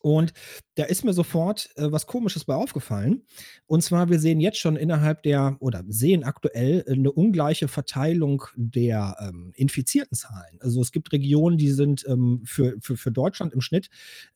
Und 0.00 0.32
da 0.76 0.84
ist 0.84 1.04
mir 1.04 1.12
sofort 1.12 1.70
äh, 1.76 1.90
was 1.90 2.06
Komisches 2.06 2.44
bei 2.44 2.54
aufgefallen. 2.54 3.22
Und 3.66 3.82
zwar, 3.82 4.10
wir 4.10 4.20
sehen 4.20 4.40
jetzt 4.40 4.58
schon 4.58 4.76
innerhalb 4.76 5.22
der 5.22 5.56
oder 5.60 5.84
sehen 5.88 6.24
aktuell 6.24 6.84
äh, 6.86 6.92
eine 6.92 7.12
ungleiche 7.12 7.68
Verteilung 7.68 8.44
der 8.54 9.16
ähm, 9.20 9.52
infizierten 9.54 10.16
Zahlen. 10.16 10.58
Also 10.60 10.80
es 10.80 10.92
gibt 10.92 11.12
Regionen, 11.12 11.58
die 11.58 11.70
sind 11.70 12.04
ähm, 12.08 12.42
für, 12.44 12.76
für, 12.80 12.96
für 12.96 13.10
Deutschland 13.10 13.52
im 13.52 13.60
Schnitt 13.60 13.88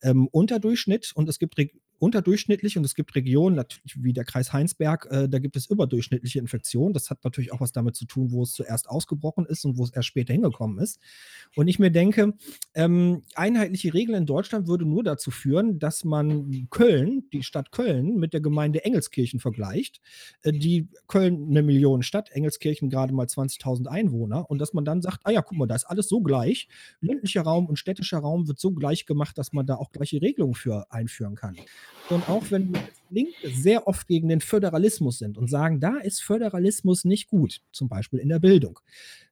ähm, 0.03 0.29
unter 0.33 0.59
Durchschnitt 0.59 1.13
und 1.15 1.29
es 1.29 1.39
gibt 1.39 1.57
Reg 1.59 1.75
unterdurchschnittlich 2.03 2.77
und 2.77 2.85
es 2.85 2.97
gibt 2.97 3.15
Regionen, 3.15 3.55
natürlich 3.55 4.03
wie 4.03 4.13
der 4.13 4.25
Kreis 4.25 4.53
Heinsberg, 4.53 5.07
äh, 5.13 5.29
da 5.29 5.39
gibt 5.39 5.55
es 5.55 5.67
überdurchschnittliche 5.67 6.41
Infektionen. 6.41 6.93
Das 6.93 7.11
hat 7.11 7.23
natürlich 7.23 7.53
auch 7.53 7.61
was 7.61 7.71
damit 7.71 7.95
zu 7.95 8.07
tun, 8.07 8.33
wo 8.33 8.43
es 8.43 8.55
zuerst 8.55 8.91
ausgebrochen 8.91 9.47
ist 9.47 9.65
und 9.65 9.79
wo 9.79 9.85
es 9.85 9.91
erst 9.91 10.09
später 10.09 10.33
hingekommen 10.33 10.81
ist. 10.81 10.99
Und 11.55 11.69
ich 11.69 11.79
mir 11.79 11.93
denke, 11.93 12.35
ähm, 12.75 13.23
einheitliche 13.37 13.95
Regeln 13.95 14.19
in 14.19 14.27
Deutschland 14.27 14.67
würde 14.67 14.85
nur 14.85 15.05
dazu 15.05 15.31
führen, 15.31 15.79
dass 15.79 16.03
man 16.03 16.67
Köln, 16.71 17.23
die 17.33 17.45
Stadt 17.45 17.71
Köln, 17.71 18.17
mit 18.17 18.33
der 18.33 18.41
Gemeinde 18.41 18.85
Engelskirchen 18.85 19.39
vergleicht. 19.39 20.01
Äh, 20.43 20.53
die 20.53 20.89
Köln 21.07 21.51
eine 21.51 21.63
Millionenstadt, 21.63 22.33
Engelskirchen 22.33 22.91
gerade 22.91 23.15
mal 23.15 23.27
20.000 23.27 23.87
Einwohner. 23.87 24.51
Und 24.51 24.59
dass 24.59 24.73
man 24.73 24.85
dann 24.85 25.03
sagt, 25.03 25.21
ah 25.23 25.31
ja, 25.31 25.41
guck 25.41 25.57
mal, 25.57 25.69
da 25.69 25.77
ist 25.77 25.85
alles 25.85 26.09
so 26.09 26.21
gleich. 26.21 26.67
Ländlicher 27.01 27.43
Raum 27.43 27.67
und 27.67 27.77
städtischer 27.77 28.19
Raum 28.19 28.49
wird 28.49 28.59
so 28.59 28.73
gleich 28.73 29.07
gemacht, 29.07 29.39
dass 29.39 29.53
man 29.53 29.67
da 29.67 29.77
auch 29.77 29.93
gleiche 29.93 30.21
Regelungen 30.21 30.57
für 30.57 30.91
einführen 30.91 31.37
kann. 31.37 31.55
Und 32.09 32.29
auch 32.29 32.43
wenn 32.51 32.75
als 32.75 33.02
Linke 33.13 33.51
sehr 33.55 33.87
oft 33.87 34.07
gegen 34.09 34.29
den 34.29 34.41
Föderalismus 34.41 35.19
sind 35.19 35.39
und 35.39 35.49
sagen, 35.49 35.81
da 35.81 35.99
ist 35.99 36.23
Föderalismus 36.23 37.05
nicht 37.05 37.29
gut, 37.29 37.61
zum 37.73 37.89
Beispiel 37.89 38.19
in 38.19 38.29
der 38.29 38.39
Bildung, 38.39 38.81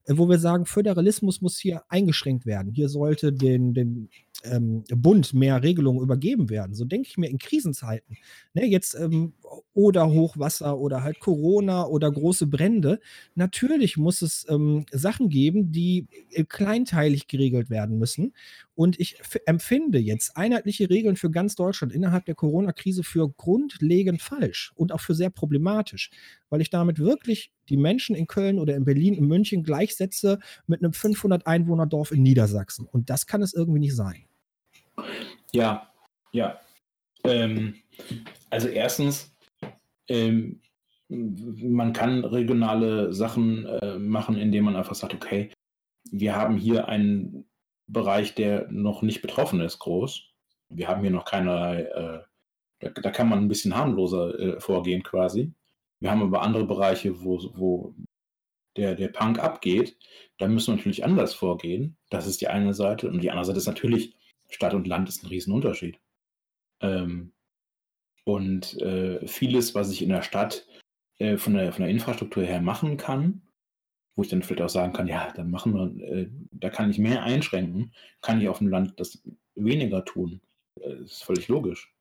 äh, 0.04 0.14
wo 0.16 0.28
wir 0.28 0.38
sagen, 0.38 0.66
Föderalismus 0.66 1.40
muss 1.40 1.58
hier 1.58 1.82
eingeschränkt 1.88 2.46
werden. 2.46 2.72
Hier 2.72 2.88
sollte 2.88 3.32
den, 3.32 3.74
den 3.74 4.08
ähm, 4.44 4.84
Bund 4.88 5.34
mehr 5.34 5.62
Regelungen 5.62 6.02
übergeben 6.02 6.50
werden. 6.50 6.74
So 6.74 6.84
denke 6.84 7.08
ich 7.08 7.18
mir 7.18 7.28
in 7.28 7.38
Krisenzeiten. 7.38 8.16
Ne, 8.54 8.66
jetzt 8.66 8.94
ähm, 8.94 9.34
oder 9.74 10.10
Hochwasser 10.10 10.78
oder 10.78 11.02
halt 11.02 11.20
Corona 11.20 11.86
oder 11.86 12.10
große 12.10 12.46
Brände. 12.46 13.00
Natürlich 13.34 13.96
muss 13.96 14.22
es 14.22 14.46
ähm, 14.48 14.86
Sachen 14.90 15.28
geben, 15.28 15.72
die 15.72 16.06
äh, 16.30 16.44
kleinteilig 16.44 17.26
geregelt 17.26 17.70
werden 17.70 17.98
müssen. 17.98 18.34
Und 18.74 18.98
ich 18.98 19.18
empfinde 19.46 19.98
jetzt 19.98 20.36
einheitliche 20.36 20.88
Regeln 20.88 21.16
für 21.16 21.30
ganz 21.30 21.54
Deutschland 21.54 21.92
innerhalb 21.92 22.24
der 22.24 22.34
Corona-Krise 22.34 23.02
für 23.02 23.28
grundlegend 23.70 24.22
falsch 24.22 24.72
und 24.74 24.92
auch 24.92 25.00
für 25.00 25.14
sehr 25.14 25.30
problematisch, 25.30 26.10
weil 26.48 26.60
ich 26.60 26.70
damit 26.70 26.98
wirklich 26.98 27.52
die 27.68 27.76
Menschen 27.76 28.16
in 28.16 28.26
Köln 28.26 28.58
oder 28.58 28.74
in 28.74 28.84
Berlin, 28.84 29.14
in 29.14 29.26
München 29.26 29.62
gleichsetze 29.62 30.38
mit 30.66 30.82
einem 30.82 30.92
500-Einwohner-Dorf 30.92 32.12
in 32.12 32.22
Niedersachsen. 32.22 32.86
Und 32.86 33.10
das 33.10 33.26
kann 33.26 33.42
es 33.42 33.54
irgendwie 33.54 33.80
nicht 33.80 33.96
sein. 33.96 34.24
Ja, 35.52 35.92
ja. 36.32 36.60
Ähm, 37.24 37.74
also 38.50 38.68
erstens, 38.68 39.34
ähm, 40.08 40.60
man 41.08 41.92
kann 41.92 42.24
regionale 42.24 43.12
Sachen 43.12 43.66
äh, 43.66 43.98
machen, 43.98 44.36
indem 44.36 44.64
man 44.64 44.76
einfach 44.76 44.94
sagt, 44.94 45.14
okay, 45.14 45.50
wir 46.10 46.36
haben 46.36 46.56
hier 46.56 46.88
einen 46.88 47.44
Bereich, 47.86 48.34
der 48.34 48.70
noch 48.70 49.02
nicht 49.02 49.20
betroffen 49.20 49.60
ist, 49.60 49.80
groß. 49.80 50.28
Wir 50.68 50.86
haben 50.86 51.02
hier 51.02 51.10
noch 51.10 51.24
keinerlei, 51.24 51.82
äh, 51.82 52.20
da, 52.80 52.90
da 52.90 53.10
kann 53.10 53.28
man 53.28 53.38
ein 53.38 53.48
bisschen 53.48 53.76
harmloser 53.76 54.38
äh, 54.38 54.60
vorgehen 54.60 55.02
quasi. 55.02 55.52
Wir 56.00 56.10
haben 56.10 56.22
aber 56.22 56.42
andere 56.42 56.66
Bereiche, 56.66 57.22
wo, 57.22 57.38
wo 57.54 57.94
der, 58.76 58.94
der 58.94 59.08
Punk 59.08 59.38
abgeht. 59.38 59.96
Da 60.38 60.48
müssen 60.48 60.72
wir 60.72 60.76
natürlich 60.76 61.04
anders 61.04 61.34
vorgehen. 61.34 61.96
Das 62.08 62.26
ist 62.26 62.40
die 62.40 62.48
eine 62.48 62.74
Seite. 62.74 63.08
Und 63.08 63.20
die 63.20 63.30
andere 63.30 63.44
Seite 63.44 63.58
ist 63.58 63.66
natürlich, 63.66 64.16
Stadt 64.48 64.74
und 64.74 64.86
Land 64.86 65.08
ist 65.08 65.22
ein 65.22 65.28
Riesenunterschied. 65.28 66.00
Ähm, 66.80 67.32
und 68.24 68.80
äh, 68.80 69.26
vieles, 69.26 69.74
was 69.74 69.90
ich 69.90 70.02
in 70.02 70.08
der 70.08 70.22
Stadt 70.22 70.66
äh, 71.18 71.36
von, 71.36 71.54
der, 71.54 71.72
von 71.72 71.82
der 71.82 71.90
Infrastruktur 71.90 72.44
her 72.44 72.62
machen 72.62 72.96
kann, 72.96 73.42
wo 74.16 74.22
ich 74.22 74.28
dann 74.28 74.42
vielleicht 74.42 74.62
auch 74.62 74.68
sagen 74.68 74.92
kann, 74.92 75.06
ja, 75.06 75.32
dann 75.34 75.50
machen 75.50 75.74
wir, 75.74 76.06
äh, 76.06 76.30
da 76.50 76.70
kann 76.70 76.90
ich 76.90 76.98
mehr 76.98 77.22
einschränken, 77.22 77.92
kann 78.22 78.40
ich 78.40 78.48
auf 78.48 78.58
dem 78.58 78.68
Land 78.68 78.98
das 78.98 79.22
weniger 79.54 80.04
tun. 80.04 80.40
Äh, 80.80 81.02
ist 81.04 81.24
völlig 81.24 81.48
logisch. 81.48 81.92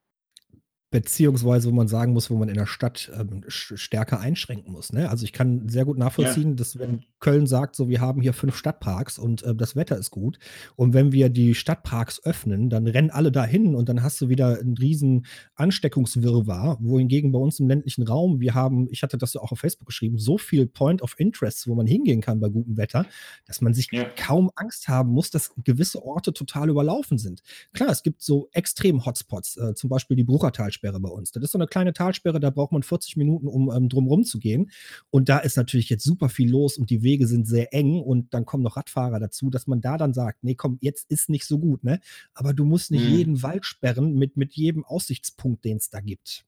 Beziehungsweise, 0.92 1.68
wo 1.68 1.72
man 1.72 1.86
sagen 1.86 2.12
muss, 2.12 2.30
wo 2.30 2.36
man 2.36 2.48
in 2.48 2.56
der 2.56 2.66
Stadt 2.66 3.12
ähm, 3.16 3.44
stärker 3.46 4.18
einschränken 4.18 4.72
muss. 4.72 4.92
Ne? 4.92 5.08
Also 5.08 5.22
ich 5.24 5.32
kann 5.32 5.68
sehr 5.68 5.84
gut 5.84 5.96
nachvollziehen, 5.98 6.56
dass 6.56 6.80
wenn 6.80 7.04
Köln 7.20 7.46
sagt, 7.46 7.76
so 7.76 7.88
wir 7.88 8.00
haben 8.00 8.20
hier 8.20 8.32
fünf 8.32 8.56
Stadtparks 8.56 9.16
und 9.16 9.44
äh, 9.44 9.54
das 9.54 9.76
Wetter 9.76 9.96
ist 9.96 10.10
gut 10.10 10.40
und 10.74 10.92
wenn 10.92 11.12
wir 11.12 11.28
die 11.28 11.54
Stadtparks 11.54 12.24
öffnen, 12.24 12.70
dann 12.70 12.88
rennen 12.88 13.10
alle 13.10 13.30
dahin 13.30 13.76
und 13.76 13.88
dann 13.88 14.02
hast 14.02 14.20
du 14.20 14.28
wieder 14.28 14.58
einen 14.58 14.76
riesen 14.76 15.26
Ansteckungswirrwarr, 15.54 16.78
wohingegen 16.80 17.30
bei 17.30 17.38
uns 17.38 17.60
im 17.60 17.68
ländlichen 17.68 18.02
Raum, 18.02 18.40
wir 18.40 18.54
haben, 18.54 18.88
ich 18.90 19.04
hatte 19.04 19.16
das 19.16 19.34
ja 19.34 19.40
auch 19.42 19.52
auf 19.52 19.60
Facebook 19.60 19.86
geschrieben, 19.86 20.18
so 20.18 20.38
viel 20.38 20.66
Point 20.66 21.02
of 21.02 21.14
Interest, 21.18 21.68
wo 21.68 21.76
man 21.76 21.86
hingehen 21.86 22.20
kann 22.20 22.40
bei 22.40 22.48
gutem 22.48 22.76
Wetter, 22.76 23.06
dass 23.46 23.60
man 23.60 23.74
sich 23.74 23.92
Ja. 23.92 24.06
kaum 24.16 24.50
Angst 24.56 24.88
haben 24.88 25.10
muss, 25.12 25.30
dass 25.30 25.52
gewisse 25.62 26.02
Orte 26.04 26.32
total 26.32 26.68
überlaufen 26.68 27.16
sind. 27.16 27.42
Klar, 27.74 27.90
es 27.90 28.02
gibt 28.02 28.22
so 28.22 28.48
extrem 28.52 29.04
Hotspots, 29.04 29.56
äh, 29.56 29.74
zum 29.74 29.88
Beispiel 29.88 30.16
die 30.16 30.24
Bruchertalsperre 30.24 30.79
Talsperre 30.80 31.00
bei 31.00 31.08
uns. 31.08 31.30
Das 31.30 31.42
ist 31.42 31.52
so 31.52 31.58
eine 31.58 31.66
kleine 31.66 31.92
Talsperre, 31.92 32.40
da 32.40 32.50
braucht 32.50 32.72
man 32.72 32.82
40 32.82 33.16
Minuten, 33.16 33.46
um 33.46 33.70
ähm, 33.70 33.88
drumherum 33.88 34.24
zu 34.24 34.38
gehen. 34.38 34.70
Und 35.10 35.28
da 35.28 35.38
ist 35.38 35.56
natürlich 35.56 35.90
jetzt 35.90 36.04
super 36.04 36.28
viel 36.28 36.50
los 36.50 36.78
und 36.78 36.90
die 36.90 37.02
Wege 37.02 37.26
sind 37.26 37.46
sehr 37.46 37.72
eng 37.74 38.00
und 38.00 38.32
dann 38.34 38.44
kommen 38.46 38.62
noch 38.62 38.76
Radfahrer 38.76 39.20
dazu, 39.20 39.50
dass 39.50 39.66
man 39.66 39.80
da 39.80 39.96
dann 39.96 40.14
sagt, 40.14 40.42
nee, 40.42 40.54
komm, 40.54 40.78
jetzt 40.80 41.10
ist 41.10 41.28
nicht 41.28 41.46
so 41.46 41.58
gut, 41.58 41.84
ne? 41.84 42.00
Aber 42.34 42.52
du 42.54 42.64
musst 42.64 42.90
nicht 42.90 43.02
Mhm. 43.02 43.08
jeden 43.08 43.42
Wald 43.42 43.66
sperren 43.66 44.14
mit, 44.14 44.36
mit 44.36 44.54
jedem 44.54 44.84
Aussichtspunkt, 44.84 45.64
den 45.64 45.76
es 45.76 45.90
da 45.90 46.00
gibt. 46.00 46.44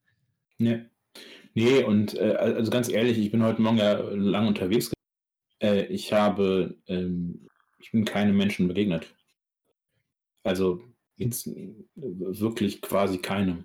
Ne. 0.58 0.90
Ne, 1.54 1.84
und, 1.84 2.14
äh, 2.14 2.34
also 2.38 2.70
ganz 2.70 2.88
ehrlich, 2.88 3.18
ich 3.18 3.30
bin 3.30 3.42
heute 3.42 3.60
Morgen 3.60 3.76
ja 3.76 3.92
lang 4.00 4.46
unterwegs 4.46 4.90
äh, 5.62 5.84
ich 5.86 6.12
habe, 6.12 6.76
ähm 6.86 7.48
ich 7.78 7.90
bin 7.90 8.04
keinem 8.04 8.36
Menschen 8.36 8.68
begegnet. 8.68 9.12
Also, 10.44 10.84
jetzt, 11.16 11.48
äh, 11.48 11.74
wirklich 11.96 12.80
quasi 12.80 13.18
keinem. 13.18 13.64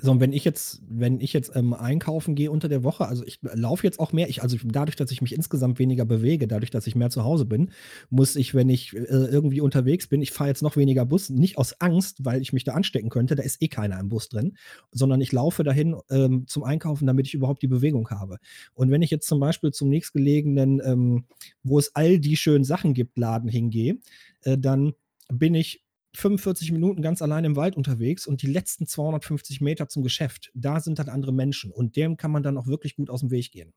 So, 0.00 0.12
und 0.12 0.20
wenn 0.20 0.32
ich 0.32 0.44
jetzt 0.44 0.80
wenn 0.88 1.20
ich 1.20 1.32
jetzt, 1.32 1.54
ähm, 1.56 1.74
einkaufen 1.74 2.34
gehe 2.34 2.50
unter 2.50 2.68
der 2.68 2.84
Woche 2.84 3.06
also, 3.08 3.24
ich 3.24 3.40
laufe 3.42 3.84
jetzt 3.84 3.98
auch 3.98 4.12
mehr 4.12 4.28
ich 4.28 4.42
also, 4.42 4.56
dadurch, 4.64 4.96
dass 4.96 5.10
ich 5.10 5.22
mich 5.22 5.34
insgesamt 5.34 5.78
weniger 5.78 6.04
bewege, 6.04 6.46
dadurch, 6.46 6.70
dass 6.70 6.86
ich 6.86 6.94
mehr 6.94 7.10
zu 7.10 7.24
Hause 7.24 7.46
bin, 7.46 7.70
muss 8.08 8.36
ich, 8.36 8.54
wenn 8.54 8.68
ich, 8.68 8.94
äh, 8.94 9.00
irgendwie 9.00 9.60
unterwegs 9.60 10.06
bin 10.06 10.22
ich 10.22 10.30
fahre 10.32 10.50
jetzt 10.50 10.62
noch 10.62 10.76
weniger 10.76 11.04
Bus, 11.04 11.30
nicht 11.30 11.58
aus 11.58 11.80
Angst, 11.80 12.24
weil 12.24 12.40
ich 12.40 12.52
mich 12.52 12.64
da 12.64 12.72
anstecken 12.74 13.10
könnte, 13.10 13.34
da 13.34 13.42
ist 13.42 13.60
eh 13.60 13.68
keiner 13.68 13.98
im 13.98 14.08
Bus 14.08 14.28
drin, 14.28 14.56
sondern 14.92 15.20
ich 15.20 15.32
laufe 15.32 15.64
dahin, 15.64 15.96
ähm, 16.10 16.46
zum 16.46 16.62
Einkaufen, 16.64 17.06
damit 17.06 17.26
ich 17.26 17.34
überhaupt 17.34 17.62
die 17.62 17.68
Bewegung 17.68 18.08
habe. 18.10 18.38
Und 18.74 18.90
wenn 18.90 19.02
ich 19.02 19.10
jetzt 19.10 19.26
zum 19.26 19.40
Beispiel 19.40 19.72
zum 19.72 19.88
nächstgelegenen, 19.88 20.80
ähm, 20.84 21.24
wo 21.62 21.78
es 21.78 21.94
all 21.94 22.18
die 22.20 22.36
schönen 22.36 22.64
Sachen 22.64 22.94
gibt, 22.94 23.18
Laden 23.18 23.48
hingehe, 23.48 23.98
äh, 24.42 24.56
dann 24.58 24.92
bin 25.32 25.54
ich 25.54 25.84
45 26.18 26.72
Minuten 26.72 27.00
ganz 27.00 27.22
allein 27.22 27.44
im 27.44 27.54
Wald 27.56 27.76
unterwegs 27.76 28.26
und 28.26 28.42
die 28.42 28.48
letzten 28.48 28.86
250 28.88 29.60
Meter 29.60 29.88
zum 29.88 30.02
Geschäft, 30.02 30.50
da 30.54 30.80
sind 30.80 30.98
dann 30.98 31.08
andere 31.08 31.32
Menschen 31.32 31.70
und 31.70 31.94
dem 31.96 32.16
kann 32.16 32.32
man 32.32 32.42
dann 32.42 32.58
auch 32.58 32.66
wirklich 32.66 32.96
gut 32.96 33.08
aus 33.08 33.20
dem 33.20 33.30
Weg 33.30 33.52
gehen. 33.52 33.72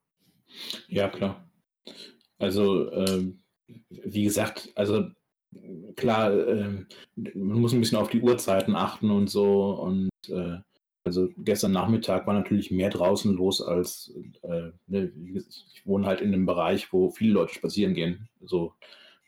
Ja, 0.89 1.10
klar. 1.10 1.49
Also, 2.39 2.91
ähm, 2.93 3.39
wie 3.89 4.23
gesagt, 4.23 4.69
also 4.75 5.06
klar, 5.95 6.34
ähm, 6.47 6.88
man 7.15 7.60
muss 7.62 7.73
ein 7.73 7.80
bisschen 7.82 7.97
auf 7.97 8.10
die 8.10 8.21
Uhrzeiten 8.21 8.75
achten 8.75 9.12
und 9.12 9.30
so 9.30 9.71
und, 9.82 10.10
äh, 10.30 10.58
also 11.04 11.30
gestern 11.38 11.71
Nachmittag 11.71 12.27
war 12.27 12.34
natürlich 12.36 12.71
mehr 12.71 12.89
draußen 12.89 13.34
los 13.34 13.62
als, 13.62 14.13
äh, 14.43 14.71
ne, 14.88 15.12
ich 15.73 15.86
wohne 15.86 16.06
halt 16.08 16.21
in 16.21 16.32
'nem 16.32 16.45
Bereich, 16.45 16.93
wo 16.93 17.10
viele 17.12 17.34
Leute 17.34 17.54
spazieren 17.56 17.93
gehen, 17.95 18.30
so, 18.43 18.73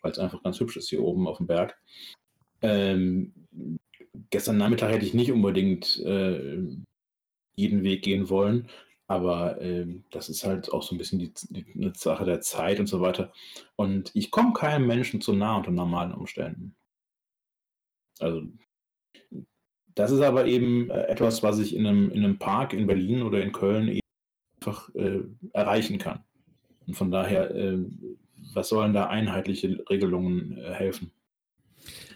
weil's 0.02 0.20
einfach 0.20 0.44
ganz 0.44 0.60
hübsch 0.60 0.78
ist 0.78 0.90
hier 0.90 1.04
oben 1.04 1.28
aufm 1.28 1.48
Berg. 1.48 1.78
Ähm, 2.64 3.34
gestern 4.32 4.58
Nachmittag 4.58 4.92
hätte 4.94 5.06
ich 5.06 5.14
nicht 5.14 5.32
unbedingt, 5.32 6.00
äh, 6.06 6.62
jeden 7.56 7.84
Weg 7.84 8.04
gehen 8.04 8.30
wollen, 8.30 8.70
aber, 9.08 9.62
ähm, 9.62 10.06
das 10.12 10.30
ist 10.30 10.46
halt 10.46 10.72
auch 10.74 10.84
so 10.84 10.96
'n 10.96 11.00
bisschen 11.00 11.20
die 11.20 11.34
die 11.52 11.66
'ne 11.76 11.94
Sache 11.96 12.26
der 12.26 12.42
Zeit 12.42 12.80
und 12.80 12.88
so 12.88 13.02
weiter. 13.02 13.34
Und 13.78 14.12
ich 14.16 14.32
komme 14.32 14.54
keinem 14.54 14.88
Menschen 14.88 15.22
zu 15.22 15.34
nah 15.34 15.58
unter 15.58 15.72
normalen 15.72 16.14
Umständen. 16.14 16.76
Also 18.20 18.44
das 19.96 20.12
ist 20.12 20.22
aber 20.22 20.46
eben, 20.46 20.90
äh, 20.90 21.04
etwas, 21.08 21.44
was 21.44 21.60
ich 21.60 21.76
in 21.76 21.84
'nem 21.84 22.12
in 22.12 22.22
'nem 22.22 22.40
Park 22.40 22.74
in 22.74 22.88
Berlin 22.88 23.22
oder 23.24 23.42
in 23.44 23.52
Köln 23.52 23.88
eben 23.90 24.00
einfach, 24.62 24.94
äh, 24.96 25.22
erreichen 25.54 26.00
kann. 26.00 26.24
Und 26.88 26.96
von 26.98 27.12
daher, 27.12 27.54
ähm, 27.56 28.18
was 28.54 28.70
sollen 28.70 28.94
da 28.94 29.08
einheitliche 29.08 29.84
Regelungen, 29.90 30.58
äh, 30.60 30.74
helfen? 30.74 31.12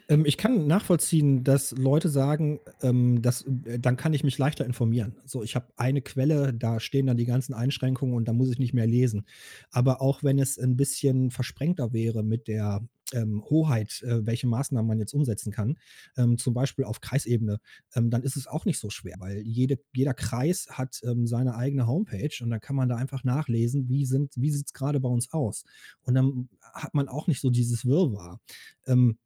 Ähm, 0.09 0.25
ich 0.25 0.37
kann 0.37 0.67
nachvollziehen, 0.67 1.43
dass 1.43 1.71
Leute 1.71 2.09
sagen, 2.09 2.59
ähm, 2.81 3.21
dass 3.21 3.43
äh, 3.65 3.79
dann 3.79 3.97
kann 3.97 4.13
ich 4.13 4.23
mich 4.23 4.37
leichter 4.37 4.65
informieren. 4.65 5.15
So, 5.25 5.43
ich 5.43 5.55
habe 5.55 5.67
eine 5.75 6.01
Quelle, 6.01 6.53
da 6.53 6.79
stehen 6.79 7.07
dann 7.07 7.17
die 7.17 7.25
ganzen 7.25 7.53
Einschränkungen 7.53 8.15
und 8.15 8.27
da 8.27 8.33
muss 8.33 8.49
ich 8.49 8.59
nicht 8.59 8.73
mehr 8.73 8.87
lesen. 8.87 9.25
Aber 9.71 10.01
auch 10.01 10.23
wenn 10.23 10.39
es 10.39 10.57
'n 10.57 10.77
bisschen 10.77 11.31
versprengter 11.31 11.93
wäre 11.93 12.23
mit 12.23 12.47
der, 12.47 12.87
ähm, 13.13 13.41
Hoheit, 13.49 14.01
äh, 14.03 14.25
welche 14.25 14.47
Maßnahmen 14.47 14.85
man 14.87 14.99
jetzt 14.99 15.13
umsetzen 15.13 15.51
kann, 15.53 15.77
ähm, 16.17 16.37
zum 16.37 16.53
Beispiel 16.53 16.83
auf 16.83 16.99
Kreisebene, 16.99 17.59
ähm, 17.95 18.09
dann 18.09 18.21
ist 18.23 18.35
es 18.35 18.47
auch 18.47 18.65
nicht 18.65 18.79
so 18.79 18.89
schwer, 18.89 19.15
weil 19.19 19.39
jede 19.41 19.79
jeder 19.93 20.13
Kreis 20.13 20.67
hat, 20.71 20.99
ähm, 21.05 21.25
seine 21.25 21.55
eigene 21.55 21.87
Homepage 21.87 22.29
und 22.41 22.49
dann 22.49 22.59
kann 22.59 22.75
man 22.75 22.89
da 22.89 22.97
einfach 22.97 23.23
nachlesen, 23.23 23.87
wie 23.89 24.05
wie 24.35 24.51
sieht's 24.51 24.73
grade 24.73 24.99
bei 24.99 25.07
uns 25.09 25.31
aus? 25.31 25.63
Und 26.03 26.15
dann 26.15 26.49
hat 26.73 26.93
man 26.93 27.07
auch 27.07 27.27
nicht 27.27 27.39
so 27.41 27.49
dieses 27.49 27.85
Wirrwarr. 27.85 28.39
Ähm, 28.85 29.17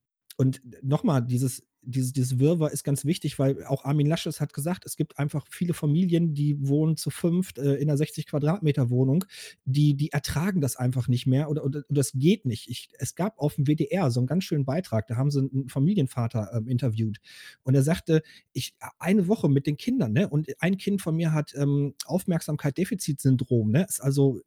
und 0.42 0.62
noch 0.84 1.04
mal, 1.04 1.22
dieses 1.22 1.64
dieses 1.84 2.14
dieses 2.14 2.40
Wirrwarr 2.40 2.72
ist 2.72 2.84
ganz 2.84 3.06
wichtig, 3.06 3.40
weil 3.40 3.66
auch 3.66 3.86
Armin 3.86 4.08
Laschet 4.08 4.40
hat 4.40 4.54
gesagt, 4.54 4.86
es 4.86 4.98
gibt 4.98 5.18
einfach 5.20 5.48
viele 5.50 5.74
Familien, 5.74 6.34
die 6.36 6.56
wohnen 6.68 6.98
zu 6.98 7.10
5, 7.12 7.52
äh, 7.58 7.76
in 7.82 7.88
'ner 7.88 7.98
60 7.98 8.28
Quadratmeter 8.28 8.90
Wohnung, 8.92 9.26
die 9.66 9.96
die 9.96 10.12
ertragen 10.12 10.62
das 10.62 10.76
einfach 10.78 11.08
nicht 11.08 11.26
mehr 11.28 11.50
oder 11.50 11.66
oder 11.66 11.84
oder 11.90 12.02
es 12.02 12.12
geht 12.16 12.46
nicht. 12.46 12.70
Ich 12.70 12.90
es 13.00 13.16
gab 13.16 13.40
aufm 13.40 13.66
WDR 13.68 14.12
so 14.12 14.20
'n 14.22 14.28
ganz 14.28 14.44
schönen 14.46 14.66
Beitrag, 14.66 15.08
da 15.08 15.16
haben 15.18 15.32
sie 15.32 15.42
'n 15.42 15.70
Familienvater, 15.70 16.52
ähm, 16.56 16.68
interviewt 16.68 17.20
und 17.64 17.76
er 17.76 17.84
sagte: 17.84 18.22
„Ich 18.54 18.76
eine 19.00 19.28
Woche 19.28 19.50
mit 19.50 19.68
den 19.68 19.78
Kindern, 19.78 20.14
ne, 20.14 20.30
und 20.30 20.50
ein 20.62 20.78
Kind 20.78 21.02
von 21.02 21.16
mir 21.16 21.34
hat, 21.34 21.54
ähm, 21.56 21.96
Aufmerksamkeit-Defizit-Syndrom, 22.06 23.72
ne, 23.72 23.86
ist 23.90 24.02
also, 24.02 24.40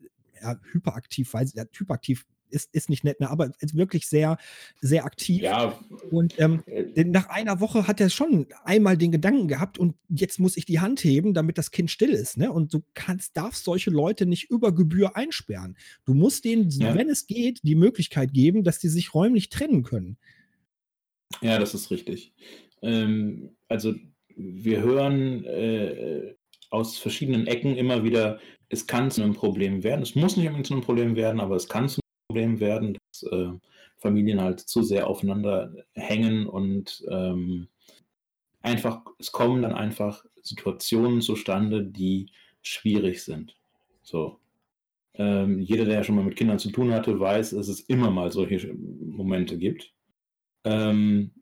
ja, 0.42 0.56
hyperaktiv, 0.72 1.32
weiß 1.34 1.54
ja, 1.54 1.64
hyperaktiv 1.76 2.26
ist 2.54 2.74
ist 2.74 2.90
nicht 2.90 3.04
nett, 3.04 3.20
ne, 3.20 3.30
aber 3.30 3.52
ist 3.60 3.76
wirklich 3.76 4.08
sehr, 4.08 4.38
sehr 4.80 5.04
aktiv.“ 5.06 5.42
Ja, 5.42 5.78
Und, 6.10 6.34
ähm, 6.38 6.62
äh 6.94 7.04
nach 7.04 7.28
einer 7.28 7.60
Woche 7.60 7.88
hat 7.88 8.00
er 8.00 8.10
schon 8.10 8.46
einmal 8.64 8.96
den 8.98 9.12
Gedanken 9.12 9.48
gehabt: 9.48 9.78
„Und 9.78 9.96
jetzt 10.08 10.40
muss 10.40 10.56
ich 10.56 10.66
die 10.66 10.80
Hand 10.80 11.02
heben, 11.04 11.34
damit 11.34 11.58
das 11.58 11.70
Kind 11.72 11.90
still 11.90 12.10
ist“, 12.12 12.36
ne? 12.38 12.52
Und 12.52 12.72
du 12.74 12.82
kannst 12.94 13.36
darfst 13.36 13.64
solche 13.64 13.90
Leute 13.90 14.26
nicht 14.26 14.50
über 14.50 14.74
Gebühr 14.74 15.16
einsperren. 15.16 15.76
Du 16.06 16.14
musst 16.14 16.44
denen, 16.46 16.68
Ja. 16.78 16.94
wenn 16.94 17.08
es 17.10 17.26
geht, 17.26 17.60
die 17.64 17.74
Möglichkeit 17.76 18.32
geben, 18.34 18.64
dass 18.64 18.78
die 18.80 18.88
sich 18.88 19.14
räumlich 19.14 19.48
trennen 19.50 19.82
können. 19.84 20.16
Ja, 21.42 21.58
das 21.58 21.74
ist 21.74 21.90
richtig. 21.90 22.32
Ähm, 22.82 23.56
also, 23.68 23.94
wir 24.36 24.82
hören, 24.82 25.44
äh, 25.44 26.34
aus 26.70 26.98
verschiedenen 26.98 27.46
Ecken 27.46 27.76
immer 27.76 28.02
wieder, 28.04 28.40
es 28.68 28.86
kann 28.86 29.10
zu 29.10 29.20
'nem 29.20 29.34
Problem 29.34 29.82
werden. 29.84 30.02
Es 30.02 30.14
muss 30.14 30.36
nicht 30.36 30.46
unbedingt 30.46 30.66
zu 30.66 30.74
'nem 30.74 30.82
Problem 30.82 31.16
werden, 31.16 31.40
aber 31.40 31.56
es 31.56 31.68
kann 31.68 31.88
zu 31.88 32.00
Problem 32.28 32.60
werden, 32.60 32.98
dass, 33.12 33.22
äh, 33.24 33.50
Familien 33.98 34.40
halt 34.40 34.60
zu 34.60 34.82
sehr 34.82 35.06
aufeinander 35.08 35.72
hängen 35.94 36.46
und, 36.46 37.04
ähm, 37.10 37.68
einfach 38.62 39.02
es 39.18 39.32
kommen 39.32 39.62
dann 39.62 39.72
einfach 39.74 40.24
Situationen 40.42 41.20
zustande, 41.22 41.84
die 41.84 42.26
schwierig 42.62 43.24
sind. 43.24 43.56
So. 44.02 44.38
Ähm, 45.14 45.60
jeder, 45.60 45.84
der 45.86 46.04
schon 46.04 46.16
mal 46.16 46.24
mit 46.24 46.36
Kindern 46.36 46.58
zu 46.58 46.70
tun 46.72 46.92
hatte, 46.92 47.18
weiß, 47.20 47.50
dass 47.52 47.68
es 47.68 47.80
immer 47.82 48.10
mal 48.10 48.32
solche 48.32 48.74
Momente 48.74 49.58
gibt. 49.58 49.92
Ähm, 50.64 51.32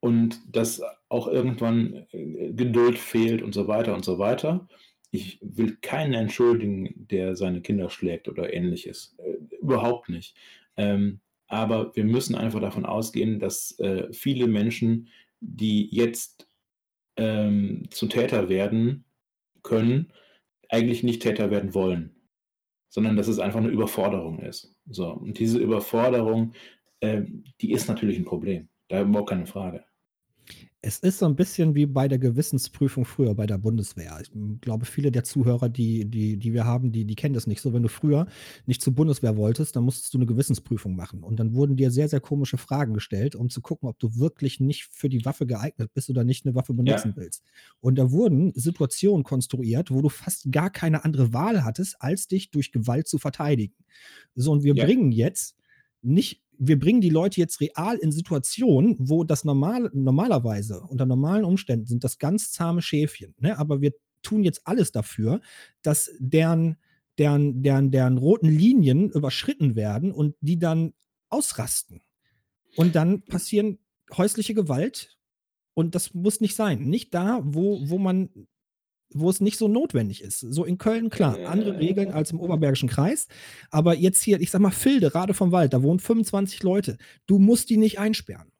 und 0.00 0.40
dass 0.56 0.82
auch 1.08 1.28
irgendwann, 1.28 2.06
äh, 2.12 2.52
Geduld 2.54 2.98
fehlt 2.98 3.42
und 3.42 3.54
so 3.54 3.68
weiter 3.68 3.94
und 3.94 4.04
so 4.04 4.18
weiter. 4.18 4.68
Ich 5.14 5.38
will 5.42 5.76
keinen 5.80 6.14
entschuldigen, 6.14 7.06
der 7.10 7.34
seine 7.36 7.60
Kinder 7.62 7.90
schlägt 7.90 8.28
oder 8.28 8.52
Ähnliches, 8.52 9.16
äh, 9.18 9.56
überhaupt 9.60 10.08
nicht. 10.08 10.36
Ähm, 10.76 11.20
aber 11.48 11.94
wir 11.96 12.04
müssen 12.04 12.36
einfach 12.36 12.60
davon 12.60 12.86
ausgehen, 12.86 13.40
dass, 13.40 13.76
äh, 13.80 14.12
viele 14.12 14.46
Menschen, 14.46 15.08
die 15.40 15.88
jetzt, 15.92 16.46
ähm, 17.16 17.84
zu 17.90 18.08
Täter 18.08 18.48
werden 18.50 19.04
können, 19.62 20.12
eigentlich 20.70 21.02
nicht 21.04 21.22
Täter 21.22 21.50
werden 21.50 21.74
wollen, 21.74 22.16
sondern 22.90 23.16
dass 23.16 23.28
es 23.28 23.38
einfach 23.40 23.60
'ne 23.62 23.68
Überforderung 23.70 24.40
ist. 24.40 24.74
So, 24.90 25.08
und 25.12 25.38
diese 25.40 25.58
Überforderung, 25.60 26.54
ähm, 27.02 27.44
die 27.62 27.72
ist 27.72 27.88
natürlich 27.88 28.18
'n 28.18 28.24
Problem. 28.26 28.68
Da 28.88 29.02
überhaupt 29.02 29.30
keine 29.30 29.46
Frage. 29.46 29.84
Es 30.84 30.98
ist 31.00 31.18
so 31.18 31.26
'n 31.26 31.36
bisschen 31.36 31.74
wie 31.74 31.84
bei 31.84 32.08
der 32.08 32.18
Gewissensprüfung 32.18 33.04
früher 33.04 33.34
bei 33.34 33.46
der 33.46 33.58
Bundeswehr. 33.58 34.18
Ich, 34.22 34.30
glaube, 34.62 34.86
viele 34.86 35.10
der 35.12 35.24
Zuhörer, 35.24 35.68
die 35.68 36.06
die 36.10 36.38
die 36.38 36.54
wir 36.54 36.64
haben, 36.64 36.90
die 36.90 37.04
die 37.04 37.14
kennen 37.16 37.34
das 37.34 37.46
nicht 37.46 37.60
so. 37.60 37.74
Wenn 37.74 37.82
du 37.82 37.90
früher 37.90 38.26
nicht 38.64 38.80
zur 38.80 38.94
Bundeswehr 38.94 39.36
wolltest, 39.36 39.76
dann 39.76 39.84
musstest 39.84 40.14
du 40.14 40.18
'ne 40.18 40.24
Gewissensprüfung 40.24 40.96
machen. 40.96 41.22
Und 41.22 41.38
dann 41.38 41.52
wurden 41.54 41.76
dir 41.76 41.90
sehr, 41.90 42.08
sehr 42.08 42.20
komische 42.20 42.56
Fragen 42.56 42.94
gestellt, 42.94 43.36
um 43.36 43.50
zu 43.50 43.60
gucken, 43.60 43.90
ob 43.90 43.98
du 43.98 44.16
wirklich 44.16 44.58
nicht 44.58 44.84
für 44.90 45.10
die 45.10 45.22
Waffe 45.26 45.46
geeignet 45.46 45.92
bist 45.92 46.08
oder 46.08 46.24
nicht 46.24 46.46
'ne 46.46 46.54
Waffe 46.54 46.72
benutzen 46.72 47.12
Ja. 47.12 47.14
willst. 47.14 47.42
Und 47.80 47.96
da 47.98 48.10
wurden 48.10 48.52
Situationen 48.54 49.22
konstruiert, 49.22 49.90
wo 49.90 50.00
du 50.00 50.08
fast 50.08 50.50
gar 50.50 50.70
keine 50.70 51.04
andere 51.04 51.34
Wahl 51.34 51.62
hattest, 51.62 51.96
als 52.00 52.26
dich 52.26 52.50
durch 52.50 52.72
Gewalt 52.72 53.06
zu 53.06 53.18
verteidigen. 53.18 53.74
So, 54.34 54.50
und 54.52 54.62
wir 54.64 54.76
Ja. 54.76 54.90
bringen 54.90 55.12
jetzt 55.12 55.56
nicht 56.02 56.42
wir 56.60 56.78
bringen 56.78 57.00
die 57.00 57.10
Leute 57.10 57.40
jetzt 57.40 57.60
real 57.60 57.96
in 57.96 58.12
Situationen, 58.12 58.96
wo 58.98 59.24
das 59.24 59.44
normal 59.44 59.90
normalerweise 59.94 60.80
unter 60.82 61.06
normalen 61.06 61.44
Umständen 61.44 61.86
sind 61.86 62.04
das 62.04 62.18
ganz 62.18 62.52
zahme 62.52 62.82
Schäfchen, 62.82 63.34
ne? 63.38 63.58
Aber 63.58 63.80
wir 63.80 63.92
tun 64.22 64.44
jetzt 64.44 64.66
alles 64.66 64.92
dafür, 64.92 65.40
dass 65.82 66.10
deren 66.20 66.76
deren 67.18 67.62
deren 67.62 67.90
deren 67.90 68.18
roten 68.18 68.48
Linien 68.48 69.10
überschritten 69.10 69.74
werden 69.74 70.12
und 70.12 70.36
die 70.42 70.58
dann 70.58 70.92
ausrasten. 71.30 72.02
Und 72.76 72.94
dann 72.94 73.22
passieren 73.22 73.78
häusliche 74.16 74.54
Gewalt 74.54 75.16
Und 75.74 75.94
das 75.94 76.14
muss 76.14 76.40
nicht 76.40 76.56
sein. 76.56 76.82
Nicht 76.82 77.14
da, 77.14 77.40
wo, 77.44 77.88
wo 77.88 77.98
man 77.98 78.30
wo 79.12 79.30
es 79.30 79.40
nicht 79.40 79.58
so 79.58 79.68
notwendig 79.68 80.22
ist. 80.22 80.40
So 80.40 80.64
in 80.64 80.78
Köln, 80.78 81.10
klar, 81.10 81.38
andere 81.46 81.78
Regeln 81.78 82.12
als 82.12 82.30
im 82.30 82.40
Oberbergischen 82.40 82.88
Kreis. 82.88 83.28
Aber 83.70 83.94
jetzt 83.94 84.22
hier, 84.22 84.40
ich 84.40 84.50
sag 84.50 84.60
mal, 84.60 84.70
Filde, 84.70 85.14
Rade 85.14 85.34
vom 85.34 85.52
Wald, 85.52 85.72
da 85.72 85.82
wohnen 85.82 85.98
25 85.98 86.62
Leute. 86.62 86.96
Du 87.26 87.38
musst 87.38 87.70
die 87.70 87.76
nicht 87.76 87.98
einsperren. 87.98 88.52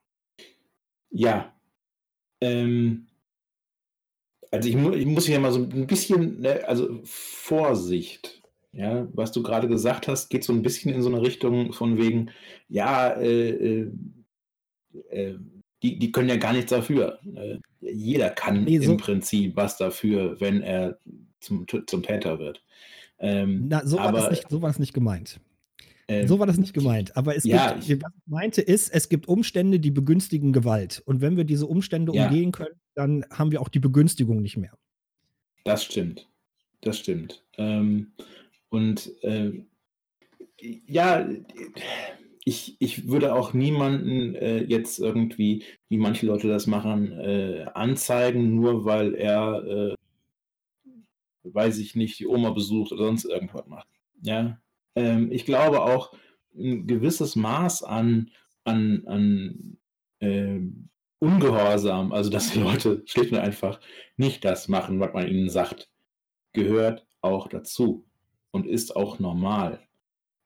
Ja. 1.10 1.54
Ähm, 2.40 3.06
also 4.50 4.68
ich, 4.68 4.76
mu 4.76 4.92
ich 4.92 5.06
muss 5.06 5.26
hier 5.26 5.40
mal 5.40 5.52
so 5.52 5.60
ein 5.60 5.86
bisschen, 5.86 6.40
ne, 6.40 6.66
also 6.66 7.00
Vorsicht. 7.04 8.42
Ja, 8.72 9.08
was 9.12 9.32
du 9.32 9.42
gerade 9.42 9.66
gesagt 9.66 10.06
hast, 10.06 10.28
geht 10.28 10.44
so 10.44 10.52
ein 10.52 10.62
bisschen 10.62 10.92
in 10.92 11.02
so 11.02 11.08
eine 11.08 11.22
Richtung 11.22 11.72
von 11.72 11.98
wegen, 11.98 12.30
ja, 12.68 13.10
äh, 13.10 13.50
äh, 13.50 13.92
äh 15.10 15.38
die, 15.82 15.98
die 15.98 16.12
können 16.12 16.28
ja 16.28 16.36
gar 16.36 16.52
nichts 16.52 16.70
dafür. 16.70 17.18
Äh, 17.34 17.58
jeder 17.80 18.30
kann 18.30 18.64
nee, 18.64 18.78
so 18.78 18.92
im 18.92 18.98
Prinzip 18.98 19.56
was 19.56 19.76
dafür, 19.76 20.40
wenn 20.40 20.62
er 20.62 20.98
zum, 21.40 21.66
zum 21.86 22.02
Täter 22.02 22.38
wird. 22.38 22.62
Ähm, 23.18 23.66
Na, 23.68 23.86
so, 23.86 23.98
aber, 23.98 24.18
war 24.18 24.20
das 24.22 24.30
nicht, 24.30 24.50
so 24.50 24.62
war 24.62 24.70
das 24.70 24.78
nicht 24.78 24.92
gemeint. 24.92 25.40
Ähm, 26.08 26.26
so 26.26 26.38
war 26.38 26.46
das 26.46 26.58
nicht 26.58 26.74
gemeint. 26.74 27.16
Aber 27.16 27.36
es 27.36 27.44
ja, 27.44 27.72
gibt, 27.72 27.88
ich, 27.88 28.02
was 28.02 28.12
ich 28.14 28.30
meinte 28.30 28.62
ist, 28.62 28.88
es 28.90 29.08
gibt 29.08 29.28
Umstände, 29.28 29.78
die 29.78 29.90
begünstigen 29.90 30.52
Gewalt. 30.52 31.02
Und 31.06 31.20
wenn 31.20 31.36
wir 31.36 31.44
diese 31.44 31.66
Umstände 31.66 32.12
ja. 32.14 32.26
umgehen 32.26 32.52
können, 32.52 32.80
dann 32.94 33.24
haben 33.30 33.52
wir 33.52 33.60
auch 33.60 33.68
die 33.68 33.78
Begünstigung 33.78 34.42
nicht 34.42 34.56
mehr. 34.56 34.72
Das 35.64 35.84
stimmt. 35.84 36.28
Das 36.80 36.98
stimmt. 36.98 37.44
Ähm, 37.58 38.12
und 38.70 39.12
äh, 39.22 39.52
ja, 40.86 41.28
ich, 42.44 42.76
ich 42.80 43.08
würde 43.08 43.34
auch 43.34 43.52
niemanden 43.52 44.34
äh, 44.34 44.62
jetzt 44.62 44.98
irgendwie, 44.98 45.64
wie 45.88 45.98
manche 45.98 46.26
Leute 46.26 46.48
das 46.48 46.66
machen, 46.66 47.12
äh, 47.12 47.66
anzeigen, 47.74 48.54
nur 48.54 48.84
weil 48.84 49.14
er, 49.14 49.64
äh, 49.64 49.94
weiß 51.44 51.78
ich 51.78 51.94
nicht, 51.94 52.18
die 52.18 52.26
Oma 52.26 52.50
besucht 52.50 52.92
oder 52.92 53.04
sonst 53.04 53.24
irgendwas 53.24 53.66
macht. 53.66 53.88
Ja, 54.22 54.58
ähm, 54.94 55.30
ich 55.30 55.44
glaube 55.44 55.82
auch 55.82 56.12
ein 56.54 56.86
gewisses 56.86 57.36
Maß 57.36 57.82
an, 57.82 58.30
an, 58.64 59.04
an 59.06 59.76
äh, 60.20 60.60
Ungehorsam, 61.18 62.12
also 62.12 62.30
dass 62.30 62.52
die 62.52 62.58
Leute 62.60 63.02
schlicht 63.06 63.32
und 63.32 63.38
einfach 63.38 63.80
nicht 64.16 64.44
das 64.44 64.68
machen, 64.68 65.00
was 65.00 65.12
man 65.12 65.28
ihnen 65.28 65.50
sagt, 65.50 65.90
gehört 66.52 67.06
auch 67.20 67.48
dazu 67.48 68.06
und 68.50 68.66
ist 68.66 68.96
auch 68.96 69.18
normal. 69.18 69.80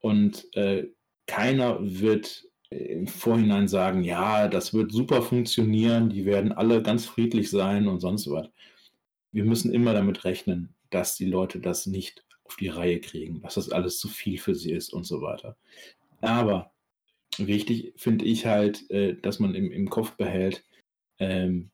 Und 0.00 0.54
äh, 0.56 0.88
keiner 1.26 1.78
wird 1.80 2.46
im 2.70 3.06
Vorhinein 3.06 3.68
sagen, 3.68 4.02
ja, 4.02 4.48
das 4.48 4.74
wird 4.74 4.92
super 4.92 5.22
funktionieren, 5.22 6.10
die 6.10 6.24
werden 6.24 6.52
alle 6.52 6.82
ganz 6.82 7.06
friedlich 7.06 7.50
sein 7.50 7.86
und 7.86 8.00
sonst 8.00 8.30
was. 8.30 8.48
Wir 9.32 9.44
müssen 9.44 9.72
immer 9.72 9.94
damit 9.94 10.24
rechnen, 10.24 10.74
dass 10.90 11.16
die 11.16 11.26
Leute 11.26 11.60
das 11.60 11.86
nicht 11.86 12.24
auf 12.44 12.56
die 12.56 12.68
Reihe 12.68 13.00
kriegen, 13.00 13.40
dass 13.42 13.54
das 13.54 13.70
alles 13.70 13.98
zu 13.98 14.08
viel 14.08 14.38
für 14.38 14.54
sie 14.54 14.72
ist 14.72 14.92
und 14.92 15.04
so 15.04 15.22
weiter. 15.22 15.56
Aber 16.20 16.72
wichtig 17.38 17.94
finde 17.96 18.24
ich 18.24 18.46
halt, 18.46 18.90
äh, 18.90 19.14
dass 19.20 19.40
man 19.40 19.54
im, 19.54 19.70
im 19.70 19.88
Kopf 19.88 20.12
behält, 20.12 20.64
ähm, 21.18 21.70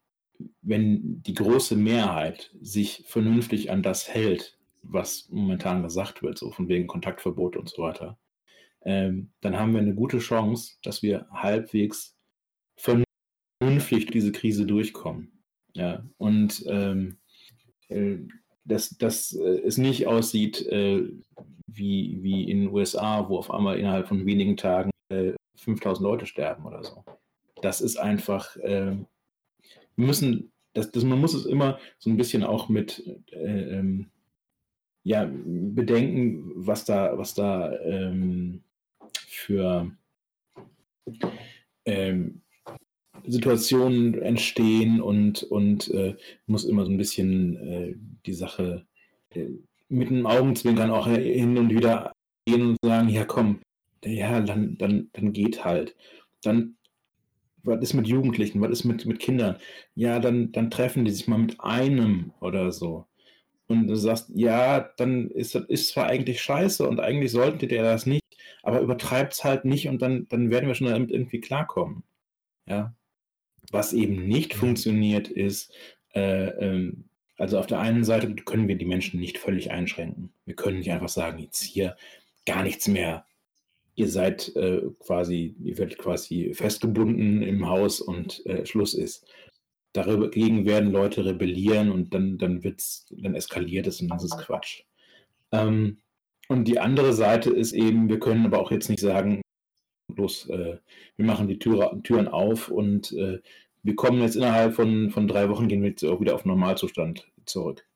wenn 0.63 1.23
die 1.23 1.35
große 1.35 1.77
Mehrheit 1.77 2.51
sich 2.61 3.05
vernünftig 3.07 3.71
an 3.71 3.83
das 3.83 4.09
hält, 4.09 4.57
was 4.83 5.29
momentan 5.31 5.83
gesagt 5.83 6.23
wird, 6.23 6.39
so 6.39 6.51
von 6.51 6.69
wegen 6.69 6.87
Kontaktverbot 6.87 7.57
und 7.57 7.69
so 7.69 7.83
weiter, 7.83 8.19
ähm, 8.83 9.31
dann 9.41 9.59
haben 9.59 9.73
wir 9.73 9.81
eine 9.81 9.95
gute 9.95 10.19
Chance, 10.19 10.77
dass 10.83 11.03
wir 11.03 11.27
halbwegs 11.31 12.17
vernünftig 12.77 14.07
diese 14.07 14.33
Krise 14.33 14.67
durchkommen. 14.67 15.43
Ja, 15.75 16.05
und 16.17 16.65
ähm, 16.67 17.19
äh, 17.89 18.19
dass, 18.65 18.91
dass 18.91 19.33
äh, 19.33 19.61
es 19.65 19.79
nicht 19.79 20.07
aussieht 20.07 20.67
äh, 20.67 21.09
wie, 21.67 22.19
wie 22.23 22.51
in 22.51 22.61
den 22.61 22.71
USA, 22.71 23.29
wo 23.29 23.39
auf 23.39 23.51
einmal 23.51 23.79
innerhalb 23.79 24.09
von 24.09 24.27
wenigen 24.27 24.57
Tagen 24.57 24.91
äh, 25.11 25.33
5000 25.57 26.03
Leute 26.03 26.27
sterben 26.27 26.67
oder 26.67 26.83
so. 26.83 27.05
Das 27.63 27.81
ist 27.81 27.97
einfach, 27.99 28.57
äh, 28.57 28.97
wir 29.97 30.07
müssen, 30.07 30.53
das, 30.73 30.91
das, 30.91 31.05
man 31.05 31.21
muss 31.21 31.35
es 31.35 31.47
immer 31.47 31.79
so 31.99 32.11
ein 32.11 32.17
bisschen 32.17 32.43
auch 32.43 32.69
mit 32.69 33.07
äh, 33.33 33.79
ähm, 33.79 34.11
ja, 35.03 35.31
bedenken, 35.31 36.53
was 36.55 36.85
da, 36.85 37.17
was 37.17 37.35
da 37.35 37.73
ähm, 37.81 38.63
für 39.27 39.91
ähm, 41.85 42.43
Situationen 43.27 44.21
entstehen 44.21 45.01
und, 45.01 45.43
und 45.43 45.89
äh, 45.91 46.17
muss 46.47 46.65
immer 46.65 46.85
so 46.85 46.91
ein 46.91 46.99
bisschen 46.99 47.57
äh, 47.57 47.95
die 48.27 48.33
Sache 48.33 48.87
äh, 49.35 49.47
mit 49.89 50.09
einem 50.09 50.27
Augenzwinkern 50.27 50.91
auch 50.91 51.07
hin 51.07 51.59
und 51.59 51.71
wieder 51.71 52.13
gehen 52.47 52.71
und 52.71 52.79
sagen, 52.83 53.09
ja 53.09 53.25
komm, 53.25 53.61
ja, 54.05 54.41
dann, 54.41 54.79
dann, 54.79 55.11
dann 55.13 55.33
geht 55.33 55.65
halt. 55.65 55.97
Dann, 56.43 56.77
was 57.63 57.83
ist 57.83 57.95
mit 57.95 58.07
Jugendlichen, 58.07 58.61
was 58.61 58.71
ist 58.71 58.85
mit, 58.85 59.05
mit 59.05 59.19
Kindern? 59.19 59.57
Ja, 59.95 60.19
dann, 60.21 60.53
dann 60.53 60.71
treffen 60.71 61.05
die 61.05 61.11
sich 61.11 61.29
mal 61.29 61.39
mit 61.39 61.61
einem 61.61 62.33
oder 62.41 62.73
so. 62.73 63.07
Und 63.67 63.87
du 63.87 63.95
sagst, 63.97 64.31
ja, 64.35 64.81
dann 64.97 65.31
ist 65.31 65.55
das 65.55 65.65
ist 65.67 65.89
zwar 65.91 66.07
eigentlich 66.07 66.41
scheiße 66.41 66.89
und 66.89 67.01
eigentlich 67.01 67.31
sollten 67.33 67.59
die 67.59 67.69
das 67.69 68.07
nicht, 68.07 68.20
aber 68.63 68.81
übertreibt 68.81 69.33
es 69.35 69.45
halt 69.45 69.65
nicht 69.65 69.89
und 69.89 70.03
dann, 70.03 70.27
dann 70.29 70.51
werden 70.51 70.67
wir 70.67 70.75
schon 70.75 70.89
damit 70.89 71.11
irgendwie 71.11 71.41
klarkommen. 71.41 72.03
Ja. 72.67 72.95
Was 73.71 73.93
eben 73.93 74.27
nicht 74.27 74.55
funktioniert, 74.55 75.29
ist, 75.29 75.73
äh, 76.15 76.49
ähm, 76.49 77.05
also 77.37 77.59
auf 77.59 77.67
der 77.67 77.81
einen 77.81 78.05
Seite 78.05 78.35
können 78.35 78.69
wir 78.69 78.77
die 78.77 78.85
Menschen 78.85 79.21
nicht 79.21 79.39
völlig 79.39 79.71
einschränken. 79.71 80.33
Wir 80.45 80.55
können 80.55 80.79
nicht 80.79 80.91
einfach 80.91 81.09
sagen, 81.09 81.39
jetzt 81.39 81.63
hier 81.63 81.97
gar 82.47 82.63
nichts 82.63 82.87
mehr. 82.89 83.25
Ihr 83.95 84.09
seid 84.09 84.55
äh, 84.57 84.83
quasi, 84.99 85.55
ihr 85.63 85.79
werdet 85.79 85.99
quasi 85.99 86.53
festgebunden 86.55 87.43
im 87.43 87.69
Haus 87.69 88.01
und 88.01 88.45
äh, 88.47 88.67
Schluss 88.67 88.95
ist. 88.95 89.27
Dagegen 89.93 90.67
werden 90.67 90.93
Leute 90.93 91.25
rebellieren 91.25 91.91
und 91.91 92.15
dann, 92.15 92.39
dann 92.39 92.63
wird's, 92.63 93.07
dann 93.11 93.35
eskaliert 93.35 93.87
es 93.87 94.01
und 94.01 94.09
das 94.09 94.25
ist 94.25 94.39
Quatsch. 94.39 94.85
Ähm, 95.51 95.99
und 96.51 96.65
die 96.65 96.81
andere 96.81 97.13
Seite 97.13 97.51
ist 97.51 97.73
eben, 97.73 98.09
wir 98.09 98.19
können 98.19 98.45
aber 98.45 98.59
auch 98.59 98.73
jetzt 98.73 98.89
nicht 98.89 98.99
sagen, 98.99 99.41
bloß 100.09 100.49
äh, 100.49 100.79
wir 101.17 101.25
machen 101.25 101.47
die 101.47 101.61
Tür, 101.61 102.01
Türen 102.03 102.27
auf 102.27 102.69
und 102.69 103.13
äh, 103.13 103.39
wir 103.85 103.95
kommen 103.95 104.21
jetzt 104.21 104.35
innerhalb 104.35 104.75
von, 104.75 105.11
von 105.11 105.29
drei 105.29 105.49
Wochen, 105.49 105.69
gehen 105.69 105.81
wir 105.83 105.91
jetzt 105.91 106.05
auch 106.05 106.21
wieder 106.21 106.35
auf 106.35 106.45
Normalzustand 106.45 107.29
zurück. 107.47 107.87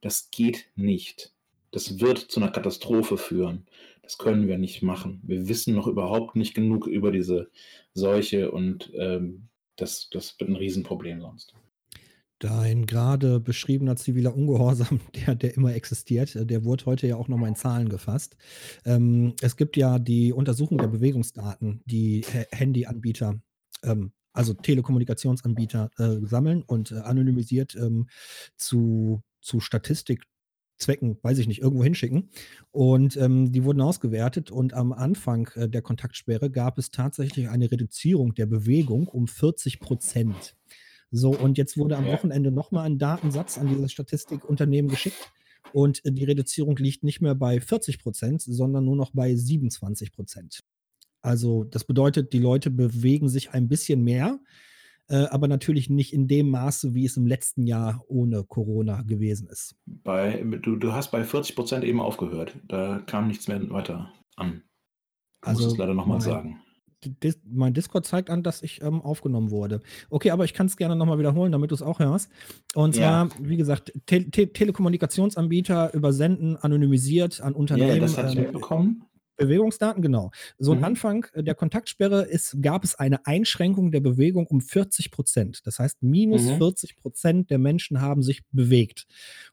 Das 0.00 0.30
geht 0.30 0.70
nicht. 0.74 1.34
Das 1.70 2.00
wird 2.00 2.16
zu 2.16 2.40
einer 2.40 2.50
Katastrophe 2.50 3.18
führen. 3.18 3.66
Das 4.00 4.16
können 4.16 4.48
wir 4.48 4.56
nicht 4.56 4.82
machen. 4.82 5.20
Wir 5.22 5.46
wissen 5.46 5.74
noch 5.74 5.86
überhaupt 5.86 6.34
nicht 6.34 6.54
genug 6.54 6.86
über 6.86 7.12
diese 7.12 7.50
Seuche 7.92 8.50
und 8.50 8.90
ähm, 8.94 9.48
das, 9.76 10.08
das 10.08 10.40
wird 10.40 10.48
ein 10.48 10.56
Riesenproblem 10.56 11.20
sonst. 11.20 11.52
Dein 12.40 12.86
gerade 12.86 13.40
beschriebener 13.40 13.96
ziviler 13.96 14.34
Ungehorsam, 14.34 15.00
der, 15.14 15.34
der 15.34 15.56
immer 15.56 15.74
existiert, 15.74 16.36
äh, 16.36 16.46
der 16.46 16.64
wurde 16.64 16.86
heute 16.86 17.06
ja 17.06 17.16
auch 17.16 17.28
nochmal 17.28 17.48
in 17.48 17.56
Zahlen 17.56 17.88
gefasst. 17.88 18.36
Ähm, 18.84 19.34
es 19.40 19.56
gibt 19.56 19.76
ja 19.76 19.98
die 19.98 20.32
Untersuchung 20.32 20.78
der 20.78 20.86
Bewegungsdaten, 20.86 21.82
die 21.86 22.24
Handyanbieter, 22.52 23.40
ähm, 23.82 24.12
also 24.32 24.54
Telekommunikationsanbieter 24.54 25.90
äh, 25.98 26.24
sammeln 26.26 26.62
und 26.62 26.92
äh, 26.92 26.98
anonymisiert 26.98 27.74
ähm, 27.74 28.06
zu, 28.56 29.22
zu 29.40 29.58
Statistikzwecken, 29.58 31.18
weiß 31.22 31.38
ich 31.38 31.48
nicht, 31.48 31.60
irgendwo 31.60 31.82
hinschicken. 31.82 32.30
Und 32.70 33.16
ähm, 33.16 33.50
die 33.50 33.64
wurden 33.64 33.80
ausgewertet 33.80 34.52
und 34.52 34.74
am 34.74 34.92
Anfang 34.92 35.48
äh, 35.56 35.68
der 35.68 35.82
Kontaktsperre 35.82 36.52
gab 36.52 36.78
es 36.78 36.92
tatsächlich 36.92 37.48
eine 37.48 37.72
Reduzierung 37.72 38.34
der 38.34 38.46
Bewegung 38.46 39.08
um 39.08 39.26
40 39.26 39.80
Prozent. 39.80 40.54
So, 41.10 41.30
und 41.30 41.56
jetzt 41.56 41.78
wurde 41.78 41.96
am 41.96 42.06
Wochenende 42.06 42.50
nochmal 42.50 42.86
ein 42.86 42.98
Datensatz 42.98 43.58
an 43.58 43.68
dieses 43.68 43.92
Statistikunternehmen 43.92 44.90
geschickt. 44.90 45.32
Und 45.72 46.04
äh, 46.04 46.12
die 46.12 46.24
Reduzierung 46.24 46.76
liegt 46.76 47.02
nicht 47.02 47.20
mehr 47.20 47.34
bei 47.34 47.60
40 47.60 47.98
Prozent, 47.98 48.42
sondern 48.42 48.84
nur 48.84 48.96
noch 48.96 49.10
bei 49.12 49.34
27 49.34 50.12
Prozent. 50.12 50.60
Also 51.20 51.64
das 51.64 51.84
bedeutet, 51.84 52.32
die 52.32 52.38
Leute 52.38 52.70
bewegen 52.70 53.28
sich 53.28 53.50
ein 53.50 53.68
bisschen 53.68 54.02
mehr, 54.04 54.38
äh, 55.08 55.24
aber 55.26 55.48
natürlich 55.48 55.90
nicht 55.90 56.12
in 56.12 56.28
dem 56.28 56.50
Maße, 56.50 56.94
wie 56.94 57.06
es 57.06 57.16
im 57.16 57.26
letzten 57.26 57.66
Jahr 57.66 58.04
ohne 58.08 58.44
Corona 58.44 59.02
gewesen 59.02 59.48
ist. 59.48 59.74
Bei, 59.86 60.42
du, 60.42 60.76
du 60.76 60.92
hast 60.92 61.10
bei 61.10 61.24
40 61.24 61.56
Prozent 61.56 61.84
eben 61.84 62.00
aufgehört. 62.00 62.56
Da 62.68 63.00
kam 63.06 63.28
nichts 63.28 63.48
mehr 63.48 63.68
weiter 63.70 64.12
an. 64.36 64.62
Du 65.40 65.48
also, 65.48 65.62
musst 65.62 65.72
es 65.72 65.78
leider 65.78 65.94
nochmal 65.94 66.20
sagen 66.20 66.60
mein 67.44 67.74
Discord 67.74 68.06
zeigt 68.06 68.30
an, 68.30 68.42
dass 68.42 68.62
ich 68.62 68.82
ähm, 68.82 69.00
aufgenommen 69.02 69.50
wurde. 69.50 69.80
Okay, 70.10 70.30
aber 70.30 70.44
ich 70.44 70.54
kann 70.54 70.66
es 70.66 70.76
gerne 70.76 70.96
nochmal 70.96 71.18
wiederholen, 71.18 71.52
damit 71.52 71.70
du 71.70 71.74
es 71.74 71.82
auch 71.82 71.98
hörst. 72.00 72.30
Und 72.74 72.94
zwar, 72.96 73.26
ja. 73.26 73.28
wie 73.40 73.56
gesagt, 73.56 73.92
Te 74.06 74.30
Te 74.30 74.52
Telekommunikationsanbieter 74.52 75.94
übersenden 75.94 76.56
anonymisiert 76.56 77.40
an 77.40 77.54
Unternehmen. 77.54 77.90
Ja, 77.90 78.00
das 78.00 78.18
hatte 78.18 78.28
ich 78.30 78.36
ähm, 78.36 78.42
mitbekommen. 78.44 79.04
Bewegungsdaten, 79.38 80.02
genau. 80.02 80.32
So 80.58 80.72
am 80.72 80.78
Mhm. 80.78 80.84
Anfang 80.84 81.26
äh, 81.32 81.42
der 81.42 81.54
Kontaktsperre 81.54 82.22
ist 82.22 82.60
gab 82.60 82.84
es 82.84 82.96
eine 82.96 83.24
Einschränkung 83.24 83.90
der 83.92 84.00
Bewegung 84.00 84.46
um 84.48 84.60
40% 84.60 85.62
Das 85.64 85.78
heißt, 85.78 86.02
minus 86.02 86.42
Mhm. 86.42 86.58
40% 86.58 87.46
der 87.46 87.58
Menschen 87.58 88.00
haben 88.00 88.22
sich 88.22 88.42
bewegt. 88.50 89.06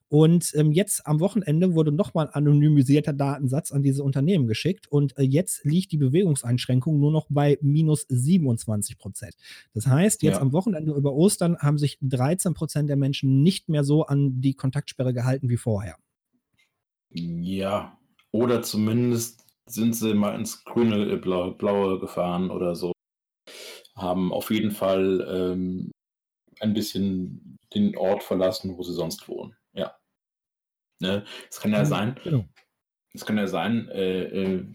Und, 0.09 0.51
ähm, 0.55 0.71
jetzt 0.71 1.07
am 1.07 1.19
Wochenende 1.19 1.73
wurde 1.73 1.91
noch 1.91 2.13
mal 2.13 2.25
'n 2.27 2.29
anonymisierter 2.29 3.13
Datensatz 3.13 3.71
an 3.71 3.81
diese 3.83 4.03
Unternehmen 4.03 4.47
geschickt 4.47 4.87
und, 4.91 5.17
äh, 5.17 5.23
jetzt 5.23 5.65
liegt 5.65 5.91
die 5.91 5.97
Bewegungseinschränkung 5.97 6.99
nur 6.99 7.11
noch 7.11 7.25
bei 7.29 7.57
minus 7.61 8.05
27% 8.09 9.35
Das 9.73 9.87
heißt, 9.87 10.21
jetzt 10.23 10.39
Ja. 10.39 10.41
am 10.41 10.53
Wochenende 10.53 10.93
über 10.93 11.13
Ostern 11.13 11.57
haben 11.59 11.77
sich 11.79 11.97
13% 12.01 12.89
der 12.89 12.97
Menschen 12.97 13.41
nicht 13.41 13.67
mehr 13.69 13.83
so 13.83 14.05
an 14.05 14.41
die 14.41 14.53
Kontaktsperre 14.53 15.13
gehalten 15.13 15.49
wie 15.49 15.57
vorher. 15.57 15.95
Ja, 17.11 17.97
oder 18.31 18.61
zumindest 18.61 19.45
sind 19.65 19.93
sie 19.95 20.13
mal 20.13 20.35
ins 20.35 20.63
Grüne, 20.63 21.11
äh, 21.11 21.17
Blau 21.17 21.51
Blaue 21.51 21.99
gefahren 21.99 22.49
oder 22.51 22.75
so. 22.75 22.91
Haben 23.95 24.33
auf 24.33 24.51
jeden 24.51 24.71
Fall, 24.71 25.25
ähm, 25.29 25.91
ein 26.61 26.73
bisschen 26.73 27.57
den 27.73 27.97
Ort 27.97 28.23
verlassen, 28.23 28.77
wo 28.77 28.83
sie 28.83 28.93
sonst 28.93 29.27
wohnen. 29.29 29.55
Ja. 29.75 29.95
Ne? 31.01 31.25
Es 31.49 31.59
kann 31.59 31.71
ja 31.73 31.83
Mhm, 31.83 31.85
sein 31.85 32.19
genau. 32.23 32.45
es 33.13 33.25
kann 33.25 33.37
ja 33.37 33.47
sein, 33.47 33.89
äh, 33.89 34.23
äh, 34.25 34.65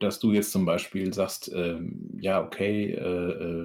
dass 0.00 0.20
du 0.20 0.32
jetzt 0.32 0.52
zum 0.52 0.66
Beispiel 0.66 1.14
sagst, 1.14 1.52
ähm: 1.54 2.10
„Ja, 2.20 2.42
okay, 2.44 2.92
äh, 2.92 2.98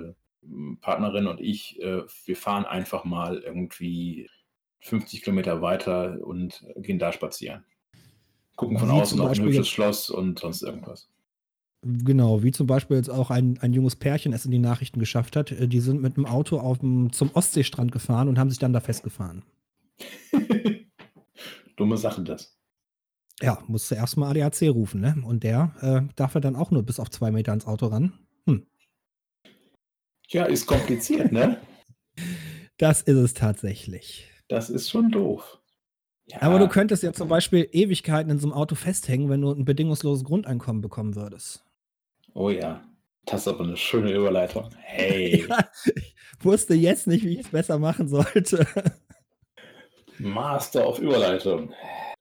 äh, 0.10 0.16
hm, 0.44 0.80
Partnerin 0.82 1.28
und 1.28 1.42
ich, 1.42 1.82
äh, 1.82 2.04
wir 2.26 2.36
fahren 2.38 2.66
einfach 2.66 3.06
mal 3.06 3.40
irgendwie 3.40 4.30
50 4.82 5.24
Kilometer 5.24 5.62
weiter 5.62 6.20
und 6.26 6.66
gehen 6.78 7.00
da 7.00 7.12
spazieren. 7.14 7.66
Gucken 8.58 8.78
von 8.80 8.92
außen 8.92 9.20
auf 9.22 9.34
'n 9.34 9.44
Beispiel 9.44 9.44
hübsches 9.44 9.70
Schloss 9.70 10.10
und 10.12 10.40
sonst 10.40 10.64
irgendwas.“ 10.64 11.08
Genau, 11.84 12.44
wie 12.44 12.52
zum 12.52 12.68
Beispiel 12.68 12.98
jetzt 12.98 13.10
auch 13.10 13.32
ein 13.32 13.58
ein 13.60 13.74
junges 13.74 13.96
Pärchen 13.96 14.34
es 14.34 14.46
in 14.46 14.52
die 14.52 14.60
Nachrichten 14.60 15.00
geschafft 15.00 15.36
hat. 15.36 15.52
Äh, 15.52 15.68
die 15.68 15.80
sind 15.80 16.00
mit 16.00 16.16
'nem 16.16 16.28
Auto 16.28 16.60
auf'm 16.60 17.12
zum 17.12 17.32
Ostseestrand 17.34 17.92
gefahren 17.92 18.28
und 18.28 18.38
haben 18.38 18.52
sich 18.52 18.60
dann 18.60 18.72
da 18.74 18.80
festgefahren. 18.82 19.42
Dumme 21.78 21.98
Sache, 21.98 22.24
das. 22.24 22.52
Ja, 23.40 23.64
musste 23.68 23.96
erst 23.96 24.18
mal 24.18 24.30
ADAC 24.30 24.70
rufen, 24.70 25.02
ne? 25.02 25.16
Und 25.26 25.44
der, 25.44 25.74
äh, 25.82 26.14
darf 26.16 26.36
ja 26.36 26.42
dann 26.42 26.56
auch 26.56 26.70
nur 26.72 26.84
bis 26.84 27.00
auf 27.00 27.10
2 27.10 27.32
Meter 27.32 27.52
ans 27.52 27.66
Auto 27.66 27.88
ran. 27.88 28.14
Hm. 28.46 28.66
Ja, 30.30 30.46
ist 30.46 30.66
kompliziert, 30.66 31.32
ne? 31.32 31.62
Das 32.80 33.02
ist 33.02 33.16
es 33.18 33.34
tatsächlich. 33.36 34.28
Das 34.50 34.70
ist 34.70 34.90
schon 34.90 35.12
doof. 35.12 35.60
Aber 36.40 36.60
du 36.60 36.66
Ja. 36.66 36.70
könntest 36.70 37.04
ja 37.04 37.14
zum 37.14 37.28
Beispiel 37.30 37.68
Ewigkeiten 37.72 38.32
in 38.32 38.40
so 38.40 38.48
'nem 38.48 38.54
Auto 38.56 38.76
festhängen, 38.76 39.30
wenn 39.30 39.42
du 39.42 39.52
'n 39.52 39.66
bedingungsloses 39.66 40.24
Grundeinkommen 40.24 40.82
bekommen 40.82 41.16
würdest. 41.16 41.64
Oh 42.36 42.50
ja, 42.50 42.82
das 43.26 43.42
ist 43.42 43.48
aber 43.50 43.66
'ne 43.66 43.76
schöne 43.78 44.12
Überleitung. 44.14 44.70
Hey. 44.78 45.46
Ja, 45.50 45.70
ich 45.96 46.16
wusste 46.46 46.74
jetzt 46.74 47.08
nicht, 47.08 47.24
wie 47.26 47.38
ich's 47.40 47.50
besser 47.50 47.80
machen 47.80 48.08
sollte. 48.08 48.66
Master 50.22 50.88
of 50.88 51.00
Überleitung. 51.00 51.74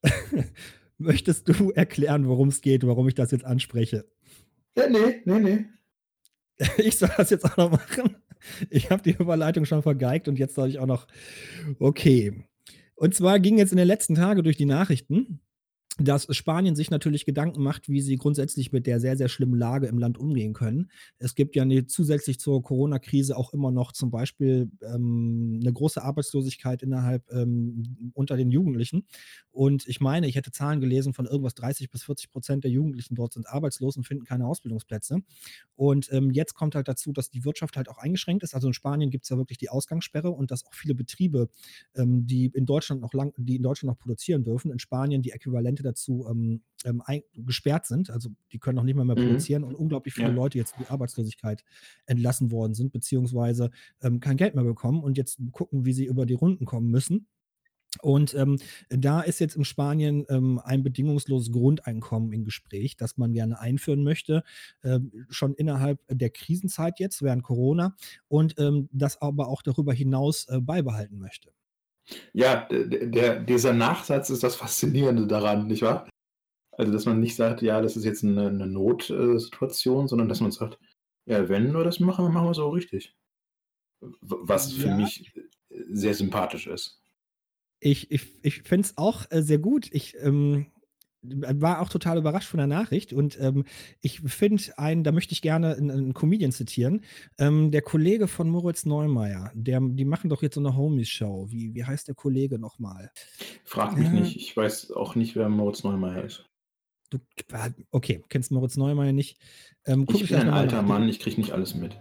Möchtest 0.99 1.49
du 1.49 1.71
erklären, 1.71 2.27
worum's 2.27 2.61
geht, 2.61 2.87
warum 2.87 3.09
ich 3.09 3.15
das 3.15 3.31
jetzt 3.31 3.45
anspreche? 3.45 4.05
Ja, 4.77 4.89
ne, 4.89 5.21
ne, 5.25 5.41
ne. 5.41 5.69
Ich 6.77 6.99
soll 6.99 7.11
das 7.17 7.31
jetzt 7.31 7.45
auch 7.45 7.57
noch 7.57 7.71
machen? 7.71 8.17
Ich 8.69 8.91
habe 8.91 9.03
die 9.03 9.13
Überleitung 9.13 9.65
schon 9.65 9.83
vergeigt 9.83 10.29
und 10.29 10.39
jetzt 10.39 10.55
soll 10.55 10.69
ich 10.69 10.79
auch 10.79 10.87
noch 10.87 11.07
okay. 11.79 12.45
Und 12.95 13.15
zwar 13.15 13.41
ging 13.41 13.59
jetzt 13.59 13.73
in 13.73 13.79
den 13.79 13.87
letzten 13.87 14.15
Tage 14.15 14.43
durch 14.43 14.57
die 14.57 14.67
Nachrichten, 14.67 15.41
dass 15.99 16.27
Spanien 16.35 16.77
sich 16.77 16.91
natürlich 16.91 17.27
Gedanken 17.27 17.63
macht, 17.63 17.89
wie 17.91 18.01
sie 18.01 18.17
grundsätzlich 18.17 18.73
mit 18.73 18.87
der 18.87 19.01
sehr, 19.01 19.17
sehr 19.19 19.29
schlimmen 19.29 19.59
Lage 19.59 19.87
im 19.87 19.99
Land 19.99 20.17
umgehen 20.19 20.55
können. 20.55 20.91
Es 21.19 21.35
gibt 21.35 21.57
ja 21.57 21.65
zusätzlich 21.89 22.39
zur 22.41 22.63
Corona-Krise 22.63 23.37
auch 23.37 23.53
immer 23.53 23.71
noch 23.71 23.93
zum 23.93 24.11
Beispiel, 24.11 24.71
ähm, 24.83 25.59
'ne 25.59 25.73
große 25.73 26.03
Arbeitslosigkeit 26.03 26.83
innerhalb 26.83 27.31
ähm, 27.33 28.13
unter 28.15 28.37
den 28.37 28.51
Jugendlichen. 28.51 29.05
Und 29.51 29.87
ich 29.89 30.01
meine, 30.01 30.27
ich 30.29 30.37
hätte 30.37 30.53
Zahlen 30.53 30.81
gelesen 30.81 31.13
von 31.13 31.27
irgendwas 31.27 31.55
30 31.55 31.91
bis 31.91 32.03
40% 32.05 32.65
der 32.65 32.71
Jugendlichen 32.71 33.15
dort 33.15 33.35
sind 33.35 33.49
arbeitslos 33.49 33.97
und 33.97 34.05
finden 34.07 34.25
keine 34.25 34.47
Ausbildungsplätze. 34.47 35.19
Und, 35.77 36.13
ähm, 36.13 36.31
jetzt 36.31 36.55
kommt 36.55 36.75
halt 36.75 36.89
dazu, 36.89 37.13
dass 37.13 37.31
die 37.31 37.45
Wirtschaft 37.45 37.77
halt 37.77 37.89
auch 37.89 37.99
eingeschränkt 37.99 38.43
ist. 38.43 38.55
Also, 38.55 38.67
in 38.69 38.75
Spanien 38.75 39.11
gibt's 39.11 39.29
ja 39.29 39.37
wirklich 39.37 39.59
die 39.59 39.71
Ausgangssperre 39.71 40.31
und 40.31 40.51
dass 40.51 40.65
auch 40.67 40.75
viele 40.75 40.95
Betriebe, 40.95 41.49
ähm, 41.95 42.27
die 42.27 42.47
in 42.55 42.67
Deutschland 42.67 43.01
noch 43.01 43.13
lang 43.15 43.33
die 43.39 43.57
in 43.57 43.63
Deutschland 43.63 43.93
noch 43.95 43.99
produzieren 43.99 44.45
dürfen, 44.45 44.71
in 44.71 44.79
Spanien 44.79 45.23
die 45.23 45.31
Äquivalente 45.33 45.80
dazu, 45.83 46.27
ähm, 46.31 46.63
ähm, 46.85 47.03
ei 47.07 47.25
gesperrt 47.35 47.87
sind. 47.87 48.11
Also, 48.11 48.31
die 48.53 48.59
können 48.59 48.79
auch 48.79 48.85
nicht 48.85 48.95
mal 48.97 49.05
mehr 49.05 49.17
Mhm. 49.17 49.17
produzieren 49.17 49.65
und 49.65 49.75
unglaublich 49.75 50.15
viele 50.15 50.31
Ja. 50.31 50.33
Leute 50.33 50.59
jetzt 50.59 50.73
in 50.73 50.79
die 50.79 50.89
Arbeitslosigkeit 50.89 51.65
entlassen 52.07 52.51
worden 52.51 52.75
sind, 52.75 52.93
beziehungsweise, 52.93 53.71
ähm, 54.03 54.21
kein 54.21 54.37
Geld 54.37 54.55
mehr 54.55 54.65
bekommen 54.65 55.03
und 55.03 55.17
jetzt 55.19 55.41
gucken, 55.53 55.85
wie 55.85 55.93
sie 55.93 56.07
über 56.07 56.27
die 56.27 56.35
Runden 56.35 56.65
kommen 56.65 56.91
müssen. 56.91 57.27
Und, 58.03 58.35
ähm, 58.35 58.59
da 58.89 59.21
ist 59.21 59.41
jetzt 59.41 59.57
in 59.57 59.65
Spanien, 59.65 60.25
ähm, 60.29 60.61
ein 60.63 60.85
bedingungsloses 60.85 61.51
Grundeinkommen 61.51 62.33
im 62.33 62.45
Gespräch, 62.45 62.97
das 62.97 63.17
man 63.19 63.33
gerne 63.33 63.59
einführen 63.59 64.05
möchte, 64.05 64.45
ähm, 64.85 65.27
schon 65.29 65.55
innerhalb 65.55 66.01
der 66.09 66.31
Krisenzeit 66.31 67.01
jetzt 67.01 67.21
während 67.23 67.43
Corona 67.43 67.97
und, 68.29 68.55
ähm, 68.59 68.89
das 68.93 69.21
aber 69.21 69.49
auch 69.49 69.63
darüber 69.63 69.93
hinaus, 69.93 70.47
äh, 70.49 70.61
beibehalten 70.61 71.19
möchte. 71.19 71.51
Ja, 72.35 72.67
d 72.71 72.87
d 72.89 73.07
der 73.11 73.41
dieser 73.41 73.73
Nachsatz 73.73 74.31
ist 74.31 74.43
das 74.45 74.57
Faszinierende 74.57 75.27
daran, 75.27 75.67
nicht 75.67 75.83
wahr? 75.83 76.09
Also, 76.73 76.93
dass 76.93 77.07
man 77.07 77.21
nicht 77.21 77.37
sagt: 77.37 77.63
„Ja, 77.63 77.81
das 77.83 77.97
ist 77.97 78.05
jetzt 78.05 78.25
'ne 78.25 78.53
'ne 78.53 78.67
Not 78.69 79.11
äh, 79.11 79.39
Situation“, 79.39 80.09
sondern 80.09 80.29
dass 80.29 80.41
man 80.41 80.53
sagt: 80.53 80.79
„Ja, 81.27 81.49
wenn 81.49 81.73
wir 81.75 81.85
das 81.85 82.01
machen, 82.01 82.25
dann 82.27 82.35
machen 82.35 82.49
wir's 82.49 82.59
auch 82.61 82.73
richtig.“ 82.73 83.17
W 84.23 84.37
was 84.43 84.73
für 84.73 84.89
Ja. 84.89 84.91
mich, 84.91 85.33
sehr 85.91 86.15
sympathisch 86.15 86.67
ist. 86.69 86.99
Ich 87.83 88.11
ich 88.11 88.35
ich 88.45 88.63
finde 88.63 88.87
es 88.87 88.99
auch, 88.99 89.25
äh, 89.31 89.43
sehr 89.43 89.59
gut. 89.59 89.89
Ich, 89.91 90.15
ähm, 90.21 90.67
war 91.23 91.81
auch 91.81 91.89
total 91.91 92.19
überrascht 92.19 92.49
von 92.49 92.59
der 92.59 92.67
Nachricht 92.67 93.13
und, 93.13 93.39
ähm, 93.41 93.65
ich 94.01 94.21
finde 94.21 94.63
einen 94.79 95.05
da 95.05 95.13
möchte 95.13 95.33
ich 95.35 95.43
gerne 95.43 95.75
'n 95.77 95.91
'n 95.91 96.15
Comedian 96.15 96.53
zitieren. 96.53 97.03
Ähm, 97.39 97.71
der 97.71 97.83
Kollege 97.83 98.27
von 98.29 98.49
Moritz 98.49 98.87
Neumeier, 98.87 99.51
der 99.55 99.81
die 99.81 100.05
machen 100.07 100.31
doch 100.31 100.43
jetzt 100.43 100.55
so 100.55 100.61
'ne 100.63 100.77
Homies-Show. 100.77 101.49
Wie 101.51 101.75
wie 101.75 101.85
heißt 101.85 102.09
der 102.09 102.15
Kollege 102.15 102.59
noch 102.59 102.79
mal? 102.79 103.11
Frag 103.65 103.97
mich 103.97 104.11
Äh 104.13 104.13
nicht. 104.13 104.37
Ich 104.37 104.57
weiß 104.57 104.91
auch 104.93 105.15
nicht, 105.15 105.37
wer 105.37 105.49
Moritz 105.49 105.83
Neumeier 105.85 106.25
ist. 106.25 106.51
Du 107.13 107.19
okay, 107.91 108.23
kennst 108.29 108.53
Moritz 108.53 108.77
Neumeier 108.77 109.13
nicht. 109.13 109.39
Ähm, 109.85 110.07
Ich 110.09 110.27
bin 110.29 110.39
ein 110.39 110.49
alter. 110.51 110.83
Mann, 110.83 111.09
ich 111.09 111.21
kriege 111.21 111.41
nicht 111.41 111.53
alles 111.53 111.75
mit. 111.75 111.97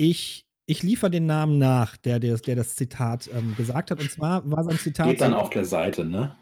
Ich 0.00 0.44
ich 0.70 0.82
liefere 0.84 1.10
den 1.10 1.26
Namen 1.26 1.58
nach, 1.58 1.96
der 1.96 2.20
der 2.20 2.36
der 2.38 2.54
das 2.54 2.76
Zitat, 2.76 3.28
ähm, 3.32 3.54
gesagt 3.56 3.90
hat. 3.90 3.98
Und 3.98 4.10
zwar 4.12 4.48
war 4.48 4.62
sein 4.64 4.78
Zitat 4.78 5.06
Steht 5.06 5.20
dann 5.20 5.32
auf 5.34 5.50
der 5.50 5.64
Seite, 5.64 6.04
ne? 6.04 6.36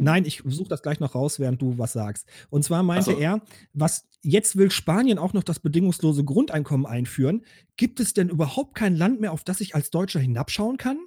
Nein, 0.00 0.24
ich 0.24 0.42
suche 0.44 0.68
das 0.68 0.82
gleich 0.82 1.00
noch 1.00 1.14
raus, 1.14 1.38
während 1.38 1.60
du 1.60 1.78
was 1.78 1.92
sagst. 1.92 2.26
Und 2.48 2.64
zwar 2.64 2.82
meinte 2.82 3.12
so. 3.12 3.18
er: 3.18 3.42
„Was 3.72 4.08
jetzt 4.22 4.56
will 4.56 4.70
Spanien 4.70 5.18
auch 5.18 5.32
noch 5.32 5.44
das 5.44 5.60
bedingungslose 5.60 6.24
Grundeinkommen 6.24 6.86
einführen. 6.86 7.44
Gibt 7.76 8.00
es 8.00 8.14
denn 8.14 8.28
überhaupt 8.28 8.74
kein 8.74 8.96
Land 8.96 9.20
mehr, 9.20 9.32
auf 9.32 9.44
das 9.44 9.60
ich 9.60 9.74
als 9.74 9.90
Deutscher 9.90 10.20
hinabschauen 10.20 10.76
kann?“ 10.76 10.98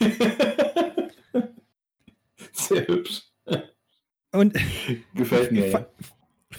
Sehr 2.52 2.86
hübsch. 2.86 3.22
Und 4.32 4.54
Gefällt 5.14 5.52
mir, 5.52 5.68
ja. 5.70 5.86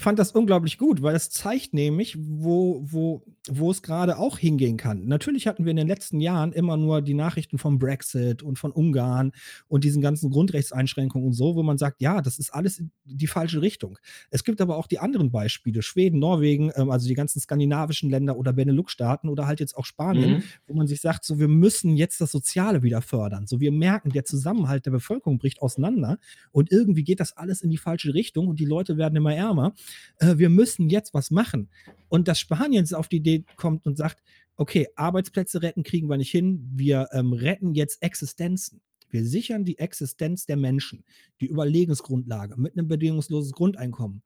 Fand 0.02 0.18
das 0.18 0.32
unglaublich 0.32 0.78
gut, 0.78 1.02
weil 1.02 1.14
es 1.16 1.30
zeigt 1.30 1.74
nämlich, 1.74 2.16
wo 2.18 2.80
wo 2.84 3.22
wo 3.48 3.70
es 3.70 3.82
grade 3.82 4.18
auch 4.18 4.38
hingehen 4.38 4.76
kann. 4.76 5.06
Natürlich 5.06 5.46
hatten 5.46 5.64
wir 5.64 5.70
in 5.70 5.76
den 5.76 5.88
letzten 5.88 6.20
Jahren 6.20 6.52
immer 6.52 6.76
nur 6.76 7.02
die 7.02 7.14
Nachrichten 7.14 7.58
vom 7.58 7.78
Brexit 7.78 8.42
und 8.42 8.58
von 8.58 8.70
Ungarn 8.72 9.32
und 9.68 9.84
diesen 9.84 10.02
ganzen 10.02 10.30
Grundrechtseinschränkungen 10.30 11.26
und 11.28 11.32
so, 11.32 11.56
wo 11.56 11.62
man 11.62 11.78
sagt: 11.78 12.00
„Ja, 12.02 12.20
das 12.22 12.38
ist 12.38 12.50
alles 12.54 12.78
in 12.78 12.90
die 13.04 13.26
falsche 13.26 13.62
Richtung.“ 13.62 13.98
Es 14.30 14.44
gibt 14.44 14.60
aber 14.60 14.76
auch 14.76 14.86
die 14.86 14.98
anderen 14.98 15.30
Beispiele, 15.30 15.82
Schweden, 15.82 16.18
Norwegen, 16.20 16.70
ähm, 16.76 16.90
also 16.90 17.08
die 17.08 17.14
ganzen 17.14 17.40
skandinavischen 17.40 18.10
Länder 18.10 18.36
oder 18.36 18.52
Benelux-Staaten 18.52 19.28
oder 19.28 19.46
halt 19.46 19.60
jetzt 19.60 19.76
auch 19.76 19.84
Spanien, 19.86 20.36
Mhm. 20.36 20.42
wo 20.66 20.74
man 20.74 20.86
sich 20.86 21.00
sagt, 21.00 21.24
so: 21.24 21.38
„Wir 21.38 21.48
müssen 21.48 21.96
jetzt 21.96 22.20
das 22.20 22.32
Soziale 22.32 22.82
wieder 22.82 23.02
fördern.“ 23.02 23.46
So, 23.46 23.60
wir 23.60 23.72
merken, 23.72 24.10
der 24.10 24.24
Zusammenhalt 24.24 24.86
der 24.86 24.90
Bevölkerung 24.92 25.38
bricht 25.38 25.62
auseinander 25.62 26.18
und 26.52 26.70
irgendwie 26.70 27.04
geht 27.04 27.20
das 27.20 27.36
alles 27.36 27.62
in 27.62 27.70
die 27.70 27.78
falsche 27.78 28.14
Richtung 28.14 28.48
und 28.48 28.60
die 28.60 28.64
Leute 28.66 28.96
werden 28.96 29.16
immer 29.16 29.34
ärmer. 29.34 29.72
Äh, 30.18 30.38
wir 30.38 30.48
müssen 30.48 30.88
jetzt 30.90 31.14
was 31.14 31.30
machen. 31.30 31.70
Und 32.08 32.28
dass 32.28 32.40
Spanien 32.40 32.86
auf 32.94 33.08
die 33.08 33.16
Idee 33.18 33.44
kommt 33.56 33.86
und 33.86 33.96
sagt: 33.96 34.22
„Okay, 34.56 34.88
Arbeitsplätze 34.96 35.62
retten 35.62 35.82
kriegen 35.82 36.08
wir 36.08 36.16
nicht 36.16 36.30
hin. 36.30 36.68
Wir, 36.74 37.08
ähm, 37.12 37.32
retten 37.32 37.74
jetzt 37.74 38.02
Existenzen. 38.02 38.80
Wir 39.10 39.24
sichern 39.24 39.64
die 39.64 39.78
Existenz 39.78 40.46
der 40.46 40.56
Menschen, 40.56 41.04
die 41.40 41.46
Überlebensgrundlage 41.46 42.56
mit 42.60 42.76
'nem 42.76 42.88
bedingungsloses 42.88 43.52
Grundeinkommen.“ 43.52 44.22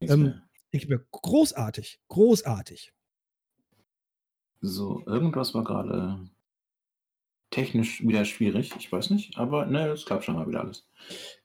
Nix 0.00 0.12
Ähm, 0.12 0.34
ich 0.70 0.88
mir 0.88 1.04
großartig, 1.12 2.00
großartig. 2.08 2.92
So, 4.60 5.02
irgendwas 5.06 5.54
war 5.54 5.62
grade 5.62 6.28
technisch 7.50 8.02
wieder 8.04 8.24
schwierig. 8.24 8.72
Ich 8.76 8.90
weiß 8.90 9.10
nicht, 9.10 9.38
aber, 9.38 9.66
ne, 9.66 9.88
es 9.88 10.04
klappt 10.04 10.24
scheinbar 10.24 10.48
wieder 10.48 10.60
alles. 10.62 10.88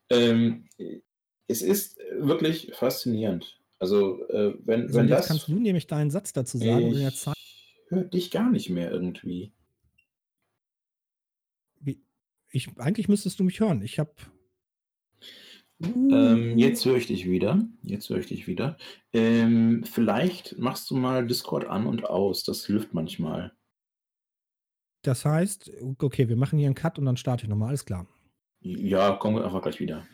Ähm, 0.10 0.66
äh, 0.78 1.02
es 1.48 1.62
ist 1.62 1.98
wirklich 2.20 2.72
faszinierend. 2.74 3.59
Also, 3.80 4.28
äh, 4.30 4.56
wenn, 4.66 4.90
So, 4.90 5.00
wenn 5.00 5.08
jetzt 5.08 5.20
das. 5.20 5.28
kannst 5.28 5.48
du 5.48 5.54
nämlich 5.56 5.88
deinen 5.88 6.12
Satz 6.12 6.34
dazu 6.34 6.58
sagen 6.58 6.88
in 6.88 6.94
der 6.96 7.10
Ich 7.10 7.16
Zeit. 7.18 7.36
höre 7.88 8.04
dich 8.04 8.30
gar 8.32 8.50
nicht 8.50 8.70
mehr 8.70 8.92
irgendwie. 8.92 9.54
Wie, 11.80 12.02
ich, 12.52 12.70
eigentlich 12.78 13.08
müsstest 13.08 13.40
du 13.40 13.44
mich 13.44 13.60
hören. 13.60 13.82
Ich 13.82 13.98
habe. 14.00 14.12
Ähm, 15.82 16.58
jetzt 16.58 16.84
höre 16.86 16.98
ich 16.98 17.08
dich 17.08 17.26
wieder. 17.30 17.66
Jetzt 17.84 18.10
höre 18.10 18.18
ich 18.20 18.28
dich 18.28 18.48
wieder. 18.48 18.78
Ähm, 19.14 19.86
vielleicht 19.86 20.58
machst 20.60 20.90
du 20.90 20.96
mal 20.96 21.26
Discord 21.26 21.66
an 21.66 21.88
und 21.88 22.04
aus. 22.04 22.44
Das 22.44 22.66
hilft 22.66 22.94
manchmal. 22.94 23.54
Das 25.04 25.24
heißt, 25.24 25.72
okay, 26.00 26.28
wir 26.28 26.36
machen 26.36 26.60
hier 26.60 26.66
einen 26.68 26.76
Cut 26.76 27.00
und 27.00 27.06
dann 27.06 27.16
starte 27.16 27.44
ich 27.46 27.50
nochmal. 27.50 27.70
Alles 27.70 27.86
klar. 27.86 28.06
Ja, 28.60 29.14
kommen 29.16 29.38
wir 29.38 29.46
einfach 29.46 29.62
gleich 29.62 29.80
wieder. 29.80 30.06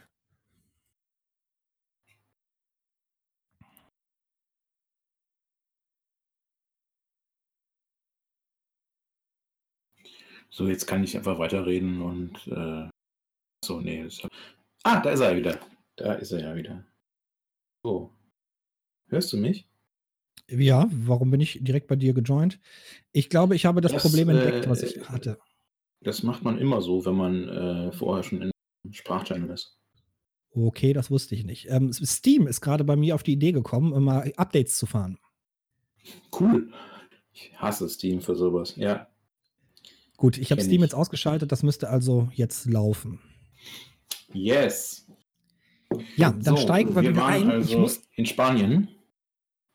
So, 10.56 10.70
jetzt 10.70 10.88
kann 10.88 11.04
ich 11.04 11.18
einfach 11.18 11.38
weiterreden 11.38 12.02
und 12.02 12.48
äh, 12.48 12.88
so, 13.62 13.82
nee. 13.82 14.04
Das, 14.04 14.22
ah, 14.84 15.02
da 15.02 15.10
ist 15.10 15.20
er 15.20 15.36
wieder. 15.36 15.60
Da 15.98 16.14
ist 16.14 16.32
er 16.32 16.40
ja 16.40 16.56
wieder. 16.56 16.86
So. 17.84 18.14
Hörst 19.10 19.34
du 19.34 19.38
mich? 19.38 19.68
Ja, 20.48 20.88
warum 20.92 21.30
bin 21.30 21.42
ich 21.42 21.60
direkt 21.62 21.88
bei 21.88 21.98
dir 21.98 22.14
gejoint? 22.14 22.62
Ich 23.12 23.30
glaube, 23.30 23.58
ich 23.58 23.66
habe 23.66 23.82
das, 23.82 23.92
Das, 23.92 24.02
Problem 24.02 24.30
entdeckt, 24.30 24.66
äh, 24.66 24.70
was 24.70 24.82
ich 24.82 25.10
hatte. 25.10 25.40
Das 26.00 26.24
macht 26.24 26.44
man 26.44 26.58
immer 26.58 26.82
so, 26.82 27.06
wenn 27.06 27.16
man 27.16 27.50
äh, 27.50 27.92
vorher 27.92 28.24
schon 28.24 28.42
in 28.42 28.52
Sprachchannel 28.94 29.50
ist. 29.50 29.78
Okay, 30.52 30.94
das 30.94 31.12
wusste 31.12 31.36
ich 31.36 31.44
nicht. 31.44 31.68
Ähm, 31.70 31.92
Steam 31.92 32.48
ist 32.48 32.62
gerade 32.62 32.86
bei 32.86 32.96
mir 32.96 33.16
auf 33.16 33.24
die 33.24 33.34
Idee 33.34 33.52
gekommen, 33.52 33.92
um 33.92 34.06
mal 34.06 34.32
Updates 34.38 34.78
zu 34.78 34.86
fahren. 34.86 35.20
Cool. 36.40 36.72
Ich 37.34 37.52
hasse 37.58 37.90
Steam 37.90 38.22
für 38.22 38.36
sowas. 38.36 38.78
Ja. 38.78 39.10
Gut, 40.18 40.38
ich 40.38 40.52
habe 40.52 40.62
Steam 40.62 40.82
jetzt 40.82 40.96
ausgeschaltet, 40.96 41.52
das 41.52 41.64
müsste 41.64 41.90
also 41.90 42.30
jetzt 42.34 42.66
laufen. 42.66 43.20
Yes. 44.34 45.08
Ja, 46.16 46.32
dann 46.32 46.56
So, 46.56 46.58
steigen 46.58 46.96
wir, 46.96 47.02
wieder 47.02 47.16
waren 47.16 47.34
ein. 47.34 47.52
Also 47.52 47.74
ich 47.74 47.78
muss, 47.78 48.02
in 48.16 48.26
Spanien. 48.26 48.90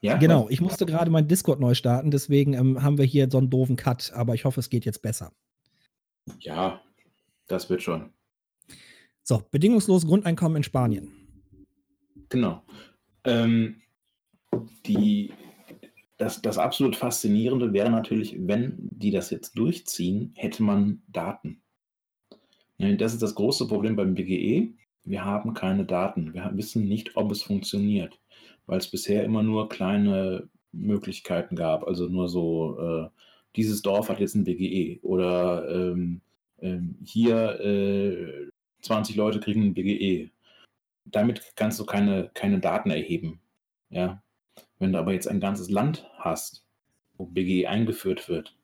Ja, 0.03 0.16
genau, 0.16 0.49
ich 0.49 0.62
musste 0.62 0.86
gerade 0.86 1.11
mein 1.11 1.28
Discord 1.28 1.61
neu 1.61 1.74
starten, 1.74 2.11
deswegen 2.11 2.55
ähm, 2.55 2.82
haben 2.82 2.97
wir 2.97 3.05
hier 3.05 3.28
so 3.30 3.36
einen 3.36 3.51
doofen 3.51 3.76
Cut, 3.76 4.12
aber 4.14 4.34
ich 4.34 4.47
hoffe, 4.47 4.61
es 4.61 4.70
geht 4.70 4.86
jetzt 4.86 5.03
besser. 5.03 5.32
Ja, 6.38 6.80
das 7.49 7.68
wird 7.68 7.82
schon. 7.82 8.11
So, 9.22 9.43
bedingungsloses 9.51 10.09
Grundeinkommen 10.09 10.57
in 10.57 10.62
Spanien. 10.62 11.12
Genau. 12.30 12.62
Ähm, 13.24 13.82
die, 14.86 15.32
das, 16.20 16.42
das 16.42 16.58
absolut 16.58 16.96
Faszinierende 16.96 17.72
wäre 17.72 17.90
natürlich, 17.90 18.36
wenn 18.38 18.74
die 18.76 19.10
das 19.10 19.30
jetzt 19.30 19.56
durchziehen, 19.56 20.32
hätte 20.36 20.62
man 20.62 21.00
Daten. 21.08 21.62
Ja, 22.76 22.92
Das 22.94 23.14
ist 23.14 23.22
das 23.22 23.34
große 23.34 23.66
Problem 23.66 23.96
beim 23.96 24.14
BGE. 24.14 24.74
Wir 25.04 25.24
haben 25.24 25.54
keine 25.54 25.86
Daten. 25.86 26.34
Wir 26.34 26.50
wissen 26.54 26.86
nicht, 26.86 27.16
ob 27.16 27.32
es 27.32 27.42
funktioniert, 27.42 28.20
weil 28.66 28.78
es 28.78 28.90
bisher 28.90 29.24
immer 29.24 29.42
nur 29.42 29.70
kleine 29.70 30.50
Möglichkeiten 30.72 31.56
gab. 31.56 31.86
Also 31.86 32.06
nur 32.06 32.28
so, 32.28 32.78
äh, 32.78 33.08
dieses 33.56 33.80
Dorf 33.80 34.10
hat 34.10 34.20
jetzt 34.20 34.34
ein 34.34 34.44
BGE 34.44 35.00
oder 35.02 35.68
ähm, 35.70 36.20
ähm, 36.60 36.96
hier 37.02 37.58
äh, 37.60 38.50
20 38.82 39.16
Leute 39.16 39.40
kriegen 39.40 39.62
ein 39.62 39.74
BGE. 39.74 40.30
Damit 41.06 41.52
kannst 41.56 41.80
du 41.80 41.86
keine, 41.86 42.30
keine 42.34 42.60
Daten 42.60 42.90
erheben. 42.90 43.40
Ja. 43.88 44.22
Wenn 44.81 44.93
du 44.93 44.99
aber 44.99 45.12
jetzt 45.12 45.28
ein 45.28 45.41
ganzes 45.41 45.70
Land 45.70 46.11
hast, 46.16 46.64
wo 47.16 47.26
BGE 47.26 47.68
eingeführt 47.68 48.28
wird 48.28 48.57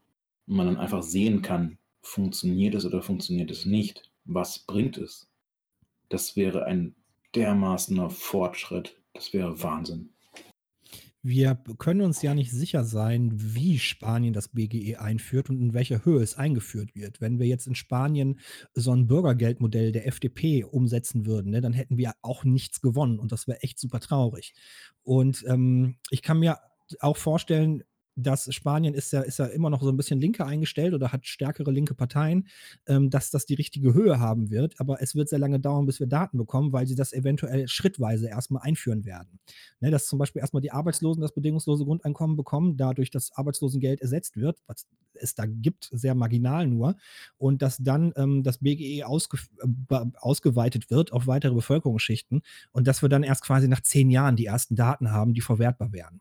und 0.46 0.56
man 0.56 0.66
dann 0.66 0.78
einfach 0.78 1.02
sehen 1.02 1.42
kann, 1.42 1.78
funktioniert 2.00 2.74
es 2.74 2.86
oder 2.86 3.02
funktioniert 3.02 3.50
es 3.50 3.66
nicht, 3.66 4.10
was 4.24 4.60
bringt 4.60 4.96
es? 4.96 5.28
Das 6.08 6.34
wäre 6.34 6.64
ein 6.64 6.94
dermaßener 7.34 8.08
Fortschritt. 8.08 8.98
Das 9.12 9.34
wäre 9.34 9.62
Wahnsinn. 9.62 10.10
Wir 11.28 11.56
können 11.78 12.02
uns 12.02 12.22
ja 12.22 12.34
nicht 12.34 12.52
sicher 12.52 12.84
sein, 12.84 13.32
wie 13.34 13.80
Spanien 13.80 14.32
das 14.32 14.46
BGE 14.46 14.98
einführt 15.00 15.50
und 15.50 15.60
in 15.60 15.74
welcher 15.74 16.04
Höhe 16.04 16.22
es 16.22 16.36
eingeführt 16.36 16.94
wird. 16.94 17.20
Wenn 17.20 17.40
wir 17.40 17.48
jetzt 17.48 17.66
in 17.66 17.74
Spanien 17.74 18.38
so 18.74 18.92
ein 18.92 19.08
Bürgergeldmodell 19.08 19.90
der 19.90 20.06
FDP 20.06 20.62
umsetzen 20.62 21.26
würden, 21.26 21.50
ne, 21.50 21.60
dann 21.60 21.72
hätten 21.72 21.96
wir 21.96 22.12
auch 22.22 22.44
nichts 22.44 22.80
gewonnen 22.80 23.18
und 23.18 23.32
das 23.32 23.48
wäre 23.48 23.60
echt 23.64 23.80
super 23.80 23.98
traurig. 23.98 24.54
Und 25.02 25.44
ähm, 25.48 25.96
ich 26.10 26.22
kann 26.22 26.38
mir 26.38 26.60
auch 27.00 27.16
vorstellen, 27.16 27.82
dass 28.16 28.52
Spanien 28.52 28.94
ist 28.94 29.12
ja, 29.12 29.20
ist 29.20 29.38
ja 29.38 29.46
immer 29.46 29.70
noch 29.70 29.82
so 29.82 29.90
ein 29.90 29.96
bisschen 29.96 30.20
linker 30.20 30.46
eingestellt 30.46 30.94
oder 30.94 31.12
hat 31.12 31.26
stärkere 31.26 31.70
linke 31.70 31.94
Parteien, 31.94 32.48
ähm, 32.86 33.10
dass 33.10 33.30
das 33.30 33.46
die 33.46 33.54
richtige 33.54 33.92
Höhe 33.94 34.18
haben 34.18 34.50
wird. 34.50 34.80
Aber 34.80 35.02
es 35.02 35.14
wird 35.14 35.28
sehr 35.28 35.38
lange 35.38 35.60
dauern, 35.60 35.86
bis 35.86 36.00
wir 36.00 36.06
Daten 36.06 36.38
bekommen, 36.38 36.72
weil 36.72 36.86
sie 36.86 36.94
das 36.94 37.12
eventuell 37.12 37.68
schrittweise 37.68 38.28
erstmal 38.28 38.62
einführen 38.62 39.04
werden. 39.04 39.38
Ne, 39.80 39.90
dass 39.90 40.06
zum 40.06 40.18
Beispiel 40.18 40.40
erstmal 40.40 40.62
die 40.62 40.72
Arbeitslosen 40.72 41.20
das 41.20 41.32
bedingungslose 41.32 41.84
Grundeinkommen 41.84 42.36
bekommen, 42.36 42.76
dadurch 42.76 43.10
das 43.10 43.32
Arbeitslosengeld 43.32 44.00
ersetzt 44.00 44.36
wird, 44.36 44.58
was 44.66 44.86
es 45.14 45.34
da 45.34 45.44
gibt, 45.46 45.88
sehr 45.92 46.14
marginal 46.14 46.66
nur, 46.66 46.96
und 47.38 47.62
dass 47.62 47.78
dann 47.78 48.12
ähm, 48.16 48.42
das 48.42 48.58
BGE 48.58 49.04
ausge 49.04 49.38
ausgeweitet 50.16 50.90
wird 50.90 51.12
auf 51.12 51.26
weitere 51.26 51.54
Bevölkerungsschichten 51.54 52.42
und 52.72 52.86
dass 52.86 53.02
wir 53.02 53.08
dann 53.08 53.22
erst 53.22 53.42
quasi 53.42 53.68
nach 53.68 53.82
zehn 53.82 54.10
Jahren 54.10 54.36
die 54.36 54.46
ersten 54.46 54.76
Daten 54.76 55.10
haben, 55.10 55.34
die 55.34 55.40
verwertbar 55.40 55.92
wären. 55.92 56.20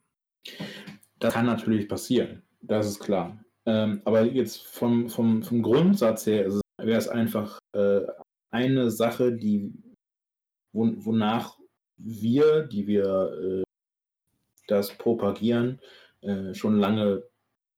Das 1.19 1.33
kann 1.33 1.45
natürlich 1.45 1.87
passieren, 1.87 2.43
das 2.61 2.87
ist 2.87 2.99
klar. 2.99 3.39
Ähm, 3.65 4.01
aber 4.05 4.23
jetzt 4.23 4.61
vom, 4.67 5.09
vom, 5.09 5.41
vom 5.41 5.61
Grundsatz 5.61 6.25
her 6.27 6.51
wäre 6.77 6.99
es 6.99 7.07
einfach 7.07 7.59
äh, 7.73 8.01
eine 8.51 8.91
Sache, 8.91 9.33
die, 9.33 9.73
wo, 10.71 10.93
wonach 10.97 11.57
wir, 11.97 12.63
die 12.63 12.87
wir 12.87 13.31
äh, 13.41 13.63
das 14.67 14.97
propagieren, 14.97 15.79
äh, 16.21 16.53
schon 16.53 16.77
lange 16.77 17.23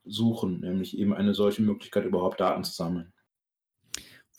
suchen, 0.03 0.61
nämlich 0.61 0.97
eben 0.97 1.13
eine 1.13 1.33
solche 1.33 1.61
Möglichkeit, 1.61 2.05
überhaupt 2.05 2.39
Daten 2.39 2.63
zu 2.63 2.73
sammeln. 2.73 3.13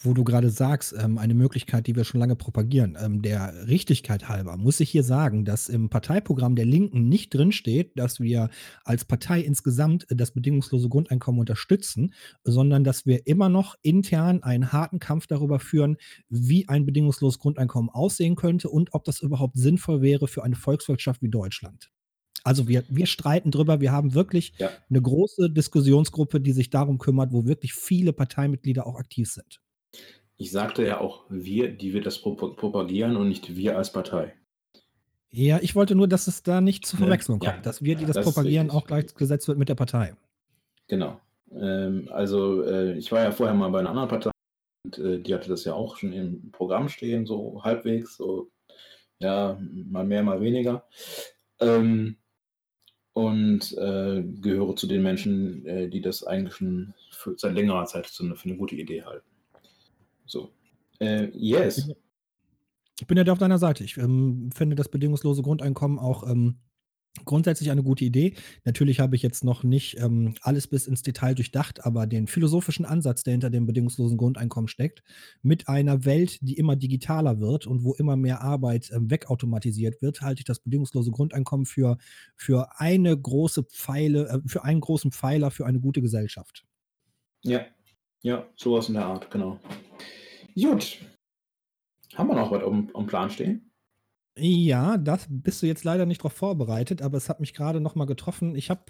Wo 0.00 0.14
du 0.14 0.22
gerade 0.22 0.50
sagst, 0.50 0.94
ähm, 0.96 1.18
eine 1.18 1.34
Möglichkeit, 1.34 1.88
die 1.88 1.96
wir 1.96 2.04
schon 2.04 2.20
lange 2.20 2.36
propagieren. 2.36 2.96
Ähm, 3.00 3.20
der 3.20 3.66
Richtigkeit 3.66 4.28
halber 4.28 4.56
muss 4.56 4.78
ich 4.78 4.90
hier 4.90 5.02
sagen, 5.02 5.44
dass 5.44 5.68
im 5.68 5.90
Parteiprogramm 5.90 6.54
der 6.54 6.66
Linken 6.66 7.08
nicht 7.08 7.34
drinsteht, 7.34 7.98
dass 7.98 8.20
wir 8.20 8.48
als 8.84 9.04
Partei 9.04 9.40
insgesamt 9.40 10.06
das 10.08 10.30
bedingungslose 10.30 10.88
Grundeinkommen 10.88 11.40
unterstützen, 11.40 12.14
sondern 12.44 12.84
dass 12.84 13.06
wir 13.06 13.26
immer 13.26 13.48
noch 13.48 13.74
intern 13.82 14.42
einen 14.44 14.70
harten 14.70 15.00
Kampf 15.00 15.26
darüber 15.26 15.58
führen, 15.58 15.96
wie 16.28 16.68
ein 16.68 16.86
bedingungsloses 16.86 17.40
Grundeinkommen 17.40 17.90
aussehen 17.90 18.36
könnte 18.36 18.68
und 18.70 18.94
ob 18.94 19.04
das 19.04 19.20
überhaupt 19.20 19.56
sinnvoll 19.58 20.00
wäre 20.00 20.28
für 20.28 20.44
eine 20.44 20.54
Volkswirtschaft 20.56 21.22
wie 21.22 21.28
Deutschland. 21.28 21.90
Also 22.44 22.68
wir, 22.68 22.84
wir 22.88 23.06
streiten 23.06 23.50
drüber, 23.50 23.80
wir 23.80 23.90
haben 23.90 24.14
wirklich 24.14 24.52
Ja. 24.58 24.70
eine 24.88 25.02
große 25.02 25.50
Diskussionsgruppe, 25.50 26.40
die 26.40 26.52
sich 26.52 26.70
darum 26.70 26.98
kümmert, 26.98 27.32
wo 27.32 27.46
wirklich 27.46 27.74
viele 27.74 28.12
Parteimitglieder 28.12 28.86
auch 28.86 28.94
aktiv 28.96 29.28
sind. 29.28 29.60
Ich 30.38 30.52
sagte 30.52 30.86
ja 30.86 31.00
auch 31.00 31.24
wir, 31.28 31.68
die 31.68 31.92
wir 31.92 32.00
das 32.00 32.18
prop 32.20 32.56
propagieren 32.56 33.16
und 33.16 33.28
nicht 33.28 33.56
wir 33.56 33.76
als 33.76 33.92
Partei. 33.92 34.34
Ja, 35.30 35.58
ich 35.60 35.74
wollte 35.74 35.94
nur, 35.94 36.08
dass 36.08 36.26
es 36.26 36.42
da 36.42 36.60
nicht 36.60 36.86
zur 36.86 37.00
Ne? 37.00 37.06
Verwechslung 37.06 37.40
Ja. 37.42 37.52
kommt, 37.52 37.66
dass 37.66 37.82
wir, 37.82 37.96
die 37.96 38.06
das, 38.06 38.14
Das 38.16 38.24
propagieren, 38.24 38.70
auch 38.70 38.86
gleichgesetzt 38.86 39.48
wird 39.48 39.58
mit 39.58 39.68
der 39.68 39.74
Partei. 39.74 40.14
Genau. 40.86 41.20
Ähm, 41.52 42.08
also 42.12 42.62
äh, 42.62 42.96
ich 42.96 43.10
war 43.12 43.22
ja 43.24 43.32
vorher 43.32 43.54
mal 43.54 43.68
bei 43.70 43.80
einer 43.80 43.90
anderen 43.90 44.08
Partei 44.08 44.30
und 44.84 44.98
äh, 44.98 45.18
die 45.20 45.34
hatte 45.34 45.48
das 45.48 45.64
ja 45.64 45.74
auch 45.74 45.96
schon 45.96 46.12
im 46.12 46.50
Programm 46.52 46.88
stehen, 46.88 47.26
so 47.26 47.62
halbwegs, 47.64 48.16
so 48.16 48.50
ja, 49.18 49.58
mal 49.60 50.04
mehr, 50.06 50.22
mal 50.22 50.40
weniger. 50.40 50.86
Ähm, 51.60 52.16
und 53.12 53.76
äh, 53.76 54.22
gehöre 54.22 54.76
zu 54.76 54.86
den 54.86 55.02
Menschen, 55.02 55.66
äh, 55.66 55.88
die 55.88 56.00
das 56.00 56.22
eigentlich 56.22 56.54
schon 56.54 56.94
für, 57.10 57.34
seit 57.36 57.54
längerer 57.54 57.84
Zeit 57.86 58.06
für 58.06 58.22
eine, 58.22 58.36
für 58.36 58.48
eine 58.48 58.56
gute 58.56 58.76
Idee 58.76 59.02
halten. 59.02 59.26
So. 60.28 60.52
Äh, 61.00 61.30
yes. 61.32 61.90
Ich 63.00 63.06
bin 63.06 63.16
ja 63.16 63.24
da 63.24 63.32
auf 63.32 63.38
deiner 63.38 63.58
Seite. 63.58 63.84
Ich 63.84 63.96
ähm, 63.96 64.50
finde 64.54 64.76
das 64.76 64.88
bedingungslose 64.88 65.42
Grundeinkommen 65.42 65.98
auch 65.98 66.28
ähm, 66.28 66.58
grundsätzlich 67.24 67.70
eine 67.70 67.82
gute 67.82 68.04
Idee. 68.04 68.34
Natürlich 68.64 69.00
habe 69.00 69.16
ich 69.16 69.22
jetzt 69.22 69.44
noch 69.44 69.62
nicht 69.62 69.98
ähm, 69.98 70.34
alles 70.42 70.66
bis 70.66 70.86
ins 70.86 71.02
Detail 71.02 71.34
durchdacht, 71.34 71.84
aber 71.84 72.06
den 72.06 72.26
philosophischen 72.26 72.84
Ansatz, 72.84 73.22
der 73.22 73.32
hinter 73.32 73.50
dem 73.50 73.66
bedingungslosen 73.66 74.16
Grundeinkommen 74.16 74.68
steckt, 74.68 75.02
mit 75.42 75.68
einer 75.68 76.04
Welt, 76.04 76.38
die 76.42 76.56
immer 76.56 76.76
digitaler 76.76 77.40
wird 77.40 77.66
und 77.66 77.84
wo 77.84 77.94
immer 77.94 78.16
mehr 78.16 78.42
Arbeit 78.42 78.90
ähm, 78.92 79.10
wegautomatisiert 79.10 80.02
wird, 80.02 80.20
halte 80.20 80.40
ich 80.40 80.44
das 80.44 80.60
bedingungslose 80.60 81.10
Grundeinkommen 81.10 81.66
für, 81.66 81.98
für 82.36 82.68
eine 82.80 83.18
große 83.18 83.64
Pfeile, 83.64 84.28
äh, 84.28 84.40
für 84.46 84.64
einen 84.64 84.80
großen 84.80 85.12
Pfeiler 85.12 85.50
für 85.50 85.66
eine 85.66 85.80
gute 85.80 86.02
Gesellschaft. 86.02 86.64
Ja. 87.42 87.64
Ja, 88.22 88.48
sowas 88.56 88.88
in 88.88 88.94
der 88.94 89.06
Art, 89.06 89.30
genau. 89.30 89.60
Gut. 90.54 90.98
Haben 92.16 92.28
wir 92.28 92.34
noch 92.34 92.50
was 92.50 92.62
am, 92.64 92.90
am 92.94 93.06
Plan 93.06 93.30
stehen? 93.30 93.67
Ja, 94.40 94.98
das 94.98 95.26
bist 95.28 95.62
du 95.62 95.66
jetzt 95.66 95.82
leider 95.82 96.06
nicht 96.06 96.22
drauf 96.22 96.32
vorbereitet, 96.32 97.02
aber 97.02 97.16
es 97.16 97.28
hat 97.28 97.40
mich 97.40 97.54
gerade 97.54 97.80
noch 97.80 97.96
mal 97.96 98.04
getroffen. 98.04 98.54
Ich 98.54 98.70
habe 98.70 98.82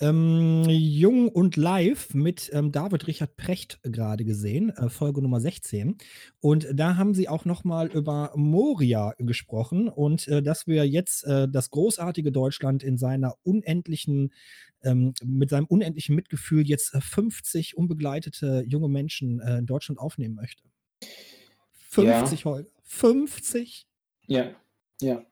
ähm, 0.00 0.62
Jung 0.68 1.28
und 1.28 1.56
Live 1.56 2.14
mit 2.14 2.50
ähm, 2.52 2.70
David 2.70 3.08
Richard 3.08 3.36
Precht 3.36 3.80
gerade 3.82 4.24
gesehen, 4.24 4.70
äh, 4.70 4.88
Folge 4.88 5.22
Nummer 5.22 5.40
16. 5.40 5.96
Und 6.38 6.68
da 6.72 6.96
haben 6.96 7.14
sie 7.14 7.28
auch 7.28 7.44
noch 7.44 7.64
mal 7.64 7.88
über 7.88 8.32
Moria 8.36 9.14
gesprochen 9.18 9.88
und 9.88 10.28
äh, 10.28 10.40
dass 10.40 10.68
wir 10.68 10.86
jetzt 10.86 11.24
äh, 11.24 11.48
das 11.48 11.70
großartige 11.70 12.30
Deutschland 12.30 12.84
in 12.84 12.96
seiner 12.96 13.34
unendlichen 13.42 14.32
ähm, 14.84 15.14
mit 15.24 15.50
seinem 15.50 15.66
unendlichen 15.66 16.14
Mitgefühl 16.14 16.64
jetzt 16.64 16.90
50 16.96 17.76
unbegleitete 17.76 18.64
junge 18.68 18.88
Menschen 18.88 19.40
äh, 19.40 19.58
in 19.58 19.66
Deutschland 19.66 19.98
aufnehmen 19.98 20.36
möchte. 20.36 20.62
50 21.90 22.40
Ja, 22.40 22.44
Holger. 22.44 22.68
50? 22.84 23.86
ja, 24.28 24.54
ja. 25.00 25.24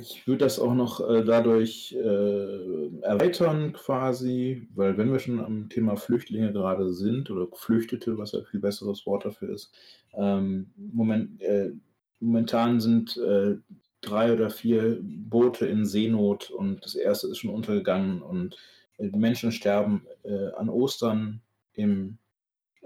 Ich 0.00 0.26
würde 0.26 0.44
das 0.44 0.58
auch 0.58 0.74
noch 0.74 1.06
äh, 1.06 1.24
dadurch 1.24 1.92
äh, 1.92 3.00
erweitern 3.02 3.72
quasi, 3.72 4.68
weil 4.74 4.96
wenn 4.96 5.12
wir 5.12 5.18
schon 5.18 5.40
am 5.40 5.68
Thema 5.68 5.96
Flüchtlinge 5.96 6.52
gerade 6.52 6.92
sind 6.92 7.30
oder 7.30 7.46
Geflüchtete, 7.46 8.16
was 8.16 8.32
ja 8.32 8.42
viel 8.42 8.60
besseres 8.60 9.06
Wort 9.06 9.24
dafür 9.24 9.50
ist, 9.50 9.72
ähm, 10.14 10.70
moment, 10.76 11.40
äh, 11.42 11.72
momentan 12.20 12.80
sind 12.80 13.16
äh, 13.18 13.56
drei 14.00 14.32
oder 14.32 14.50
vier 14.50 14.98
Boote 15.02 15.66
in 15.66 15.84
Seenot 15.84 16.50
und 16.50 16.84
das 16.84 16.94
erste 16.94 17.28
ist 17.28 17.38
schon 17.38 17.50
untergegangen 17.50 18.22
und 18.22 18.56
äh, 18.98 19.08
Menschen 19.08 19.52
sterben 19.52 20.06
äh, 20.22 20.52
an 20.56 20.68
Ostern 20.68 21.40
im 21.74 22.18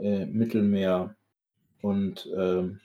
Mittelmeer 0.03 1.15
und 1.83 2.27
ähm, 2.35 2.81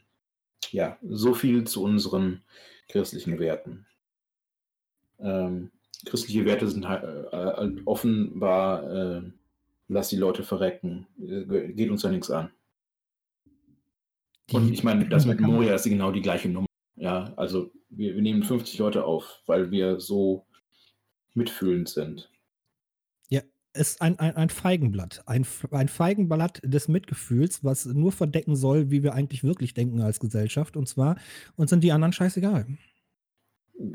ja, 0.72 0.98
so 1.02 1.34
viel 1.34 1.64
zu 1.64 1.82
unseren 1.82 2.41
christlichen 2.88 3.40
Werten. 3.40 3.86
Ähm, 5.20 5.72
christliche 6.06 6.46
Werte 6.46 6.68
sind 6.68 6.88
halt, 6.88 7.04
äh, 7.04 7.36
halt 7.36 7.82
offenbar, 7.86 8.92
äh, 8.92 9.22
lass 9.88 10.10
die 10.10 10.18
Leute 10.18 10.44
verrecken, 10.44 11.08
äh, 11.20 11.74
geht 11.74 11.90
uns 11.90 12.04
ja 12.04 12.10
nichts 12.10 12.30
an. 12.30 12.52
Und 14.52 14.68
Die 14.68 14.74
ich 14.74 14.84
meine, 14.84 15.08
das 15.08 15.24
da 15.24 15.30
mit 15.30 15.40
Moria 15.40 15.76
ist 15.76 15.86
genau 15.86 16.12
die 16.12 16.22
gleiche 16.22 16.50
Nummer. 16.50 16.68
Ja, 16.96 17.34
also 17.36 17.72
wir, 17.90 18.16
wir 18.16 18.22
nehmen 18.22 18.44
50 18.44 18.78
Leute 18.80 19.04
auf, 19.04 19.42
weil 19.46 19.72
wir 19.72 20.00
so 20.00 20.46
mitfühlend 21.34 21.90
sind. 21.90 22.30
Ist 23.76 24.02
ein 24.02 24.18
ein 24.20 24.36
ein 24.36 24.50
Feigenblatt. 24.50 25.24
Ein 25.26 25.46
ein 25.72 25.88
Feigenblatt 25.88 26.62
des 26.64 26.88
Mitgefühls, 26.88 27.64
was 27.64 27.86
nur 27.86 28.12
verdecken 28.12 28.56
soll, 28.56 28.90
wie 28.90 29.04
wir 29.04 29.14
eigentlich 29.14 29.44
wirklich 29.44 29.74
denken 29.74 30.02
als 30.02 30.20
Gesellschaft. 30.20 30.78
Und 30.78 30.88
zwar, 30.88 31.18
uns 31.56 31.70
sind 31.70 31.84
die 31.84 31.92
anderen 31.92 32.14
scheißegal. 32.14 32.66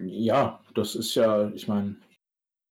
Ja, 0.04 0.60
das 0.74 0.94
ist 0.94 1.14
ja, 1.14 1.48
ich 1.50 1.66
meine, 1.66 1.96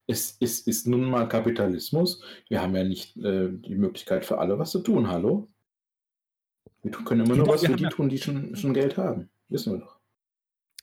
es, 0.10 0.38
es 0.40 0.62
ist 0.62 0.88
nun 0.88 1.04
mal 1.04 1.28
Kapitalismus. 1.28 2.24
Wir 2.48 2.62
haben 2.62 2.76
ja 2.76 2.84
nicht 2.84 3.18
äh, 3.18 3.50
die 3.52 3.76
Möglichkeit 3.76 4.26
für 4.26 4.40
alle 4.40 4.58
was 4.58 4.72
zu 4.72 4.80
tun, 4.80 5.08
hallo? 5.08 5.48
Wir 6.82 6.92
können 6.92 7.26
immer 7.26 7.36
nur 7.36 7.46
Genau, 7.46 7.54
was 7.54 7.66
für 7.66 7.76
die 7.76 7.86
tun, 7.86 8.10
die 8.10 8.18
schon, 8.18 8.56
schon 8.56 8.74
Geld 8.74 8.98
haben. 8.98 9.30
Wissen 9.50 9.74
wir 9.74 9.80
doch. 9.80 9.99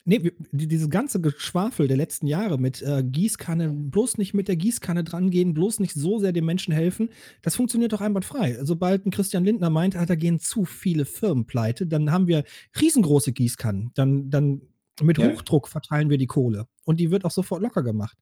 Ne, 0.09 0.21
die 0.53 0.69
dieses 0.69 0.89
ganze 0.89 1.21
Geschwafel 1.21 1.89
der 1.89 1.97
letzten 1.97 2.29
Jahre 2.29 2.59
mit, 2.61 2.81
äh, 2.81 3.03
Gießkanne 3.03 3.71
bloß 3.73 4.19
nicht 4.19 4.35
mit 4.35 4.47
der 4.47 4.55
Gießkanne 4.55 5.03
drangehen, 5.03 5.53
bloß 5.53 5.81
nicht 5.81 5.95
so 5.95 6.21
sehr 6.21 6.33
den 6.33 6.45
Menschen 6.45 6.73
helfen, 6.73 7.09
das 7.43 7.57
funktioniert 7.57 7.93
doch 7.93 8.01
einwandfrei. 8.01 8.57
Sobald 8.63 9.05
'n 9.05 9.11
Christian 9.11 9.45
Lindner 9.45 9.69
meint, 9.69 9.97
ah, 9.97 10.07
da 10.07 10.15
gehen 10.15 10.39
zu 10.39 10.65
viele 10.65 11.07
Firmen 11.07 11.45
pleite, 11.47 11.89
dann 11.89 12.13
haben 12.13 12.29
wir 12.29 12.45
riesengroße 12.81 13.33
Gießkannen. 13.33 13.91
Dann 13.95 14.31
dann 14.31 14.61
mit 15.03 15.19
Ja. 15.19 15.25
Hochdruck 15.35 15.67
verteilen 15.67 16.09
wir 16.09 16.19
die 16.19 16.27
Kohle 16.29 16.69
und 16.85 17.01
die 17.01 17.11
wird 17.11 17.25
auch 17.25 17.33
sofort 17.33 17.61
locker 17.61 17.83
gemacht. 17.83 18.17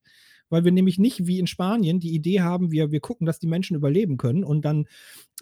Weil 0.48 0.64
wir 0.64 0.72
nämlich 0.72 0.98
nicht 0.98 1.26
wie 1.26 1.38
in 1.38 1.46
Spanien 1.46 2.00
die 2.00 2.14
Idee 2.14 2.40
haben, 2.40 2.70
wir 2.72 2.92
wir 2.92 3.00
gucken, 3.00 3.26
dass 3.26 3.38
die 3.40 3.46
Menschen 3.46 3.76
überleben 3.76 4.16
können 4.16 4.42
und 4.42 4.64
dann, 4.64 4.86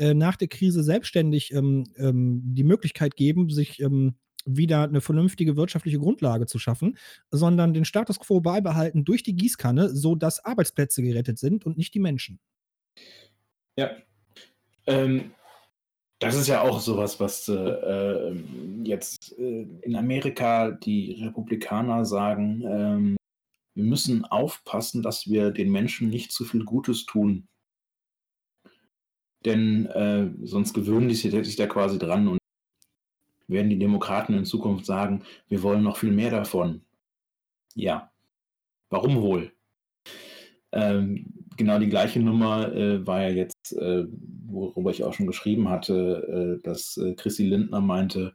äh, 0.00 0.14
nach 0.14 0.36
der 0.36 0.48
Krise 0.48 0.82
selbstständig, 0.82 1.52
ähm, 1.54 1.84
ähm, 1.96 2.42
die 2.44 2.64
Möglichkeit 2.64 3.16
geben, 3.16 3.48
sich, 3.50 3.80
ähm, 3.80 4.14
wieder 4.44 4.86
'ne 4.88 5.00
vernünftige 5.00 5.56
wirtschaftliche 5.56 5.98
Grundlage 5.98 6.46
zu 6.46 6.58
schaffen, 6.58 6.96
sondern 7.30 7.74
den 7.74 7.84
Status 7.84 8.18
quo 8.20 8.40
beibehalten 8.40 9.04
durch 9.04 9.22
die 9.22 9.36
Gießkanne, 9.36 9.90
sodass 9.94 10.44
Arbeitsplätze 10.44 11.02
gerettet 11.02 11.38
sind 11.38 11.66
und 11.66 11.76
nicht 11.78 11.94
die 11.94 12.00
Menschen. 12.00 12.38
Ja. 13.78 13.90
Ähm, 14.86 15.32
das 16.20 16.36
ist 16.36 16.48
ja 16.48 16.62
auch 16.62 16.80
so 16.80 16.96
was, 16.98 17.48
äh, 17.48 17.54
ähm, 17.54 18.84
jetzt, 18.84 19.38
äh, 19.38 19.62
in 19.82 19.96
Amerika 19.96 20.72
die 20.72 21.14
Republikaner 21.24 22.04
sagen, 22.06 22.62
ähm, 22.66 23.16
wir 23.74 23.84
müssen 23.84 24.24
aufpassen, 24.26 25.02
dass 25.02 25.28
wir 25.28 25.50
den 25.52 25.72
Menschen 25.72 26.10
nicht 26.10 26.32
zu 26.32 26.44
viel 26.44 26.64
Gutes 26.64 27.06
tun. 27.06 27.48
Denn, 29.44 29.86
äh, 29.86 30.30
sonst 30.46 30.72
gewöhnen 30.72 31.08
die 31.08 31.14
si 31.16 31.30
sich 31.30 31.56
da 31.56 31.66
quasi 31.66 31.98
dran 31.98 32.28
und 32.28 32.38
werden 33.48 33.70
die 33.70 33.78
Demokraten 33.78 34.34
in 34.34 34.44
Zukunft 34.44 34.86
sagen: 34.86 35.22
„Wir 35.48 35.62
wollen 35.62 35.82
noch 35.82 35.96
viel 35.98 36.12
mehr 36.12 36.30
davon.“ 36.30 36.82
Ja. 37.74 38.10
Warum 38.90 39.22
wohl? 39.22 39.52
Ähm, 40.72 41.26
genau 41.56 41.78
die 41.78 41.88
gleiche 41.88 42.20
Nummer, 42.20 42.72
äh, 42.74 43.06
war 43.06 43.22
ja 43.22 43.28
jetzt, 43.28 43.72
äh, 43.76 44.04
worüber 44.46 44.90
ich 44.90 45.04
auch 45.04 45.12
schon 45.12 45.26
geschrieben 45.26 45.68
hatte, 45.68 46.58
äh, 46.60 46.66
dass, 46.66 46.96
äh, 46.96 47.14
Chrissy 47.14 47.44
Lindner 47.44 47.80
meinte, 47.80 48.34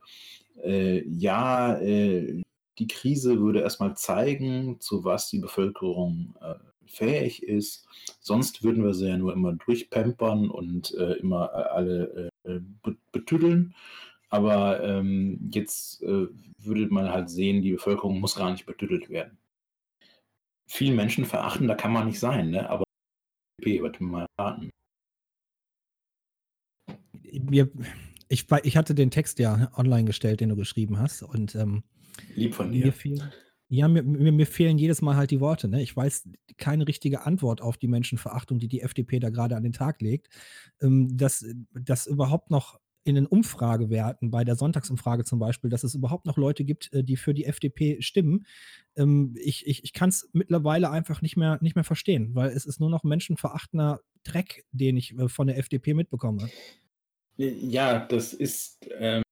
äh, 0.64 1.04
ja, 1.08 1.78
äh, 1.80 2.42
die 2.80 2.88
Krise 2.88 3.40
würde 3.40 3.62
erst 3.62 3.80
mal 3.80 3.96
zeigen, 3.96 4.80
zu 4.80 5.04
was 5.04 5.30
die 5.30 5.40
Bevölkerung, 5.40 6.36
äh, 6.42 6.56
fähig 6.86 7.44
ist. 7.44 7.88
Sonst 8.22 8.64
würden 8.64 8.84
wir 8.84 8.94
sie 8.94 9.08
ja 9.10 9.18
nur 9.18 9.34
immer 9.34 9.54
durchpampern 9.54 10.50
und, 10.50 10.92
immer 10.92 11.52
alle, 11.54 12.30
be 12.46 12.96
betüddeln. 13.12 13.76
Aber, 14.30 14.84
ähm, 14.84 15.50
jetzt, 15.54 16.02
äh, 16.04 16.28
würde 16.60 16.88
man 16.88 17.10
halt 17.12 17.30
sehen, 17.30 17.62
die 17.62 17.72
Bevölkerung 17.72 18.20
muss 18.20 18.36
gar 18.36 18.52
nicht 18.52 18.66
betüddelt 18.66 19.10
werden. 19.10 19.38
Viel 20.70 20.94
menschenverachtender 20.94 21.76
kann 21.76 21.94
man 21.94 22.08
nicht 22.08 22.20
sein, 22.20 22.50
ne? 22.50 22.70
Aber 22.70 22.84
FDP 23.60 23.82
wird 23.84 24.02
mal 24.02 24.28
raten. 24.40 24.70
Mir 27.50 27.70
ich 28.30 28.46
ich 28.64 28.78
hatte 28.78 28.94
den 28.96 29.12
Text 29.12 29.40
ja 29.40 29.72
online 29.76 30.06
gestellt, 30.06 30.42
den 30.42 30.50
du 30.50 30.56
geschrieben 30.56 31.00
hast 31.00 31.24
und, 31.24 31.56
ähm, 31.56 31.84
Lieb 32.36 32.56
von 32.56 32.72
mir 32.72 32.92
dir. 32.92 32.94
fehlen 32.94 33.32
ja, 33.70 33.88
mir 33.90 34.02
mir 34.04 34.32
mir 34.32 34.46
fehlen 34.48 34.78
jedes 34.78 35.02
Mal 35.02 35.18
halt 35.18 35.30
die 35.32 35.42
Worte, 35.42 35.68
ne? 35.68 35.82
Ich 35.82 35.96
weiß 35.96 36.30
keine 36.58 36.88
richtige 36.88 37.26
Antwort 37.26 37.62
auf 37.62 37.78
die 37.78 37.90
Menschenverachtung, 37.90 38.60
die 38.60 38.70
die 38.70 38.82
FDP 38.82 39.20
da 39.20 39.30
grade 39.30 39.58
an 39.58 39.64
den 39.64 39.74
Tag 39.74 40.02
legt. 40.02 40.30
Ähm, 40.82 41.18
dass 41.18 41.46
dass 41.74 42.08
überhaupt 42.08 42.50
noch 42.50 42.80
in 43.08 43.16
den 43.16 43.26
Umfragewerten, 43.26 44.32
bei 44.32 44.44
der 44.44 44.56
Sonntagsumfrage 44.56 45.24
zum 45.24 45.40
Beispiel, 45.40 45.70
dass 45.70 45.84
es 45.84 45.96
überhaupt 45.96 46.26
noch 46.26 46.38
Leute 46.38 46.66
gibt, 46.66 46.92
äh, 46.94 47.04
die 47.04 47.16
für 47.16 47.34
die 47.34 47.46
FDP 47.46 48.02
stimmen. 48.02 48.46
Ähm, 48.96 49.36
ich 49.40 49.66
ich 49.66 49.84
ich 49.84 49.94
kann's 49.94 50.30
mittlerweile 50.34 50.90
einfach 50.90 51.22
nicht 51.22 51.38
mehr 51.38 51.58
nicht 51.62 51.76
mehr 51.76 51.84
verstehen, 51.84 52.36
weil 52.36 52.50
es 52.50 52.66
ist 52.66 52.80
nur 52.80 52.90
noch 52.90 53.04
menschenverachtender 53.04 54.02
Dreck, 54.24 54.66
den 54.72 54.98
ich, 54.98 55.18
äh, 55.18 55.30
von 55.30 55.48
der 55.48 55.58
FDP 55.58 55.94
mitbekomme. 55.94 56.50
Ja, 57.38 58.06
das 58.06 58.34
ist, 58.34 58.88
ähm 58.98 59.24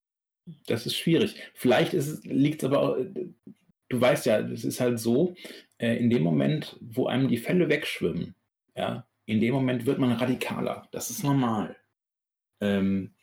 das 0.67 0.85
ist 0.85 0.95
schwierig. 0.95 1.35
Vielleicht 1.53 1.93
ist 1.93 2.25
es 2.25 2.63
aber 2.63 2.81
au 2.81 2.95
äh, 2.95 3.29
du 3.89 4.01
weißt 4.01 4.25
ja, 4.25 4.39
es 4.39 4.63
ist 4.63 4.79
halt 4.79 4.99
so, 4.99 5.35
äh, 5.77 5.97
in 5.97 6.09
dem 6.09 6.23
Moment, 6.23 6.77
wo 6.81 7.07
einem 7.07 7.27
die 7.27 7.37
Fälle 7.37 7.69
wegschwimmen, 7.69 8.35
ja, 8.75 9.07
in 9.25 9.41
dem 9.41 9.53
Moment 9.53 9.85
wird 9.85 9.99
man 9.99 10.11
radikaler. 10.11 10.87
Das 10.91 11.09
ist 11.09 11.23
normal. 11.23 11.75
Ähm, 12.61 13.14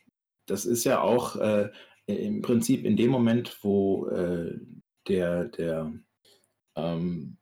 das 0.53 0.65
ist 0.65 0.83
ja 0.83 1.01
auch, 1.01 1.35
äh, 1.37 1.69
im 2.05 2.41
Prinzip 2.41 2.85
in 2.85 2.95
dem 2.95 3.09
Moment, 3.09 3.57
wo, 3.63 4.07
äh, 4.07 4.59
der 5.07 5.45
der, 5.45 5.91
ähm 6.75 7.37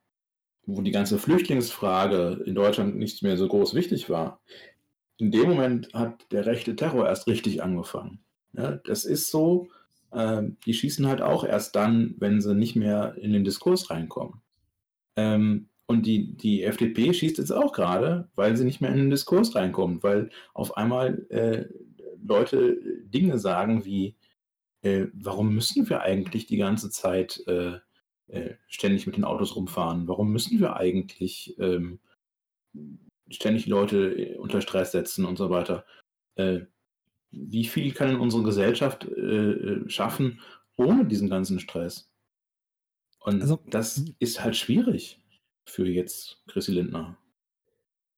wo 0.66 0.82
die 0.82 0.92
ganze 0.92 1.18
Flüchtlingsfrage 1.18 2.44
in 2.46 2.56
Deutschland 2.56 2.96
nicht 2.96 3.24
mehr 3.24 3.36
so 3.36 3.48
groß 3.48 3.74
wichtig 3.74 4.10
war. 4.10 4.42
In 5.18 5.32
dem 5.32 5.50
Moment 5.50 5.94
hat 5.94 6.32
der 6.32 6.46
rechte 6.46 6.76
Terror 6.76 7.08
erst 7.08 7.28
richtig 7.28 7.62
angefangen, 7.62 8.24
ne? 8.54 8.82
Das 8.86 9.04
ist 9.04 9.30
so, 9.32 9.70
ähm, 10.14 10.58
die 10.66 10.74
schießen 10.74 11.08
halt 11.08 11.22
auch 11.22 11.44
erst 11.44 11.76
dann, 11.76 12.16
wenn 12.20 12.42
sie 12.42 12.56
nicht 12.56 12.76
mehr 12.76 13.16
in 13.20 13.34
den 13.34 13.44
Diskurs 13.44 13.90
reinkommen. 13.90 14.42
Ähm, 15.16 15.68
und 15.88 16.06
die 16.06 16.38
die 16.38 16.64
FDP 16.64 17.14
schießt 17.14 17.38
jetzt 17.38 17.52
auch 17.52 17.74
grade, 17.74 18.30
weil 18.36 18.56
sie 18.56 18.64
nicht 18.64 18.80
mehr 18.80 18.92
in 18.92 18.98
den 18.98 19.10
Diskurs 19.10 19.56
reinkommt, 19.56 20.04
weil 20.04 20.30
auf 20.54 20.78
einmal, 20.78 21.26
äh, 21.30 21.66
Leute 22.24 22.78
Dinge 23.06 23.40
sagen 23.40 23.86
wie, 23.86 24.16
äh: 24.84 25.08
„Warum 25.14 25.54
müssen 25.56 25.90
wir 25.90 26.02
eigentlich 26.02 26.48
die 26.48 26.58
ganze 26.58 26.90
Zeit, 26.92 27.44
äh, 27.48 27.80
äh, 28.30 28.56
ständig 28.68 29.08
mit 29.08 29.18
den 29.18 29.26
Autos 29.26 29.56
rumfahren? 29.56 30.08
Warum 30.08 30.32
müssen 30.32 30.60
wir 30.60 30.78
eigentlich, 30.78 31.56
ähm, 31.60 32.00
ständig 33.30 33.66
Leute, 33.68 34.14
äh, 34.14 34.38
unter 34.38 34.62
Stress 34.62 34.92
setzen“ 34.92 35.26
und 35.26 35.38
so 35.38 35.50
weiter. 35.50 35.86
Äh, 36.36 36.62
wie 37.32 37.66
viel 37.66 37.94
kann 37.94 38.18
unsere 38.20 38.44
Gesellschaft, 38.44 39.06
äh, 39.06 39.12
äh, 39.52 39.90
schaffen 39.90 40.42
ohne 40.78 41.06
diesen 41.06 41.30
ganzen 41.30 41.60
Stress? 41.60 42.10
Und 43.20 43.42
Also, 43.42 43.60
das 43.68 44.06
ist 44.20 44.44
halt 44.44 44.56
schwierig 44.56 45.20
für 45.66 45.88
jetzt 45.88 46.42
Chrissy 46.48 46.72
Lindner. 46.74 47.18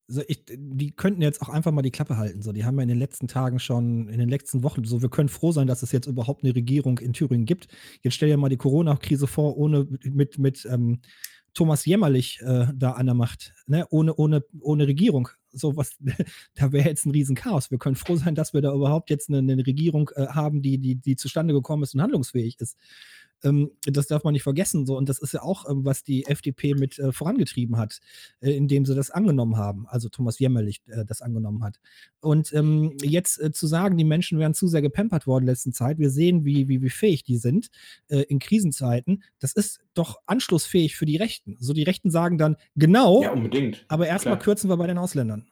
So 0.10 0.22
ich 0.28 0.44
die 0.48 0.92
könnten 0.92 1.22
jetzt 1.22 1.42
auch 1.42 1.50
einfach 1.50 1.72
mal 1.72 1.82
die 1.82 1.92
Klappe 1.92 2.18
halten, 2.18 2.42
so. 2.42 2.52
Die 2.52 2.66
haben 2.66 2.76
ja 2.78 2.84
in 2.84 2.90
den 2.90 3.00
letzten 3.00 3.28
Tagen 3.28 3.60
schon 3.60 4.10
in 4.10 4.20
den 4.20 4.28
letzten 4.30 4.62
Wochen 4.64 4.84
so 4.84 5.02
wir 5.02 5.10
können 5.10 5.30
froh 5.30 5.52
sein, 5.52 5.68
dass 5.68 5.82
es 5.82 5.92
jetzt 5.94 6.08
überhaupt 6.08 6.44
'ne 6.44 6.54
Regierung 6.56 6.98
in 7.00 7.14
Thüringen 7.14 7.46
gibt. 7.46 7.68
Jetzt 8.02 8.16
stell 8.16 8.30
dir 8.30 8.38
mal 8.38 8.50
die 8.50 8.58
Corona-Krise 8.58 9.28
vor, 9.28 9.58
ohne 9.58 9.88
mit 10.04 10.38
mit, 10.40 10.66
ähm, 10.70 11.00
Thomas 11.54 11.86
Jämmerlich, 11.86 12.40
äh, 12.42 12.66
da 12.76 12.92
an 12.94 13.06
der 13.06 13.14
Macht, 13.16 13.54
ne? 13.68 13.86
Ohne 13.92 14.16
ohne 14.16 14.44
ohne 14.60 14.88
Regierung. 14.88 15.30
So 15.52 15.78
was 15.78 15.96
da 16.56 16.72
wäre 16.74 16.90
jetzt 16.90 17.06
'n 17.06 17.12
Riesenchaos. 17.12 17.72
Wir 17.72 17.78
können 17.78 17.96
froh 17.96 18.16
sein, 18.18 18.36
dass 18.36 18.54
wir 18.54 18.62
da 18.62 18.74
überhaupt 18.74 19.10
jetzt 19.10 19.30
'ne 19.30 19.42
'ne 19.42 19.66
Regierung, 19.66 20.10
äh, 20.16 20.28
haben, 20.28 20.62
die 20.62 20.80
die 20.80 20.96
die 20.96 21.16
zustande 21.16 21.54
gekommen 21.54 21.84
ist 21.84 21.94
und 21.96 22.02
handlungsfähig 22.02 22.58
ist. 22.60 22.76
Ähm, 23.44 23.72
das 23.86 24.08
darf 24.08 24.24
man 24.24 24.34
nicht 24.34 24.44
vergessen 24.44 24.86
so 24.86 24.98
und 24.98 25.10
das 25.10 25.20
ist 25.20 25.34
ja 25.34 25.42
auch, 25.42 25.70
ähm, 25.70 25.86
was 25.86 26.04
die 26.04 26.26
FDP 26.26 26.74
mit, 26.76 26.98
äh, 27.00 27.12
vorangetrieben 27.12 27.78
hat, 27.78 28.00
äh, 28.42 28.52
indem 28.52 28.86
sie 28.86 28.96
das 28.96 29.12
angenommen 29.12 29.58
haben, 29.58 29.88
also 29.88 30.10
Thomas 30.10 30.40
Jämmerlich, 30.40 30.82
äh, 30.88 31.06
das 31.06 31.22
angenommen 31.22 31.64
hat. 31.64 31.80
Und, 32.22 32.54
ähm, 32.54 32.96
jetzt, 33.02 33.40
äh, 33.42 33.52
zu 33.52 33.68
sagen, 33.68 33.98
die 33.98 34.04
Menschen 34.06 34.40
wären 34.40 34.54
zu 34.54 34.68
sehr 34.68 34.82
gepampert 34.82 35.28
worden 35.28 35.44
in 35.44 35.50
letzten 35.50 35.74
Zeit, 35.74 36.00
wir 36.00 36.10
sehen, 36.10 36.46
wie 36.46 36.68
wie 36.68 36.82
wie 36.82 36.90
fähig 36.90 37.24
die 37.24 37.38
sind, 37.38 37.70
äh, 38.10 38.22
in 38.24 38.40
Krisenzeiten, 38.40 39.24
das 39.40 39.54
ist 39.54 39.80
doch 39.94 40.18
anschlussfähig 40.26 40.96
für 40.96 41.06
die 41.06 41.18
Rechten. 41.18 41.58
So, 41.60 41.74
die 41.74 41.84
Rechten 41.84 42.10
sagen 42.12 42.38
dann: 42.38 42.56
„Genau, 42.76 43.22
Ja, 43.24 43.32
unbedingt, 43.32 43.86
aber 43.90 44.08
erst 44.08 44.26
mal 44.26 44.36
klar. 44.36 44.44
kürzen 44.46 44.70
wir 44.70 44.78
bei 44.78 44.88
den 44.88 44.98
Ausländern.“ 44.98 45.48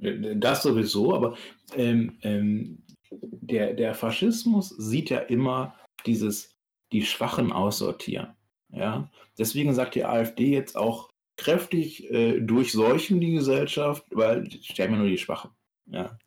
Äh, 0.00 0.36
das 0.36 0.62
sowieso, 0.62 1.14
aber, 1.14 1.36
ähm, 1.76 2.18
ähm, 2.22 2.82
der 3.10 3.74
der 3.74 3.94
Faschismus 3.94 4.70
sieht 4.70 5.10
ja 5.10 5.18
immer 5.20 5.74
dieses 6.06 6.55
die 6.92 7.04
Schwachen 7.04 7.52
aussortieren, 7.52 8.34
ja? 8.70 9.10
Deswegen 9.38 9.74
sagt 9.74 9.94
die 9.94 10.04
AfD 10.04 10.52
jetzt 10.52 10.76
auch 10.76 11.10
kräftig, 11.36 12.10
äh, 12.10 12.40
durchseuchen 12.40 13.20
die 13.20 13.32
Gesellschaft, 13.32 14.04
weil 14.10 14.50
sterben 14.62 14.94
ja 14.94 15.00
nur 15.00 15.08
die 15.08 15.18
Schwachen, 15.18 15.50
ja? 15.86 16.18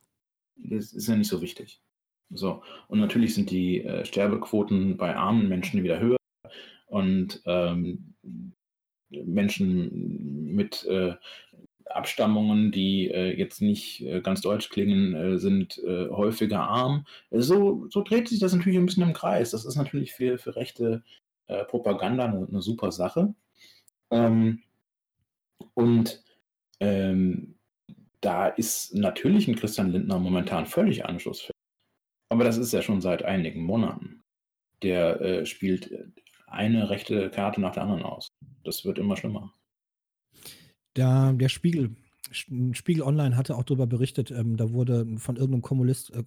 Das 0.55 0.93
ist 0.93 1.07
ja 1.07 1.16
nicht 1.16 1.30
so 1.30 1.41
wichtig. 1.41 1.82
So, 2.32 2.62
und 2.88 2.99
natürlich 2.99 3.34
sind 3.34 3.49
die, 3.49 3.84
äh, 3.84 4.05
Sterbequoten 4.05 4.97
bei 4.97 5.16
armen 5.16 5.49
Menschen 5.49 5.84
wieder 5.84 5.99
höher 5.99 6.18
und, 6.86 7.41
ähm, 7.45 8.14
Menschen 9.10 10.53
mit, 10.55 10.86
äh, 10.86 11.16
Abstammungen, 11.95 12.71
die, 12.71 13.09
äh, 13.11 13.37
jetzt 13.37 13.61
nicht, 13.61 14.01
äh, 14.01 14.21
ganz 14.21 14.41
deutsch 14.41 14.69
klingen, 14.69 15.13
äh, 15.15 15.37
sind, 15.39 15.81
häufiger 15.87 16.61
arm. 16.61 17.05
So 17.31 17.87
so 17.89 18.03
dreht 18.03 18.27
sich 18.29 18.39
das 18.39 18.53
natürlich 18.53 18.77
'n 18.79 18.85
bisschen 18.85 19.03
im 19.03 19.13
Kreis. 19.13 19.51
Das 19.51 19.65
ist 19.65 19.75
natürlich 19.77 20.13
für 20.13 20.37
für 20.37 20.55
rechte, 20.55 21.03
Propaganda 21.69 22.27
'ne 22.27 22.47
'ne 22.49 22.61
super 22.61 22.91
Sache. 22.91 23.33
Ähm 24.11 24.61
und, 25.77 26.23
ähm, 26.79 27.55
da 28.21 28.47
ist 28.47 28.95
natürlich 28.95 29.47
'n 29.49 29.55
Christian 29.57 29.91
Lindner 29.91 30.19
momentan 30.19 30.65
völlig 30.67 31.05
anschlussfähig. 31.05 31.53
Aber 32.29 32.43
das 32.45 32.57
ist 32.57 32.73
er 32.73 32.83
schon 32.83 33.01
seit 33.01 33.23
einigen 33.23 33.63
Monaten. 33.63 34.21
Der, 34.83 35.21
äh, 35.21 35.45
spielt, 35.47 35.91
eine 36.47 36.89
rechte 36.91 37.29
Karte 37.31 37.61
nach 37.61 37.73
der 37.73 37.83
anderen 37.83 38.03
aus. 38.03 38.29
Das 38.63 38.85
wird 38.85 38.99
immer 38.99 39.17
schlimmer. 39.17 39.53
Da 40.95 41.31
der 41.33 41.49
Spiegel 41.49 41.95
Spiegel 42.31 43.01
Online 43.03 43.35
hatte 43.37 43.55
auch 43.55 43.63
drüber 43.63 43.87
berichtet, 43.87 44.29
ähm, 44.31 44.55
da 44.57 44.71
wurde 44.71 45.05
von 45.17 45.35
irgend 45.35 45.51
'nem 45.51 45.61
Kommunist 45.61 46.11
äh, 46.13 46.23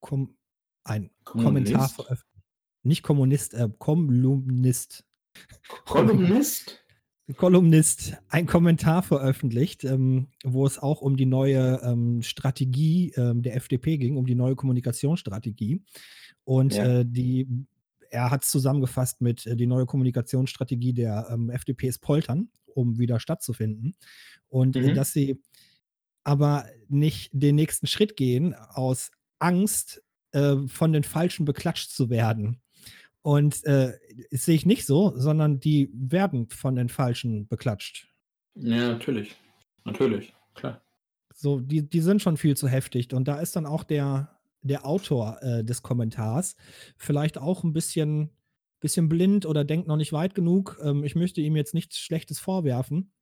Kom 0.00 0.36
ein 0.84 1.10
Kommentar 1.24 1.88
Kommunist? 1.88 1.94
veröff 1.94 2.24
nicht 2.82 3.02
Kommunist, 3.02 3.54
äh, 3.54 3.68
Kolumnist. 3.78 5.04
Kolumnist? 5.86 6.82
Kolumnist, 7.36 8.16
ein 8.28 8.46
Kommentar 8.46 9.02
veröffentlicht, 9.02 9.82
ähm, 9.82 10.28
wo 10.44 10.64
es 10.64 10.78
auch 10.78 11.00
um 11.00 11.16
die 11.16 11.26
neue, 11.26 11.80
ähm, 11.82 12.22
Strategie, 12.22 13.12
ähm, 13.16 13.42
der 13.42 13.56
FDP 13.56 13.98
ging, 13.98 14.16
um 14.16 14.26
die 14.26 14.36
neue 14.36 14.54
Kommunikationsstrategie. 14.54 15.82
Und, 16.44 16.74
Ja. 16.74 17.00
äh, 17.00 17.04
die 17.06 17.48
er 18.10 18.30
hat's 18.30 18.50
zusammengefasst 18.52 19.20
mit, 19.20 19.44
äh, 19.46 19.56
die 19.56 19.66
neue 19.66 19.86
Kommunikationsstrategie 19.86 20.92
der, 20.92 21.26
ähm, 21.30 21.50
FDP 21.50 21.88
ist 21.88 21.98
Poltern, 21.98 22.50
um 22.76 22.98
wieder 22.98 23.20
stattzufinden. 23.20 23.96
Und, 24.48 24.76
Mhm. 24.76 24.94
dass 24.94 25.12
sie 25.12 25.42
aber 26.24 26.66
nicht 26.88 27.30
den 27.32 27.56
nächsten 27.56 27.86
Schritt 27.86 28.16
gehen 28.16 28.54
aus 28.54 29.10
Angst, 29.40 30.02
äh, 30.32 30.56
von 30.68 30.92
den 30.92 31.04
Falschen 31.04 31.44
beklatscht 31.46 31.90
zu 31.90 32.10
werden. 32.10 32.60
Und, 33.22 33.64
äh, 33.66 33.94
das 34.30 34.44
sehe 34.46 34.56
ich 34.56 34.66
nicht 34.66 34.86
so, 34.86 35.14
sondern 35.18 35.60
die 35.60 35.90
werden 35.94 36.48
von 36.50 36.76
den 36.76 36.88
Falschen 36.90 37.48
beklatscht. 37.48 38.08
Ja, 38.56 38.88
natürlich. 38.88 39.36
Natürlich, 39.84 40.32
klar. 40.54 40.82
So, 41.34 41.60
die 41.60 41.88
die 41.88 42.00
sind 42.00 42.22
schon 42.22 42.36
viel 42.36 42.56
zu 42.56 42.68
heftig. 42.68 43.12
Und 43.12 43.28
da 43.28 43.40
ist 43.40 43.56
dann 43.56 43.66
auch 43.66 43.84
der 43.84 44.38
der 44.62 44.84
Autor, 44.86 45.40
äh, 45.42 45.62
des 45.64 45.82
Kommentars 45.82 46.56
vielleicht 46.96 47.38
auch 47.38 47.62
'n 47.62 47.72
bisschen 47.72 48.30
bisschen 48.80 49.08
blind 49.08 49.46
oder 49.46 49.64
denkt 49.64 49.88
noch 49.88 49.96
nicht 49.96 50.12
weit 50.12 50.34
genug. 50.34 50.78
Ähm, 50.82 51.04
ich 51.04 51.14
möchte 51.14 51.40
ihm 51.40 51.56
jetzt 51.56 51.74
nichts 51.74 51.98
Schlechtes 51.98 52.38
vorwerfen. 52.38 53.12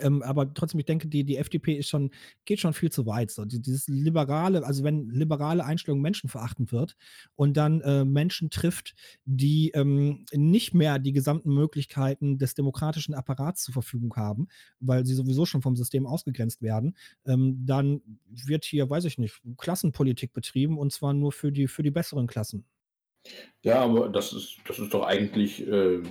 Ähm, 0.00 0.22
aber 0.22 0.54
trotzdem, 0.54 0.78
ich 0.78 0.86
denke, 0.86 1.08
die 1.08 1.24
die 1.24 1.36
FDP 1.36 1.74
ist 1.74 1.88
schon 1.88 2.10
geht 2.44 2.60
schon 2.60 2.74
viel 2.74 2.90
zu 2.92 3.06
weit 3.06 3.32
so. 3.32 3.44
Die 3.44 3.60
dieses 3.60 3.88
liberale 3.88 4.64
also, 4.64 4.84
wenn 4.84 5.10
liberale 5.10 5.64
Einstellung 5.64 6.00
menschenverachtend 6.00 6.70
wird 6.70 6.96
und 7.34 7.56
dann, 7.56 7.80
äh, 7.80 8.04
Menschen 8.04 8.50
trifft, 8.50 8.94
die, 9.24 9.70
ähm, 9.74 10.26
nicht 10.32 10.74
mehr 10.74 11.00
die 11.00 11.12
gesamten 11.12 11.52
Möglichkeiten 11.52 12.38
des 12.38 12.54
demokratischen 12.54 13.14
Apparats 13.14 13.64
zur 13.64 13.72
Verfügung 13.74 14.14
haben, 14.14 14.46
weil 14.78 15.04
sie 15.06 15.14
sowieso 15.14 15.44
schon 15.44 15.62
vom 15.62 15.74
System 15.74 16.06
ausgegrenzt 16.06 16.62
werden, 16.62 16.96
ähm, 17.26 17.66
dann 17.66 18.00
wird 18.28 18.64
hier, 18.64 18.88
weiß 18.88 19.04
ich 19.06 19.18
nicht, 19.18 19.40
Klassenpolitik 19.58 20.32
betrieben 20.32 20.78
und 20.78 20.92
zwar 20.92 21.14
nur 21.14 21.32
für 21.32 21.50
die 21.50 21.66
für 21.66 21.82
die 21.82 21.90
besseren 21.90 22.28
Klassen. 22.28 22.64
Ja, 23.62 23.80
aber 23.82 24.08
das 24.08 24.32
ist 24.32 24.56
das 24.66 24.78
ist 24.78 24.92
doch 24.94 25.04
eigentlich, 25.06 25.66
äh, 25.66 26.02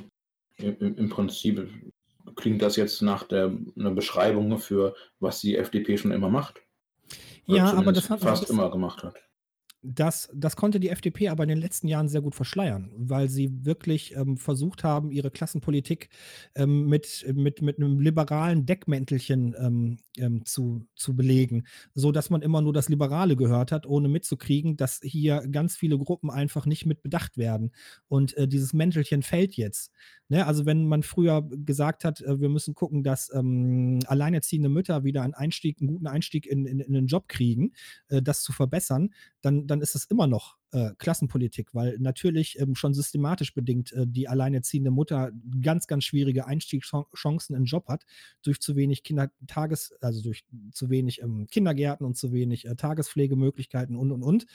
im 0.57 0.97
im 0.97 1.09
Prinzip 1.09 1.67
klingt 2.35 2.61
das 2.61 2.75
jetzt 2.75 3.01
nach 3.01 3.23
der 3.23 3.51
'ner 3.75 3.91
Beschreibung 3.91 4.57
für 4.59 4.95
was 5.19 5.41
die 5.41 5.55
FDP 5.55 5.97
schon 5.97 6.11
immer 6.11 6.29
macht. 6.29 6.61
Oder 7.47 7.57
Ja, 7.57 7.73
aber 7.73 7.91
das 7.91 8.09
hat 8.09 8.19
fast 8.21 8.41
bis 8.43 8.49
immer 8.51 8.69
gemacht 8.69 9.03
hat. 9.03 9.15
Das 9.83 10.29
das 10.35 10.57
konnte 10.57 10.81
die 10.81 10.89
FDP 10.89 11.29
aber 11.29 11.43
in 11.43 11.49
den 11.49 11.57
letzten 11.57 11.87
Jahren 11.87 12.09
sehr 12.09 12.21
gut 12.21 12.35
verschleiern, 12.35 12.91
weil 12.97 13.29
sie 13.29 13.63
wirklich, 13.65 14.13
ähm, 14.13 14.35
versucht 14.35 14.83
haben, 14.83 15.09
ihre 15.09 15.31
Klassenpolitik, 15.31 16.09
ähm, 16.55 16.87
mit 16.87 17.25
mit 17.33 17.61
mit 17.61 17.79
'nem 17.79 17.97
liberalen 18.01 18.65
Deckmäntelchen, 18.65 19.55
ähm, 19.57 19.97
ähm, 20.17 20.43
zu 20.45 20.85
zu 20.95 21.15
belegen, 21.15 21.63
sodass 21.93 22.29
man 22.29 22.41
immer 22.41 22.61
nur 22.61 22.73
das 22.73 22.89
Liberale 22.89 23.37
gehört 23.37 23.71
hat, 23.71 23.85
ohne 23.85 24.09
mitzukriegen, 24.09 24.75
dass 24.75 24.99
hier 25.01 25.47
ganz 25.49 25.77
viele 25.77 25.97
Gruppen 25.97 26.29
einfach 26.29 26.65
nicht 26.65 26.85
mit 26.85 27.01
bedacht 27.01 27.37
werden. 27.37 27.71
Und, 28.09 28.35
äh, 28.35 28.49
dieses 28.49 28.73
Mäntelchen 28.73 29.23
fällt 29.23 29.53
jetzt, 29.55 29.91
ne? 30.29 30.47
Also, 30.47 30.65
wenn 30.65 30.87
man 30.87 31.03
früher 31.03 31.41
gesagt 31.43 32.05
hat, 32.05 32.21
äh, 32.21 32.39
wir 32.41 32.49
müssen 32.49 32.75
gucken, 32.75 33.03
dass, 33.03 33.31
ähm, 33.33 33.99
alleinerziehende 34.07 34.69
Mütter 34.69 35.03
wieder 35.03 35.23
einen 35.23 35.33
Einstieg 35.35 35.81
'n 35.81 35.87
guten 35.87 36.07
Einstieg 36.07 36.45
in 36.47 36.65
in 36.65 36.79
in 36.79 36.93
'nen 36.93 37.07
Job 37.07 37.27
kriegen, 37.27 37.73
äh, 38.09 38.21
das 38.21 38.41
zu 38.43 38.53
verbessern, 38.53 39.09
dann 39.41 39.67
dann 39.67 39.81
ist 39.81 39.95
das 39.95 40.05
immer 40.05 40.27
noch, 40.27 40.57
äh, 40.71 40.91
Klassenpolitik, 40.99 41.73
weil 41.73 41.97
natürlich, 41.99 42.59
ähm, 42.59 42.75
schon 42.75 42.93
systematisch 42.93 43.53
bedingt, 43.55 43.91
äh, 43.93 44.05
die 44.07 44.27
alleinerziehende 44.27 44.91
Mutter 44.91 45.31
ganz, 45.61 45.87
ganz 45.87 46.03
schwierige 46.05 46.45
Einstiegschan 46.47 47.05
Chancen 47.15 47.55
in 47.55 47.65
Job 47.65 47.87
hat 47.89 48.05
durch 48.43 48.59
zu 48.61 48.75
wenig 48.75 49.03
Kindertages 49.03 49.93
also, 50.01 50.21
durch 50.21 50.45
zu 50.71 50.89
wenig, 50.89 51.21
ähm, 51.23 51.47
Kindergärten 51.51 52.05
und 52.05 52.17
zu 52.17 52.31
wenig, 52.33 52.65
äh, 52.65 52.75
Tagespflegemöglichkeiten 52.75 53.95
und, 53.95 54.11
und, 54.11 54.23
und. 54.23 54.45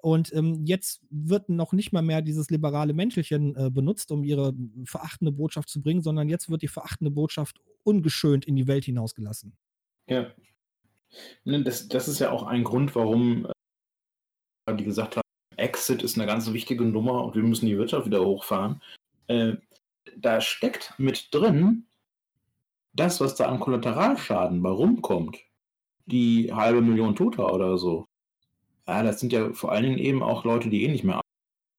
Und, 0.00 0.32
ähm, 0.34 0.64
jetzt 0.64 1.02
wird 1.10 1.48
noch 1.48 1.72
nicht 1.72 1.92
mal 1.92 2.02
mehr 2.02 2.22
dieses 2.22 2.50
liberale 2.50 2.94
Mäntelchen, 2.94 3.56
äh, 3.56 3.70
benutzt, 3.70 4.12
um 4.12 4.24
ihre 4.24 4.54
verachtende 4.84 5.32
Botschaft 5.32 5.68
zu 5.68 5.82
bringen, 5.82 6.02
sondern 6.02 6.28
jetzt 6.28 6.50
wird 6.50 6.62
die 6.62 6.68
verachtende 6.68 7.10
Botschaft 7.10 7.60
ungeschönt 7.84 8.44
in 8.44 8.56
die 8.56 8.68
Welt 8.68 8.84
hinausgelassen. 8.84 9.54
Ja. 10.08 10.32
Ne, 11.46 11.62
das 11.62 11.88
das 11.88 12.08
ist 12.08 12.18
ja 12.20 12.30
auch 12.30 12.42
ein 12.44 12.64
Grund, 12.64 12.94
warum, 12.94 13.46
äh, 14.66 14.74
die 14.76 14.84
gesagt 14.84 15.16
haben: 15.16 15.22
„Exit 15.56 16.02
ist 16.02 16.16
'ne 16.16 16.26
ganz 16.26 16.52
wichtige 16.52 16.84
Nummer 16.84 17.24
und 17.24 17.34
wir 17.34 17.42
müssen 17.42 17.66
die 17.66 17.78
Wirtschaft 17.78 18.06
wieder 18.06 18.24
hochfahren.“ 18.24 18.80
Äh, 19.28 19.54
da 20.16 20.40
steckt 20.40 20.94
mit 20.98 21.28
drin 21.32 21.86
das, 22.94 23.20
was 23.20 23.34
da 23.36 23.46
an 23.46 23.60
Kollateralschaden 23.60 24.62
bei 24.62 24.70
rumkommt, 24.70 25.38
die 26.06 26.52
1.500.000 26.54 27.16
Toter 27.16 27.52
oder 27.54 27.78
so. 27.78 28.06
Ja, 28.88 29.02
das 29.02 29.20
sind 29.20 29.32
ja 29.32 29.52
vor 29.52 29.70
allen 29.72 29.84
Dingen 29.84 29.98
eben 29.98 30.22
auch 30.22 30.44
Leute, 30.44 30.70
die 30.70 30.82
eh 30.84 30.88
nicht 30.88 31.04
mehr 31.04 31.20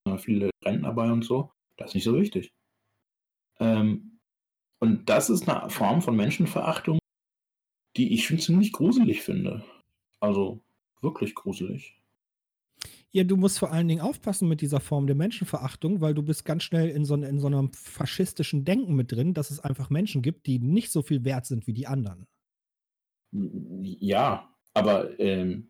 arbeiten, 0.05 0.20
viele 0.24 0.51
Rentner 0.66 0.93
bei 0.93 1.12
und 1.12 1.24
so. 1.26 1.51
Das 1.78 1.91
ist 1.91 1.95
nicht 1.95 2.05
so 2.05 2.16
wichtig. 2.20 2.49
Ähm, 3.60 4.20
und 4.82 5.10
das 5.10 5.30
ist 5.30 5.47
'ne 5.47 5.70
Form 5.70 6.01
von 6.01 6.16
Menschenverachtung, 6.16 6.99
die 7.97 8.14
ich 8.14 8.26
schon 8.28 8.39
ziemlich 8.39 8.74
gruselig 8.74 9.22
finde. 9.24 9.66
Also, 10.22 10.62
wirklich 11.01 11.36
gruselig. 11.36 11.99
Ja, 13.12 13.24
du 13.24 13.38
musst 13.38 13.57
vor 13.57 13.72
allen 13.72 13.88
Dingen 13.88 14.01
aufpassen 14.01 14.47
mit 14.47 14.62
dieser 14.62 14.80
Form 14.80 15.07
der 15.07 15.16
Menschenverachtung, 15.16 15.99
weil 15.99 16.14
du 16.14 16.22
bist 16.22 16.45
ganz 16.45 16.62
schnell 16.64 16.89
in 16.89 17.05
so, 17.05 17.16
in 17.16 17.39
so 17.39 17.47
einem 17.47 17.72
faschistischen 17.74 18.66
Denken 18.66 18.95
mit 18.95 19.12
drin, 19.12 19.34
dass 19.34 19.49
es 19.49 19.60
einfach 19.60 19.89
Menschen 19.89 20.22
gibt, 20.22 20.45
die 20.45 20.60
nicht 20.60 20.91
so 20.91 21.01
viel 21.01 21.24
wert 21.26 21.47
sind 21.47 21.66
wie 21.66 21.74
die 21.74 21.88
anderen. 21.88 22.28
Ja, 23.32 24.49
aber 24.74 25.20
ähm, 25.20 25.70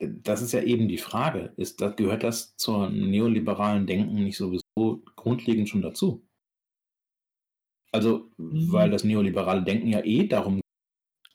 das 0.00 0.42
ist 0.42 0.52
ja 0.52 0.62
eben 0.62 0.88
die 0.88 0.98
Frage. 0.98 1.52
Ist, 1.56 1.80
das, 1.80 1.96
gehört 1.96 2.22
das 2.22 2.56
zum 2.56 3.10
neoliberalen 3.10 3.86
Denken 3.86 4.24
nicht 4.24 4.36
sowieso 4.36 5.02
grundlegend 5.16 5.68
schon 5.68 5.82
dazu? 5.82 6.26
Also, 7.92 8.30
mhm. 8.36 8.72
weil 8.72 8.90
das 8.90 9.04
neoliberale 9.04 9.62
Denken 9.62 9.88
ja 9.88 10.02
eh 10.04 10.26
darum 10.26 10.60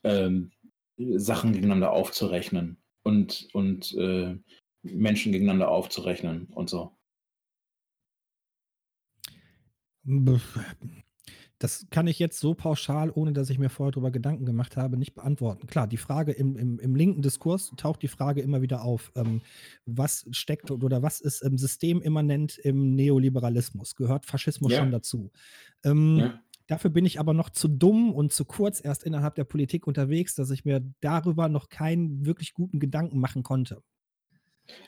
ähm, 0.03 0.51
Sachen 0.97 1.53
gegeneinander 1.53 1.91
aufzurechnen 1.91 2.77
und, 3.03 3.49
und 3.53 3.93
äh, 3.95 4.37
Menschen 4.81 5.31
gegeneinander 5.31 5.69
aufzurechnen 5.69 6.47
und 6.47 6.69
so. 6.69 6.97
Das 11.57 11.87
kann 11.89 12.07
ich 12.07 12.19
jetzt 12.19 12.39
so 12.39 12.53
pauschal, 12.53 13.09
ohne 13.09 13.31
dass 13.31 13.49
ich 13.49 13.59
mir 13.59 13.69
vorher 13.69 13.91
darüber 13.91 14.11
Gedanken 14.11 14.45
gemacht 14.45 14.75
habe, 14.75 14.97
nicht 14.97 15.15
beantworten. 15.15 15.67
Klar, 15.67 15.87
die 15.87 15.97
Frage 15.97 16.33
im, 16.33 16.57
im, 16.57 16.79
im 16.79 16.95
linken 16.95 17.21
Diskurs 17.21 17.71
taucht 17.77 18.01
die 18.01 18.09
Frage 18.09 18.41
immer 18.41 18.61
wieder 18.61 18.83
auf. 18.83 19.11
Ähm, 19.15 19.41
was 19.85 20.25
steckt 20.31 20.69
oder 20.69 21.01
was 21.01 21.21
ist 21.21 21.43
ähm, 21.43 21.57
systemimmanent 21.57 22.57
im 22.57 22.93
Neoliberalismus? 22.95 23.95
Gehört 23.95 24.25
Faschismus 24.25 24.73
ja. 24.73 24.79
schon 24.79 24.91
dazu? 24.91 25.31
Ähm, 25.83 26.17
ja. 26.17 26.39
Dafür 26.67 26.89
bin 26.89 27.05
ich 27.05 27.19
aber 27.19 27.33
noch 27.33 27.51
zu 27.51 27.67
dumm 27.67 28.13
und 28.13 28.33
zu 28.33 28.43
kurz 28.43 28.83
erst 28.83 29.03
innerhalb 29.03 29.35
der 29.35 29.43
Politik 29.43 29.87
unterwegs, 29.87 30.35
dass 30.35 30.49
ich 30.49 30.65
mir 30.65 30.81
darüber 30.99 31.47
noch 31.47 31.69
keinen 31.69 32.25
wirklich 32.25 32.53
guten 32.53 32.79
Gedanken 32.79 33.19
machen 33.19 33.43
konnte. 33.43 33.81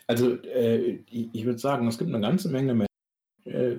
Also 0.07 0.41
äh, 0.43 1.03
ich, 1.09 1.29
ich 1.33 1.45
würde 1.45 1.59
sagen, 1.59 1.87
es 1.87 1.97
gibt 1.99 2.09
eine 2.13 2.19
ganze 2.19 2.49
Menge 2.49 2.73
Menschen, 2.73 2.87
äh, 3.45 3.77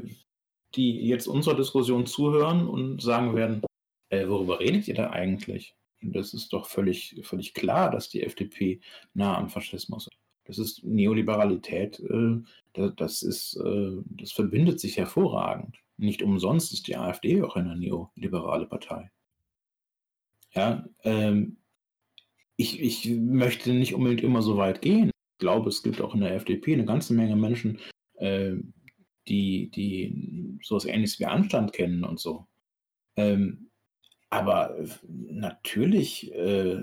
die 0.74 1.06
jetzt 1.06 1.26
unserer 1.26 1.56
Diskussion 1.56 2.06
zuhören 2.06 2.68
und 2.68 3.02
sagen 3.02 3.34
werden, 3.34 3.62
äh, 4.10 4.28
worüber 4.28 4.60
redet 4.60 4.88
ihr 4.88 4.94
da 4.94 5.10
eigentlich? 5.10 5.74
Und 6.02 6.14
das 6.14 6.34
ist 6.34 6.52
doch 6.52 6.66
völlig, 6.66 7.20
völlig 7.22 7.54
klar, 7.54 7.90
dass 7.90 8.08
die 8.08 8.22
FDP 8.22 8.80
nah 9.14 9.36
am 9.36 9.48
Faschismus 9.48 10.06
ist. 10.06 10.18
Das 10.44 10.58
ist 10.58 10.82
Neoliberalität, 10.82 12.00
äh, 12.00 12.40
das, 12.72 13.22
ist, 13.22 13.56
äh, 13.56 13.96
das 14.06 14.32
verbindet 14.32 14.80
sich 14.80 14.96
hervorragend. 14.96 15.76
Nicht 15.98 16.22
umsonst 16.22 16.72
ist 16.72 16.86
die 16.86 16.96
AfD 16.96 17.42
auch 17.42 17.56
eine 17.56 17.76
neoliberale 17.76 18.66
Partei. 18.66 19.10
Ja, 20.54 20.86
ähm, 21.02 21.58
ich, 22.56 22.80
ich 22.80 23.10
möchte 23.10 23.72
nicht 23.72 23.94
unbedingt 23.94 24.22
immer 24.22 24.42
so 24.42 24.56
weit 24.56 24.80
gehen. 24.80 25.10
Ich 25.10 25.38
glaube, 25.38 25.68
es 25.68 25.82
gibt 25.82 26.00
auch 26.00 26.14
in 26.14 26.20
der 26.20 26.34
FDP 26.34 26.72
eine 26.72 26.86
ganze 26.86 27.14
Menge 27.14 27.36
Menschen, 27.36 27.78
äh, 28.14 28.54
die, 29.28 29.70
die 29.70 30.58
sowas 30.62 30.84
ähnliches 30.84 31.18
wie 31.18 31.26
Anstand 31.26 31.72
kennen 31.72 32.04
und 32.04 32.18
so. 32.20 32.46
Ähm, 33.16 33.70
aber 34.30 34.76
natürlich, 35.08 36.32
äh, 36.34 36.80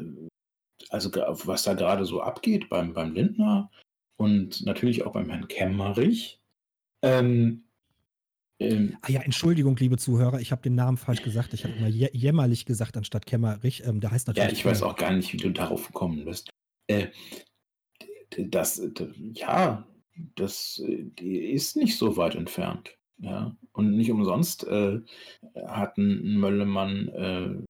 also 0.90 1.12
was 1.12 1.64
da 1.64 1.74
gerade 1.74 2.06
so 2.06 2.22
abgeht 2.22 2.70
beim, 2.70 2.94
beim 2.94 3.14
Lindner 3.14 3.70
und 4.18 4.66
natürlich 4.66 5.06
auch 5.06 5.14
beim 5.14 5.30
Herrn 5.30 5.48
Kemmerich, 5.48 6.42
ähm, 7.02 7.66
ähm, 8.60 8.98
ah 9.02 9.12
ja, 9.12 9.22
Entschuldigung, 9.22 9.76
liebe 9.76 9.98
Zuhörer, 9.98 10.40
ich 10.40 10.52
habe 10.52 10.62
den 10.62 10.76
Namen 10.76 10.98
falsch 10.98 11.22
gesagt. 11.22 11.54
Ich 11.54 11.66
habe 11.66 11.74
immer 11.76 11.88
jämmerlich 11.88 12.66
gesagt 12.66 12.96
anstatt 12.96 13.26
Kämmerich. 13.26 13.84
Ähm, 13.86 14.00
der 14.00 14.12
heißt 14.12 14.28
natürlich. 14.28 14.52
Ja, 14.52 14.58
ich 14.58 14.66
weiß 14.66 14.82
auch 14.84 14.96
gar 14.96 15.12
nicht, 15.12 15.34
wie 15.34 15.38
du 15.38 15.50
darauf 15.50 15.88
gekommen 15.88 16.24
bist. 16.24 16.50
Äh, 16.88 17.08
das, 18.38 18.82
ja, 19.34 19.86
das 20.36 20.82
ist 21.20 21.76
nicht 21.76 21.98
so 21.98 22.18
weit 22.18 22.36
entfernt. 22.36 22.98
Ja, 23.18 23.56
und 23.72 23.96
nicht 23.96 24.12
umsonst 24.12 24.68
äh, 24.68 25.00
hatten 25.68 26.38
Möllemann 26.38 27.08
äh, 27.08 27.66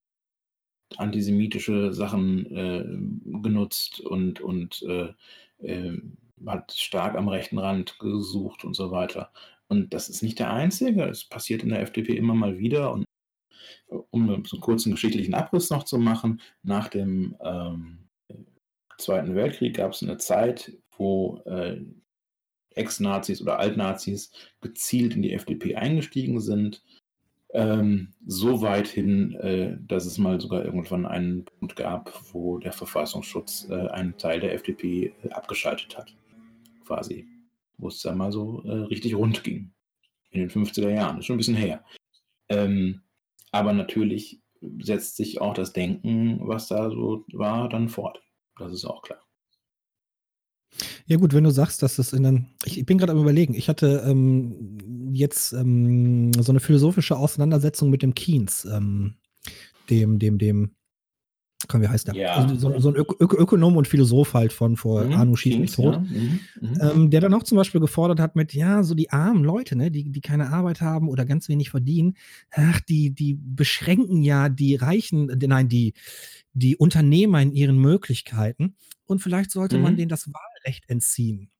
antisemitische 0.97 1.93
Sachen 1.93 2.45
äh, 2.55 3.39
genutzt 3.41 3.99
und, 3.99 4.41
und 4.41 4.83
äh, 4.83 5.13
äh, 5.59 6.01
hat 6.47 6.71
stark 6.71 7.15
am 7.15 7.27
rechten 7.27 7.59
Rand 7.59 7.99
gesucht 7.99 8.65
und 8.65 8.75
so 8.75 8.89
weiter. 8.89 9.31
Und 9.67 9.93
das 9.93 10.09
ist 10.09 10.23
nicht 10.23 10.39
der 10.39 10.51
einzige. 10.51 11.03
Es 11.03 11.25
passiert 11.25 11.63
in 11.63 11.69
der 11.69 11.81
FDP 11.81 12.15
immer 12.15 12.33
mal 12.33 12.57
wieder. 12.57 12.91
Und 12.91 13.05
um 13.87 14.27
so 14.45 14.57
einen 14.57 14.61
kurzen 14.61 14.91
geschichtlichen 14.91 15.33
Abriss 15.33 15.69
noch 15.69 15.83
zu 15.83 15.97
machen, 15.97 16.41
nach 16.63 16.87
dem 16.87 17.35
ähm, 17.43 18.05
Zweiten 18.97 19.35
Weltkrieg 19.35 19.75
gab 19.75 19.91
es 19.91 20.01
eine 20.01 20.17
Zeit, 20.17 20.71
wo 20.97 21.41
äh, 21.45 21.81
Ex-Nazis 22.75 23.41
oder 23.41 23.59
Alt-Nazis 23.59 24.31
gezielt 24.61 25.15
in 25.15 25.21
die 25.21 25.33
FDP 25.33 25.75
eingestiegen 25.75 26.39
sind. 26.39 26.83
Ähm, 27.53 28.13
so 28.25 28.61
weit 28.61 28.87
hin, 28.87 29.33
äh, 29.35 29.77
dass 29.87 30.05
es 30.05 30.17
mal 30.17 30.41
sogar 30.41 30.65
irgendwann 30.65 31.05
einen 31.05 31.45
Punkt 31.45 31.75
gab, 31.75 32.13
wo 32.33 32.57
der 32.57 32.73
Verfassungsschutz 32.73 33.67
äh, 33.69 33.87
einen 33.89 34.17
Teil 34.17 34.41
der 34.41 34.53
FDP 34.53 35.13
äh, 35.23 35.29
abgeschaltet 35.29 35.97
hat. 35.97 36.13
Quasi 36.85 37.25
wo 37.77 37.87
es 37.87 38.01
dann 38.01 38.17
mal 38.17 38.31
so 38.31 38.61
äh, 38.63 38.83
richtig 38.85 39.15
rund 39.15 39.43
ging. 39.43 39.71
In 40.31 40.41
den 40.41 40.49
50er 40.49 40.89
Jahren, 40.89 41.19
ist 41.19 41.25
schon 41.25 41.35
ein 41.35 41.37
bisschen 41.37 41.55
her. 41.55 41.83
Ähm, 42.49 43.01
aber 43.51 43.73
natürlich 43.73 44.41
setzt 44.79 45.15
sich 45.15 45.39
auch 45.41 45.53
das 45.53 45.73
Denken, 45.73 46.39
was 46.41 46.67
da 46.67 46.89
so 46.89 47.25
war, 47.33 47.69
dann 47.69 47.89
fort. 47.89 48.21
Das 48.57 48.73
ist 48.73 48.85
auch 48.85 49.01
klar. 49.01 49.19
Ja, 51.07 51.17
gut, 51.17 51.33
wenn 51.33 51.43
du 51.43 51.51
sagst, 51.51 51.83
dass 51.83 51.97
das 51.97 52.13
in 52.13 52.23
den. 52.23 52.47
Ich, 52.65 52.83
bin 52.85 52.97
gerade 52.97 53.11
am 53.11 53.19
Überlegen. 53.19 53.53
Ich 53.53 53.69
hatte 53.69 54.03
ähm, 54.07 55.11
jetzt 55.13 55.53
ähm, 55.53 56.33
so 56.33 56.51
eine 56.51 56.59
philosophische 56.59 57.15
Auseinandersetzung 57.15 57.91
mit 57.91 58.01
dem 58.01 58.15
Keynes, 58.15 58.65
ähm, 58.65 59.15
dem, 59.89 60.17
dem, 60.17 60.39
dem 60.39 60.71
komm, 61.67 61.81
wie 61.81 61.87
heißt 61.87 62.07
der? 62.07 62.15
Ja. 62.15 62.33
Also 62.35 62.55
so, 62.55 62.79
so, 62.79 62.89
ein 62.89 62.95
Ök 62.95 63.15
Ök 63.19 63.33
Ökonom 63.33 63.77
und 63.77 63.87
Philosoph 63.87 64.33
halt 64.33 64.53
von 64.53 64.77
vor 64.77 65.05
mhm. 65.05 65.13
Arno 65.13 65.35
schießt 65.35 65.59
mich 65.59 65.71
tot. 65.71 65.93
Ja. 65.93 65.99
Mhm. 65.99 66.39
Mhm. 66.61 66.77
Ähm, 66.81 67.09
der 67.09 67.21
dann 67.21 67.33
auch 67.33 67.43
zum 67.43 67.57
Beispiel 67.57 67.81
gefordert 67.81 68.19
hat 68.19 68.35
mit, 68.35 68.53
ja, 68.53 68.83
so 68.83 68.95
die 68.95 69.11
armen 69.11 69.43
Leute, 69.43 69.75
ne, 69.75 69.91
die, 69.91 70.11
die 70.11 70.21
keine 70.21 70.49
Arbeit 70.49 70.81
haben 70.81 71.09
oder 71.09 71.25
ganz 71.25 71.49
wenig 71.49 71.69
verdienen, 71.69 72.15
ach, 72.51 72.81
die, 72.81 73.11
die 73.11 73.35
beschränken 73.35 74.23
ja 74.23 74.49
die 74.49 74.75
Reichen, 74.75 75.27
nein, 75.27 75.69
die, 75.69 75.93
die 76.53 76.75
Unternehmer 76.77 77.41
in 77.41 77.51
ihren 77.51 77.77
Möglichkeiten 77.77 78.75
und 79.05 79.19
vielleicht 79.19 79.51
sollte 79.51 79.77
man 79.77 79.93
mhm. 79.93 79.97
denen 79.97 80.09
das 80.09 80.29
Wahlrecht 80.65 80.89
entziehen. 80.89 81.51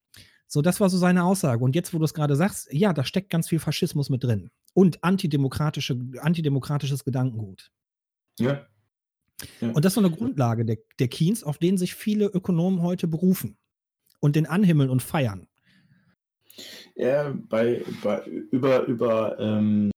So, 0.47 0.61
das 0.61 0.79
war 0.79 0.89
so 0.89 0.97
seine 0.97 1.23
Aussage. 1.23 1.63
Und 1.63 1.75
jetzt, 1.75 1.93
wo 1.93 1.97
du 1.97 2.05
es 2.05 2.13
gerade 2.13 2.35
sagst, 2.35 2.67
ja, 2.71 2.93
da 2.93 3.03
steckt 3.03 3.29
ganz 3.29 3.49
viel 3.49 3.59
Faschismus 3.59 4.09
mit 4.09 4.23
drin. 4.23 4.51
Und 4.73 5.03
antidemokratische, 5.03 5.99
antidemokratisches 6.19 7.03
Gedankengut. 7.03 7.71
Ja, 8.39 8.65
und 9.61 9.83
das 9.83 9.91
ist 9.91 9.95
so 9.95 10.01
eine 10.01 10.11
Grundlage 10.11 10.63
der, 10.63 10.77
der 10.99 11.09
Keynes, 11.09 11.43
auf 11.43 11.57
den 11.57 11.77
sich 11.77 11.93
viele 11.93 12.27
Ökonomen 12.27 12.81
heute 12.81 13.07
berufen 13.07 13.57
und 14.21 14.35
den 14.35 14.45
anhimmeln 14.45 14.89
und 14.89 15.01
feiern. 15.01 15.47
Ja, 16.95 17.33
bei, 17.49 17.83
bei 18.01 18.25
über, 18.25 18.85
über, 18.85 19.37
ähm, 19.39 19.91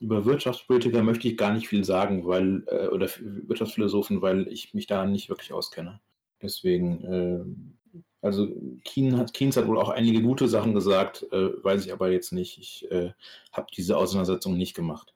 über 0.00 0.26
Wirtschaftspolitiker 0.26 1.02
möchte 1.02 1.28
ich 1.28 1.38
gar 1.38 1.54
nicht 1.54 1.68
viel 1.68 1.84
sagen, 1.84 2.26
weil, 2.26 2.62
äh, 2.66 2.88
oder 2.88 3.08
Wirtschaftsphilosophen, 3.18 4.20
weil 4.20 4.46
ich 4.48 4.74
mich 4.74 4.86
da 4.86 5.06
nicht 5.06 5.30
wirklich 5.30 5.54
auskenne. 5.54 6.00
Deswegen, 6.42 7.04
äh, 7.04 7.81
also 8.22 8.48
Keynes 8.84 9.18
hat, 9.18 9.34
Keynes 9.34 9.56
hat 9.56 9.66
wohl 9.66 9.78
auch 9.78 9.90
einige 9.90 10.22
gute 10.22 10.48
Sachen 10.48 10.74
gesagt, 10.74 11.26
äh, 11.32 11.64
weiß 11.64 11.84
ich 11.84 11.92
aber 11.92 12.10
jetzt 12.10 12.32
nicht. 12.32 12.56
Ich 12.58 12.90
äh, 12.90 13.12
habe 13.52 13.66
diese 13.76 13.96
Auseinandersetzung 13.96 14.56
nicht 14.56 14.74
gemacht. 14.74 15.12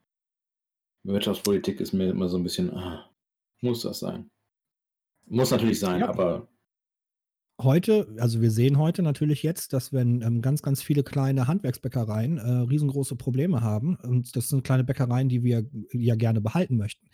Wirtschaftspolitik 1.04 1.80
ist 1.80 1.92
mir 1.92 2.10
immer 2.10 2.28
so 2.28 2.36
ein 2.36 2.42
bisschen, 2.42 2.74
ah, 2.74 3.08
muss 3.60 3.82
das 3.82 4.00
sein. 4.00 4.30
Muss 5.26 5.52
natürlich 5.52 5.78
sein, 5.78 6.00
ja. 6.00 6.08
aber 6.08 6.48
heute, 7.60 8.06
also 8.18 8.42
wir 8.42 8.50
sehen 8.50 8.78
heute 8.78 9.02
natürlich 9.02 9.42
jetzt, 9.42 9.72
dass 9.72 9.92
wenn 9.92 10.20
ähm, 10.20 10.42
ganz, 10.42 10.62
ganz 10.62 10.82
viele 10.82 11.02
kleine 11.02 11.46
Handwerksbäckereien 11.46 12.38
äh, 12.38 12.50
riesengroße 12.68 13.16
Probleme 13.16 13.62
haben, 13.62 13.96
und 14.02 14.36
das 14.36 14.48
sind 14.48 14.62
kleine 14.62 14.84
Bäckereien, 14.84 15.28
die 15.28 15.42
wir 15.42 15.64
ja 15.92 16.16
gerne 16.16 16.40
behalten 16.40 16.76
möchten. 16.76 17.06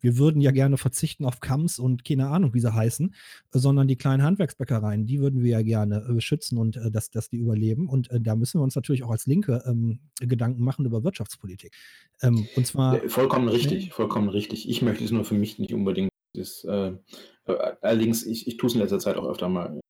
Wir 0.00 0.16
würden 0.16 0.40
ja 0.40 0.52
gerne 0.52 0.78
verzichten 0.78 1.24
auf 1.24 1.40
Kams 1.40 1.78
und 1.78 2.04
keine 2.04 2.28
Ahnung, 2.28 2.54
wie 2.54 2.60
sie 2.60 2.74
heißen, 2.74 3.14
sondern 3.50 3.88
die 3.88 3.96
kleinen 3.96 4.22
Handwerksbäckereien, 4.22 5.06
die 5.06 5.20
würden 5.20 5.42
wir 5.42 5.50
ja 5.50 5.62
gerne 5.62 5.96
äh, 5.96 6.20
schützen 6.20 6.56
und 6.58 6.76
äh, 6.76 6.90
dass, 6.90 7.10
dass 7.10 7.28
die 7.28 7.36
überleben. 7.36 7.88
Und 7.88 8.10
äh, 8.10 8.20
da 8.20 8.36
müssen 8.36 8.58
wir 8.58 8.64
uns 8.64 8.76
natürlich 8.76 9.02
auch 9.04 9.10
als 9.10 9.26
Linke 9.26 9.62
ähm, 9.66 10.00
Gedanken 10.20 10.64
machen 10.64 10.86
über 10.86 11.04
Wirtschaftspolitik. 11.04 11.76
Ähm, 12.22 12.46
und 12.56 12.66
zwar. 12.66 12.96
Vollkommen 13.08 13.48
richtig, 13.48 13.92
vollkommen 13.92 14.30
richtig. 14.30 14.68
Ich 14.68 14.80
möchte 14.80 15.04
es 15.04 15.10
nur 15.10 15.24
für 15.24 15.34
mich 15.34 15.58
nicht 15.58 15.74
unbedingt. 15.74 16.10
Das, 16.32 16.64
äh, 16.64 16.92
äh, 17.46 17.72
allerdings, 17.82 18.24
ich, 18.24 18.46
ich 18.46 18.56
tue 18.56 18.68
es 18.68 18.74
in 18.74 18.80
letzter 18.80 18.98
Zeit 18.98 19.16
auch 19.16 19.28
öfter 19.28 19.48
mal 19.48 19.80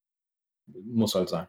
muss 0.84 1.14
halt 1.14 1.28
sein. 1.28 1.46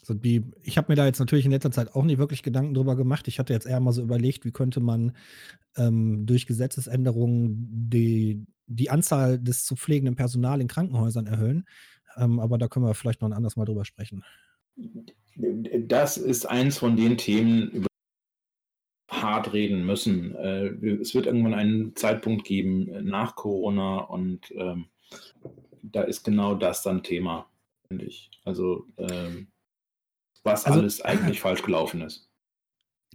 Also 0.00 0.14
die, 0.14 0.42
ich 0.62 0.76
habe 0.76 0.90
mir 0.90 0.96
da 0.96 1.06
jetzt 1.06 1.20
natürlich 1.20 1.44
in 1.44 1.50
letzter 1.50 1.70
Zeit 1.70 1.94
auch 1.94 2.04
nicht 2.04 2.18
wirklich 2.18 2.42
Gedanken 2.42 2.74
drüber 2.74 2.96
gemacht. 2.96 3.28
Ich 3.28 3.38
hatte 3.38 3.52
jetzt 3.52 3.66
eher 3.66 3.80
mal 3.80 3.92
so 3.92 4.02
überlegt, 4.02 4.44
wie 4.44 4.50
könnte 4.50 4.80
man 4.80 5.12
ähm, 5.76 6.26
durch 6.26 6.46
Gesetzesänderungen 6.46 7.90
die, 7.90 8.46
die 8.66 8.90
Anzahl 8.90 9.38
des 9.38 9.64
zu 9.64 9.76
pflegenden 9.76 10.16
Personal 10.16 10.60
in 10.60 10.68
Krankenhäusern 10.68 11.26
erhöhen. 11.26 11.66
Ähm, 12.16 12.40
aber 12.40 12.58
da 12.58 12.68
können 12.68 12.86
wir 12.86 12.94
vielleicht 12.94 13.20
noch 13.20 13.28
ein 13.28 13.34
anderes 13.34 13.56
Mal 13.56 13.66
drüber 13.66 13.84
sprechen. 13.84 14.24
Das 15.36 16.16
ist 16.16 16.46
eins 16.46 16.78
von 16.78 16.96
den 16.96 17.16
Themen, 17.16 17.70
über 17.70 17.86
die 17.86 19.12
wir 19.12 19.22
hart 19.22 19.52
reden 19.52 19.84
müssen. 19.84 20.34
Äh, 20.34 20.68
es 21.00 21.14
wird 21.14 21.26
irgendwann 21.26 21.54
einen 21.54 21.94
Zeitpunkt 21.94 22.44
geben 22.44 22.88
äh, 22.88 23.02
nach 23.02 23.36
Corona 23.36 23.98
und 23.98 24.50
ähm, 24.52 24.86
da 25.82 26.02
ist 26.02 26.24
genau 26.24 26.54
das 26.54 26.82
dann 26.82 27.02
Thema, 27.02 27.49
finde 27.90 28.06
ich. 28.06 28.30
Also, 28.44 28.86
ähm, 28.98 29.48
was 30.44 30.64
Also- 30.64 30.78
alles 30.80 31.00
eigentlich 31.02 31.40
falsch 31.40 31.62
gelaufen 31.62 32.00
ist. 32.02 32.28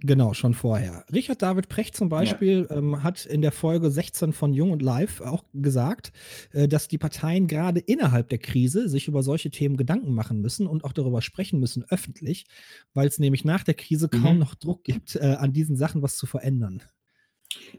Genau, 0.02 0.34
schon 0.34 0.54
vorher. 0.54 1.06
Richard 1.14 1.42
David 1.42 1.70
Precht 1.70 1.96
zum 1.96 2.10
Beispiel 2.10 2.68
ähm, 2.70 3.02
hat 3.02 3.26
in 3.26 3.42
der 3.42 3.54
Folge 3.54 3.90
16 3.90 4.34
von 4.34 4.52
Jung 4.54 4.72
und 4.72 4.82
Live 4.82 5.22
auch 5.22 5.46
gesagt, 5.54 6.12
äh, 6.52 6.68
dass 6.68 6.90
die 6.90 6.98
Parteien 6.98 7.48
gerade 7.48 7.80
innerhalb 7.80 8.28
der 8.28 8.40
Krise 8.40 8.90
sich 8.90 9.08
über 9.08 9.24
solche 9.24 9.52
Themen 9.52 9.78
Gedanken 9.78 10.14
machen 10.14 10.42
müssen 10.42 10.68
und 10.68 10.84
auch 10.84 10.92
darüber 10.92 11.22
sprechen 11.22 11.62
müssen 11.62 11.86
öffentlich, 11.88 12.46
weil 12.94 13.08
es 13.08 13.20
nämlich 13.20 13.46
nach 13.46 13.64
der 13.64 13.74
Krise 13.76 14.10
kaum 14.10 14.34
Mhm. 14.34 14.40
noch 14.40 14.56
Druck 14.56 14.84
gibt, 14.84 15.16
äh, 15.16 15.38
an 15.40 15.54
diesen 15.54 15.78
Sachen 15.78 16.02
was 16.02 16.18
zu 16.18 16.26
verändern. 16.26 16.84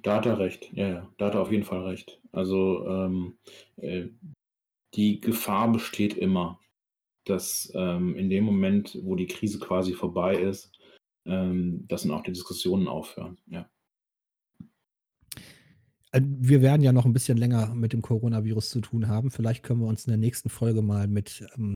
Da 0.03 0.17
hat 0.17 0.25
er 0.25 0.39
recht, 0.39 0.71
ja, 0.73 0.89
ja, 0.89 1.13
da 1.19 1.27
hat 1.27 1.35
er 1.35 1.43
auf 1.43 1.53
jeden 1.53 1.65
Fall 1.65 1.83
recht. 1.83 2.19
Also 2.33 2.87
ähm, 2.89 3.37
äh, 3.77 4.07
die 4.95 5.21
Gefahr 5.21 5.71
besteht 5.71 6.15
immer, 6.15 6.59
dass 7.27 7.71
ähm, 7.75 8.17
in 8.17 8.31
dem 8.31 8.45
Moment, 8.45 8.99
wo 9.03 9.15
die 9.17 9.27
Krise 9.27 9.59
quasi 9.59 9.93
vorbei 9.93 10.37
ist, 10.37 10.73
ähm, 11.27 11.85
dass 11.89 12.03
dann 12.03 12.13
auch 12.13 12.23
die 12.23 12.33
Diskussionen 12.33 12.89
aufhören. 12.89 13.37
Ja. 13.47 13.69
Äh, 16.13 16.21
Wir 16.23 16.63
werden 16.63 16.83
ja 16.83 16.93
noch 16.93 17.05
ein 17.05 17.13
bisschen 17.13 17.37
länger 17.37 17.75
mit 17.75 17.93
dem 17.93 18.03
Coronavirus 18.03 18.71
zu 18.71 18.81
tun 18.81 19.09
haben. 19.09 19.31
Vielleicht 19.31 19.63
können 19.63 19.81
wir 19.81 19.89
uns 19.89 20.07
in 20.07 20.11
der 20.11 20.19
nächsten 20.19 20.49
Folge 20.49 20.83
mal 20.83 21.09
mit, 21.09 21.45
ähm, 21.57 21.75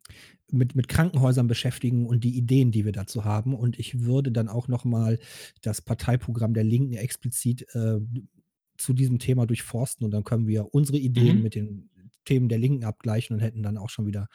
mit, 0.51 0.74
mit 0.74 0.88
Krankenhäusern 0.88 1.48
beschäftigen 1.48 2.07
und 2.07 2.24
die 2.24 2.36
Ideen, 2.36 2.70
die 2.70 2.84
wir 2.84 2.92
dazu 2.92 3.24
haben. 3.24 3.55
Und 3.55 3.78
ich 3.78 4.05
würde 4.05 4.32
dann 4.32 4.48
auch 4.48 4.68
noch 4.68 4.84
mal 4.84 5.18
das 5.62 5.82
Parteiprogramm 5.82 6.55
der 6.55 6.64
Linken 6.64 6.94
explizit 6.94 7.66
äh, 7.74 7.98
zu 8.76 8.92
diesem 8.92 9.18
Thema 9.18 9.46
durchforsten. 9.46 10.05
Und 10.05 10.12
dann 10.12 10.24
können 10.24 10.46
wir 10.46 10.72
unsere 10.74 10.98
Ideen 10.98 11.38
Mhm. 11.38 11.42
mit 11.42 11.55
den 11.55 11.90
Themen 12.24 12.48
der 12.48 12.59
Linken 12.59 12.84
abgleichen 12.84 13.34
und 13.34 13.40
hätten 13.42 13.62
dann 13.62 13.78
auch 13.78 13.90
schon 13.90 14.07
wieder 14.07 14.28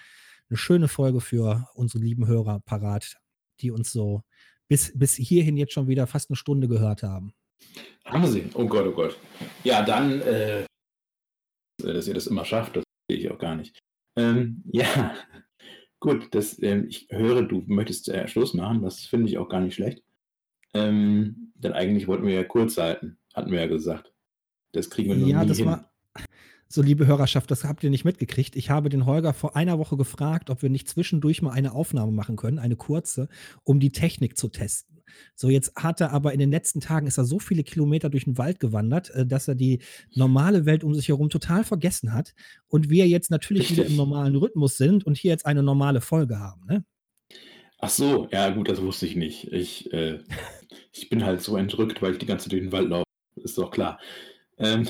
eine 0.49 0.57
schöne 0.57 0.87
Folge 0.87 1.21
für 1.21 1.67
unsere 1.73 2.03
lieben 2.03 2.27
Hörer 2.27 2.59
parat, 2.61 3.17
die 3.61 3.71
uns 3.71 3.91
so 3.91 4.23
bis, 4.67 4.91
bis 4.97 5.15
hierhin 5.15 5.57
jetzt 5.57 5.73
schon 5.73 5.87
wieder 5.87 6.07
fast 6.07 6.29
eine 6.29 6.37
Stunde 6.37 6.67
gehört 6.67 7.03
haben. 7.03 7.33
Haben 8.05 8.27
Sie? 8.27 8.49
Oh 8.53 8.67
Gott, 8.67 8.85
oh 8.87 8.91
Gott. 8.91 9.17
Ja, 9.63 9.83
dann, 9.83 10.21
äh, 10.21 10.65
dass 11.81 12.07
ihr 12.07 12.13
das 12.13 12.27
immer 12.27 12.45
schafft, 12.45 12.75
das 12.75 12.83
sehe 13.09 13.19
ich 13.19 13.31
auch 13.31 13.39
gar 13.39 13.55
nicht. 13.55 13.77
Ähm, 14.17 14.63
ja, 14.71 15.15
gut, 15.99 16.33
das, 16.33 16.61
ähm, 16.61 16.87
ich 16.87 17.07
höre, 17.09 17.43
du 17.43 17.63
möchtest 17.67 18.09
äh, 18.09 18.27
Schluss 18.27 18.53
machen, 18.53 18.81
das 18.81 19.01
finde 19.05 19.27
ich 19.29 19.37
auch 19.37 19.49
gar 19.49 19.61
nicht 19.61 19.75
schlecht. 19.75 20.03
Ähm, 20.73 21.53
denn 21.55 21.73
eigentlich 21.73 22.07
wollten 22.07 22.27
wir 22.27 22.33
ja 22.33 22.43
kurz 22.43 22.77
halten, 22.77 23.17
hatten 23.33 23.51
wir 23.51 23.61
ja 23.61 23.67
gesagt. 23.67 24.13
Das 24.73 24.89
kriegen 24.89 25.09
wir 25.09 25.17
nur 25.17 25.29
Ja, 25.29 25.41
nie 25.41 25.47
das 25.47 25.57
hin. 25.57 25.67
war. 25.67 25.91
So, 26.67 26.81
liebe 26.81 27.05
Hörerschaft, 27.05 27.51
das 27.51 27.63
habt 27.63 27.83
ihr 27.83 27.89
nicht 27.91 28.05
mitgekriegt. 28.05 28.55
Ich 28.55 28.69
habe 28.69 28.89
den 28.89 29.05
Holger 29.05 29.33
vor 29.33 29.55
einer 29.55 29.77
Woche 29.77 29.97
gefragt, 29.97 30.49
ob 30.49 30.63
wir 30.63 30.69
nicht 30.69 30.89
zwischendurch 30.89 31.41
mal 31.41 31.51
eine 31.51 31.73
Aufnahme 31.73 32.11
machen 32.11 32.35
können, 32.35 32.57
eine 32.57 32.75
kurze, 32.75 33.29
um 33.63 33.79
die 33.79 33.91
Technik 33.91 34.35
zu 34.35 34.47
testen. 34.49 34.95
So, 35.35 35.49
jetzt 35.49 35.75
hat 35.75 36.01
er 36.01 36.11
aber 36.11 36.33
in 36.33 36.39
den 36.39 36.51
letzten 36.51 36.81
Tagen 36.81 37.07
ist 37.07 37.17
er 37.17 37.25
so 37.25 37.39
viele 37.39 37.63
Kilometer 37.63 38.09
durch 38.09 38.25
den 38.25 38.37
Wald 38.37 38.59
gewandert, 38.59 39.11
äh, 39.11 39.25
dass 39.25 39.47
er 39.47 39.55
die 39.55 39.79
normale 40.13 40.65
Welt 40.65 40.83
um 40.83 40.93
sich 40.93 41.07
herum 41.07 41.29
total 41.29 41.63
vergessen 41.63 42.13
hat. 42.13 42.33
Und 42.67 42.89
wir 42.89 43.07
jetzt 43.07 43.31
natürlich 43.31 43.71
wieder 43.71 43.85
im 43.85 43.95
normalen 43.95 44.35
Rhythmus 44.35 44.77
sind 44.77 45.05
und 45.05 45.17
hier 45.17 45.31
jetzt 45.31 45.45
eine 45.45 45.63
normale 45.63 46.01
Folge 46.01 46.39
haben. 46.39 46.65
Ne? 46.65 46.83
Ach 47.79 47.89
so, 47.89 48.27
ja 48.31 48.49
gut, 48.49 48.67
das 48.67 48.81
wusste 48.81 49.05
ich 49.05 49.15
nicht. 49.15 49.51
Ich, 49.53 49.93
äh, 49.93 50.19
ich 50.91 51.09
bin 51.09 51.23
halt 51.23 51.41
so 51.41 51.57
entrückt, 51.57 52.01
weil 52.01 52.13
ich 52.13 52.17
die 52.17 52.25
ganze 52.25 52.45
Zeit 52.45 52.53
durch 52.53 52.63
den 52.63 52.71
Wald 52.71 52.89
laufe. 52.89 53.05
Ist 53.35 53.57
doch 53.57 53.69
klar. 53.69 53.99
Ähm, 54.57 54.87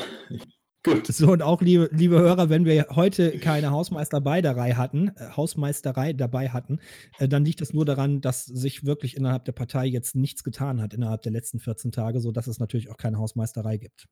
gut. 0.86 1.08
So, 1.08 1.32
und 1.32 1.42
auch, 1.42 1.62
liebe, 1.62 1.90
liebe 1.92 2.18
Hörer, 2.20 2.50
wenn 2.50 2.64
wir 2.64 2.88
heute 2.92 3.38
keine 3.40 3.72
Hausmeisterei 3.72 4.42
dabei 4.42 4.76
hatten, 4.76 5.10
äh, 5.10 5.32
Hausmeisterei 5.36 6.14
dabei 6.14 6.50
hatten, 6.50 6.80
äh, 7.18 7.28
dann 7.28 7.44
liegt 7.44 7.60
das 7.60 7.74
nur 7.74 7.84
daran, 7.84 8.22
dass 8.22 8.46
sich 8.46 8.86
wirklich 8.86 9.18
innerhalb 9.18 9.44
der 9.46 9.52
Partei 9.52 9.86
jetzt 9.88 10.16
nichts 10.16 10.44
getan 10.44 10.82
hat 10.82 10.94
innerhalb 10.94 11.24
der 11.24 11.34
letzten 11.34 11.60
14 11.60 11.92
Tage, 11.92 12.22
sodass 12.22 12.48
es 12.48 12.60
natürlich 12.60 12.90
auch 12.90 12.98
keine 12.98 13.18
Hausmeisterei 13.18 13.78
gibt. 13.78 14.06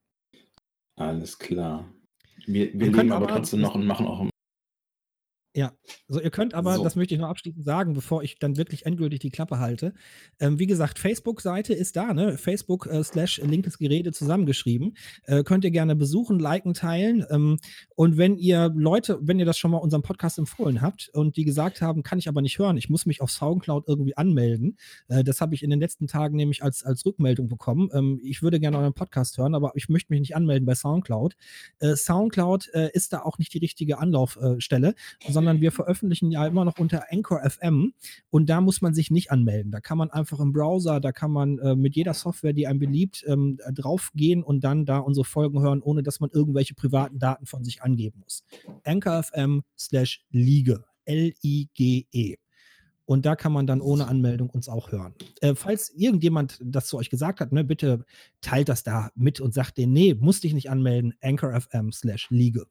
Alles 0.95 1.39
klar. 1.39 1.89
Wir, 2.45 2.73
wir 2.73 2.89
aber 2.99 3.15
aber- 3.15 3.27
trotzdem 3.27 3.61
noch 3.61 3.75
und 3.75 3.85
machen 3.85 4.05
auch 4.05 4.32
Ja, 5.55 5.71
so 6.07 6.19
ihr 6.19 6.31
könnt 6.31 6.55
aber, 6.55 6.77
So. 6.77 6.83
das 6.83 6.95
möchte 6.95 7.13
ich 7.13 7.21
noch 7.21 7.29
abschließend 7.29 7.63
sagen, 7.63 7.93
bevor 7.93 8.23
ich 8.23 8.39
dann 8.39 8.57
wirklich 8.57 8.87
endgültig 8.87 9.19
die 9.19 9.29
Klappe 9.29 9.59
halte. 9.59 9.93
Ähm, 10.39 10.57
wie 10.57 10.65
gesagt, 10.65 10.97
Facebook-Seite 10.97 11.75
ist 11.75 11.95
da, 11.95 12.11
ne? 12.15 12.39
Facebook 12.39 12.87
äh, 12.87 13.03
slash 13.03 13.37
linkes 13.37 13.77
Gerede 13.77 14.11
zusammengeschrieben. 14.13 14.97
Äh, 15.25 15.43
könnt 15.43 15.63
ihr 15.63 15.69
gerne 15.69 15.95
besuchen, 15.95 16.39
liken, 16.39 16.73
teilen. 16.73 17.23
Ähm, 17.29 17.59
und 17.95 18.17
wenn 18.17 18.35
ihr 18.37 18.71
Leute, 18.75 19.19
wenn 19.21 19.37
ihr 19.37 19.45
das 19.45 19.59
schon 19.59 19.69
mal 19.69 19.77
unserem 19.77 20.01
Podcast 20.01 20.39
empfohlen 20.39 20.81
habt 20.81 21.09
und 21.13 21.37
die 21.37 21.45
gesagt 21.45 21.81
haben, 21.81 22.01
kann 22.01 22.17
ich 22.17 22.27
aber 22.27 22.41
nicht 22.41 22.57
hören, 22.57 22.75
ich 22.77 22.89
muss 22.89 23.05
mich 23.05 23.21
auf 23.21 23.29
Soundcloud 23.29 23.83
irgendwie 23.87 24.17
anmelden. 24.17 24.77
Äh, 25.07 25.23
das 25.23 25.39
habe 25.39 25.53
ich 25.53 25.61
in 25.61 25.69
den 25.69 25.79
letzten 25.79 26.07
Tagen 26.07 26.35
nämlich 26.35 26.63
als, 26.63 26.83
als 26.83 27.05
Rückmeldung 27.05 27.47
bekommen. 27.47 27.91
Ähm, 27.93 28.19
ich 28.23 28.41
würde 28.41 28.59
gerne 28.59 28.79
euren 28.79 28.93
Podcast 28.95 29.37
hören, 29.37 29.53
aber 29.53 29.73
ich 29.75 29.87
möchte 29.87 30.11
mich 30.11 30.21
nicht 30.21 30.35
anmelden 30.35 30.65
bei 30.65 30.73
Soundcloud. 30.73 31.35
Äh, 31.77 31.95
Soundcloud 31.95 32.69
äh, 32.73 32.89
ist 32.93 33.13
da 33.13 33.21
auch 33.21 33.37
nicht 33.37 33.53
die 33.53 33.59
richtige 33.59 33.99
Anlaufstelle, 33.99 34.95
sondern 35.29 35.42
wir 35.61 35.71
veröffentlichen 35.71 36.31
ja 36.31 36.45
immer 36.45 36.65
noch 36.65 36.79
unter 36.79 37.05
Anchor 37.11 37.41
FM 37.47 37.93
und 38.29 38.49
da 38.49 38.61
muss 38.61 38.81
man 38.81 38.93
sich 38.93 39.11
nicht 39.11 39.31
anmelden. 39.31 39.71
Da 39.71 39.79
kann 39.79 39.97
man 39.97 40.09
einfach 40.11 40.39
im 40.39 40.53
Browser, 40.53 40.99
da 40.99 41.11
kann 41.11 41.31
man 41.31 41.59
äh, 41.59 41.75
mit 41.75 41.95
jeder 41.95 42.13
Software, 42.13 42.53
die 42.53 42.67
einem 42.67 42.79
beliebt, 42.79 43.23
ähm, 43.27 43.59
draufgehen 43.73 44.43
und 44.43 44.63
dann 44.63 44.85
da 44.85 44.99
unsere 44.99 45.25
Folgen 45.25 45.61
hören, 45.61 45.81
ohne 45.81 46.03
dass 46.03 46.19
man 46.19 46.29
irgendwelche 46.31 46.75
privaten 46.75 47.19
Daten 47.19 47.45
von 47.45 47.63
sich 47.63 47.81
angeben 47.81 48.21
muss. 48.21 48.43
Anchor 48.83 49.23
FM 49.23 49.63
slash 49.77 50.25
Liege. 50.31 50.83
L-I-G-E. 51.05 52.37
Und 53.05 53.25
da 53.25 53.35
kann 53.35 53.51
man 53.51 53.67
dann 53.67 53.81
ohne 53.81 54.07
Anmeldung 54.07 54.49
uns 54.49 54.69
auch 54.69 54.91
hören. 54.91 55.13
Äh, 55.41 55.55
falls 55.55 55.89
irgendjemand 55.89 56.59
das 56.63 56.87
zu 56.87 56.97
euch 56.97 57.09
gesagt 57.09 57.41
hat, 57.41 57.51
ne, 57.51 57.63
bitte 57.63 58.05
teilt 58.41 58.69
das 58.69 58.83
da 58.83 59.11
mit 59.15 59.41
und 59.41 59.53
sagt 59.53 59.77
denen, 59.77 59.93
nee, 59.93 60.13
musst 60.13 60.43
dich 60.43 60.53
nicht 60.53 60.69
anmelden, 60.69 61.13
Anchor 61.21 61.59
FM 61.59 61.91
slash 61.91 62.29
Liege. 62.29 62.65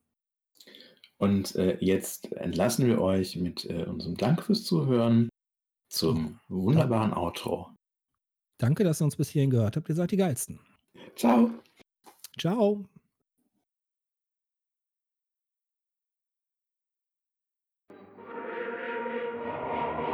Und 1.23 1.55
äh, 1.55 1.77
jetzt 1.79 2.33
entlassen 2.33 2.85
wir 2.85 2.99
euch 2.99 3.37
mit 3.37 3.63
äh, 3.63 3.85
unserem 3.85 4.17
Dank 4.17 4.43
fürs 4.43 4.65
Zuhören 4.65 5.29
zum 5.89 6.41
wunderbaren 6.49 7.13
Outro. 7.13 7.69
Danke, 8.57 8.83
dass 8.83 9.01
ihr 9.01 9.05
uns 9.05 9.15
bis 9.15 9.29
hierhin 9.29 9.49
gehört 9.49 9.77
habt. 9.77 9.87
Ihr 9.87 9.95
seid 9.95 10.11
die 10.11 10.17
Geilsten. 10.17 10.59
Ciao. 11.15 11.49
Ciao. 12.37 12.83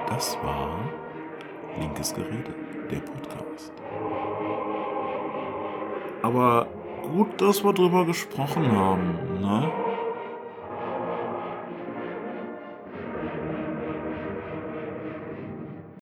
Das 0.10 0.36
war 0.44 0.94
Linkes 1.80 2.14
Gerede, 2.14 2.54
der 2.92 3.00
Podcast. 3.00 3.72
Aber 6.22 6.68
gut, 7.02 7.42
dass 7.42 7.64
wir 7.64 7.74
drüber 7.74 8.06
gesprochen 8.06 8.72
haben, 8.72 9.42
ne? 9.42 9.89